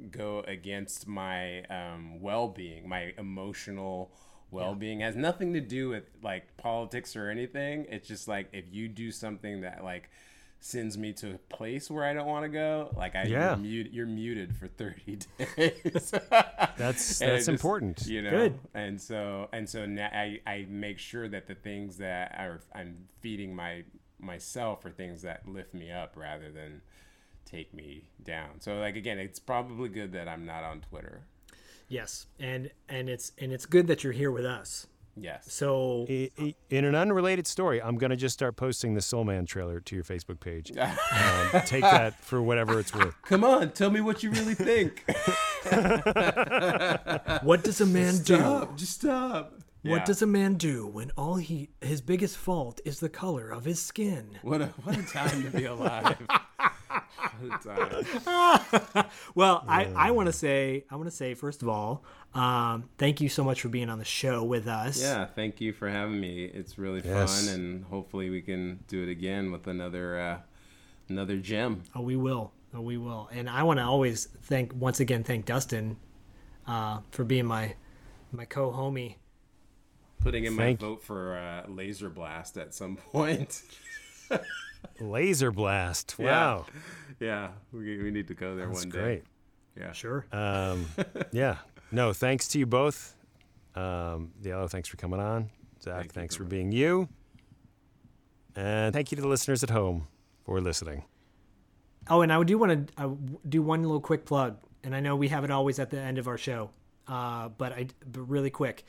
[0.10, 4.12] go against my um, well-being, my emotional
[4.52, 7.86] well-being has nothing to do with like politics or anything.
[7.90, 10.10] It's just like if you do something that like
[10.66, 13.50] sends me to a place where I don't want to go, like I Yeah.
[13.50, 15.18] you're, mute, you're muted for 30
[15.58, 16.12] days.
[16.12, 18.06] That's that's just- important.
[18.08, 18.30] you know.
[18.32, 18.60] Good.
[18.74, 23.10] And so and so now I, I make sure that the things that are I'm
[23.20, 23.84] feeding my
[24.20, 26.82] myself are things that lift me up rather than
[27.46, 28.62] take me down.
[28.62, 31.24] So like again, it's probably good that I'm not on Twitter.
[31.90, 34.88] Yes, and and it's and it's good that you're here with us.
[35.16, 35.52] Yes.
[35.52, 39.46] So I- I- In an unrelated story, I'm gonna just start posting the Soul Man
[39.46, 40.72] trailer to your Facebook page.
[40.82, 43.16] um, take that for whatever it's worth.
[43.24, 45.04] Come on, tell me what you really think.
[47.44, 48.36] what does a man do?
[48.38, 49.54] stop, just stop.
[49.84, 50.06] What Yeah.
[50.06, 53.82] does a man do when all he his biggest fault is the color of his
[53.82, 54.40] skin?
[54.42, 56.18] What a what a time to be alive.
[57.42, 57.66] what
[58.96, 59.06] a.
[59.36, 62.04] Well, I, I want to say I want to say first of all,
[62.34, 65.02] um, thank you so much for being on the show with us.
[65.02, 66.46] Yeah, thank you for having me.
[66.46, 67.46] It's really Yes.
[67.48, 70.40] fun and hopefully we can do it again with another uh,
[71.10, 71.84] another gem.
[71.96, 72.52] Oh, we will.
[72.76, 73.30] Oh, we will.
[73.32, 75.98] And I want to always thank once again thank Dustin
[76.68, 77.76] uh, for being my
[78.32, 79.16] my co-homie.
[80.22, 83.62] putting in Thank- my vote for uh, Laser Blast at some point.
[85.00, 86.16] Laser blast.
[86.20, 86.66] Wow.
[87.20, 89.00] yeah, we, we need to go there That's one day.
[89.00, 89.24] great.
[89.78, 89.92] Yeah.
[89.92, 90.26] Sure.
[90.32, 90.86] Um,
[91.32, 91.58] yeah.
[91.92, 93.16] No, thanks to you both.
[93.76, 95.50] Um, Diallo, thanks for coming on.
[95.82, 97.10] Zak, Thank thanks for for being you.
[98.56, 100.08] And thank you to the listeners at home
[100.46, 101.04] for listening.
[102.10, 103.10] Oh, and I do want to uh,
[103.48, 106.18] do one little quick plug, and I know we have it always at the end
[106.18, 106.70] of our show,
[107.08, 108.86] uh, but I but really quick.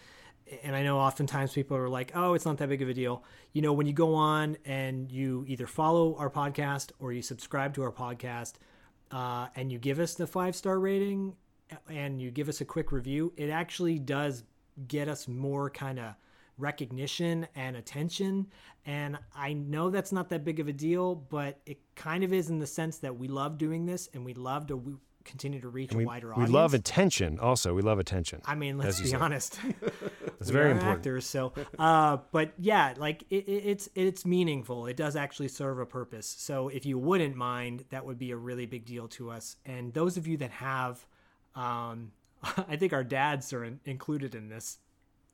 [0.62, 3.25] And I know oftentimes people are like, "Oh, it's not that big of a deal."
[3.53, 7.75] You know, when you go on and you either follow our podcast or you subscribe
[7.75, 8.55] to our podcast,
[9.11, 11.35] uh, and you give us the five star rating
[11.89, 14.45] and you give us a quick review, it actually does
[14.89, 16.15] get us more kind of
[16.59, 18.47] recognition and attention.
[18.87, 22.51] And I know that's not that big of a deal, but it kind of is
[22.51, 25.90] in the sense that we love doing this and we love to continue to reach
[25.90, 26.48] And we, a wider we audience.
[26.51, 27.38] We love attention.
[27.38, 28.40] Also, we love attention.
[28.44, 29.20] I mean, let's be said.
[29.20, 29.59] honest.
[30.40, 30.98] It's very important.
[30.98, 34.86] Actors, so, uh, but yeah, like it, it, it's it's meaningful.
[34.86, 36.26] It does actually serve a purpose.
[36.26, 39.56] So if you wouldn't mind, that would be a really big deal to us.
[39.64, 41.06] And those of you that have,
[41.55, 42.12] um,
[42.68, 44.78] I think our dads are in, included in this.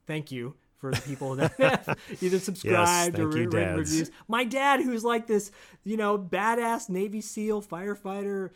[0.06, 4.10] Thank you for the people that have either subscribed or thank you, written reviews.
[4.28, 5.50] My dad, who's like this,
[5.84, 8.50] you know, badass Navy SEAL firefighter,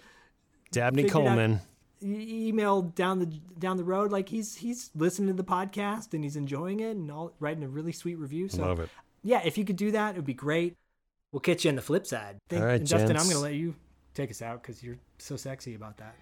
[0.75, 1.61] Dabney figured out- Coleman.
[2.03, 3.27] e- email down the
[3.59, 7.11] down the road like he's he's listening to the podcast and he's enjoying it and
[7.11, 8.89] all writing a really sweet review so Love it.
[9.23, 10.77] yeah if you could do that it would be great
[11.33, 13.55] we'll catch you on the flip side Thank- All right, and Dustin i'm gonna let
[13.55, 13.75] you
[14.13, 16.15] take us out because you're so sexy about that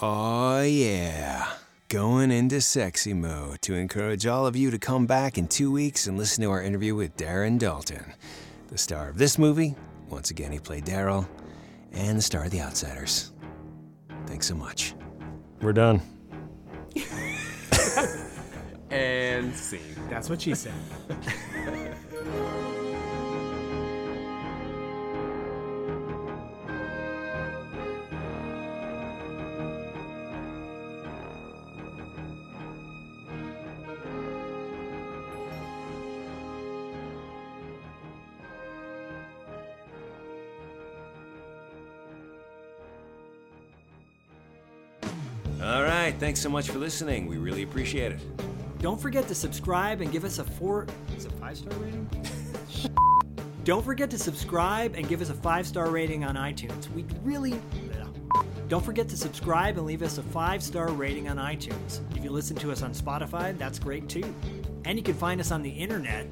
[0.00, 1.48] Oh, yeah.
[1.88, 6.06] Going into sexy mode to encourage all of you to come back in two weeks
[6.06, 8.12] and listen to our interview with Darren Dalton,
[8.68, 9.74] the star of this movie.
[10.08, 11.26] Once again, he played Daryl,
[11.90, 13.32] and the star of The Outsiders.
[14.28, 14.94] Thanks so much.
[15.62, 16.02] We're done.
[18.90, 19.80] And scene.
[20.08, 20.72] that's what she said
[46.28, 47.26] Thanks so much for listening.
[47.26, 48.20] We really appreciate it.
[48.82, 50.86] don't forget to subscribe and give us a four
[51.16, 52.06] is it five star rating
[53.64, 57.58] don't forget to subscribe and give us a five star rating on itunes we really
[58.68, 62.00] don't forget to subscribe and leave us a five star rating on iTunes.
[62.14, 64.34] If you listen to us on Spotify, that's great too.
[64.84, 66.30] And you can find us on the internet.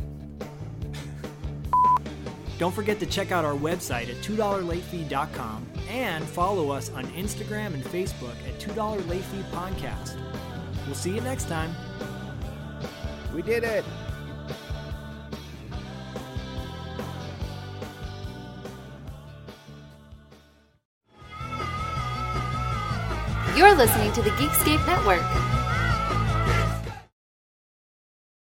[2.59, 7.85] Don't forget to check out our website at $2latefee.com and follow us on Instagram and
[7.85, 10.17] Facebook at $2 Late Fee Podcast.
[10.87, 11.75] We'll see you next time.
[13.35, 13.85] We did it.
[23.57, 25.56] You're listening to the Geekscape Network.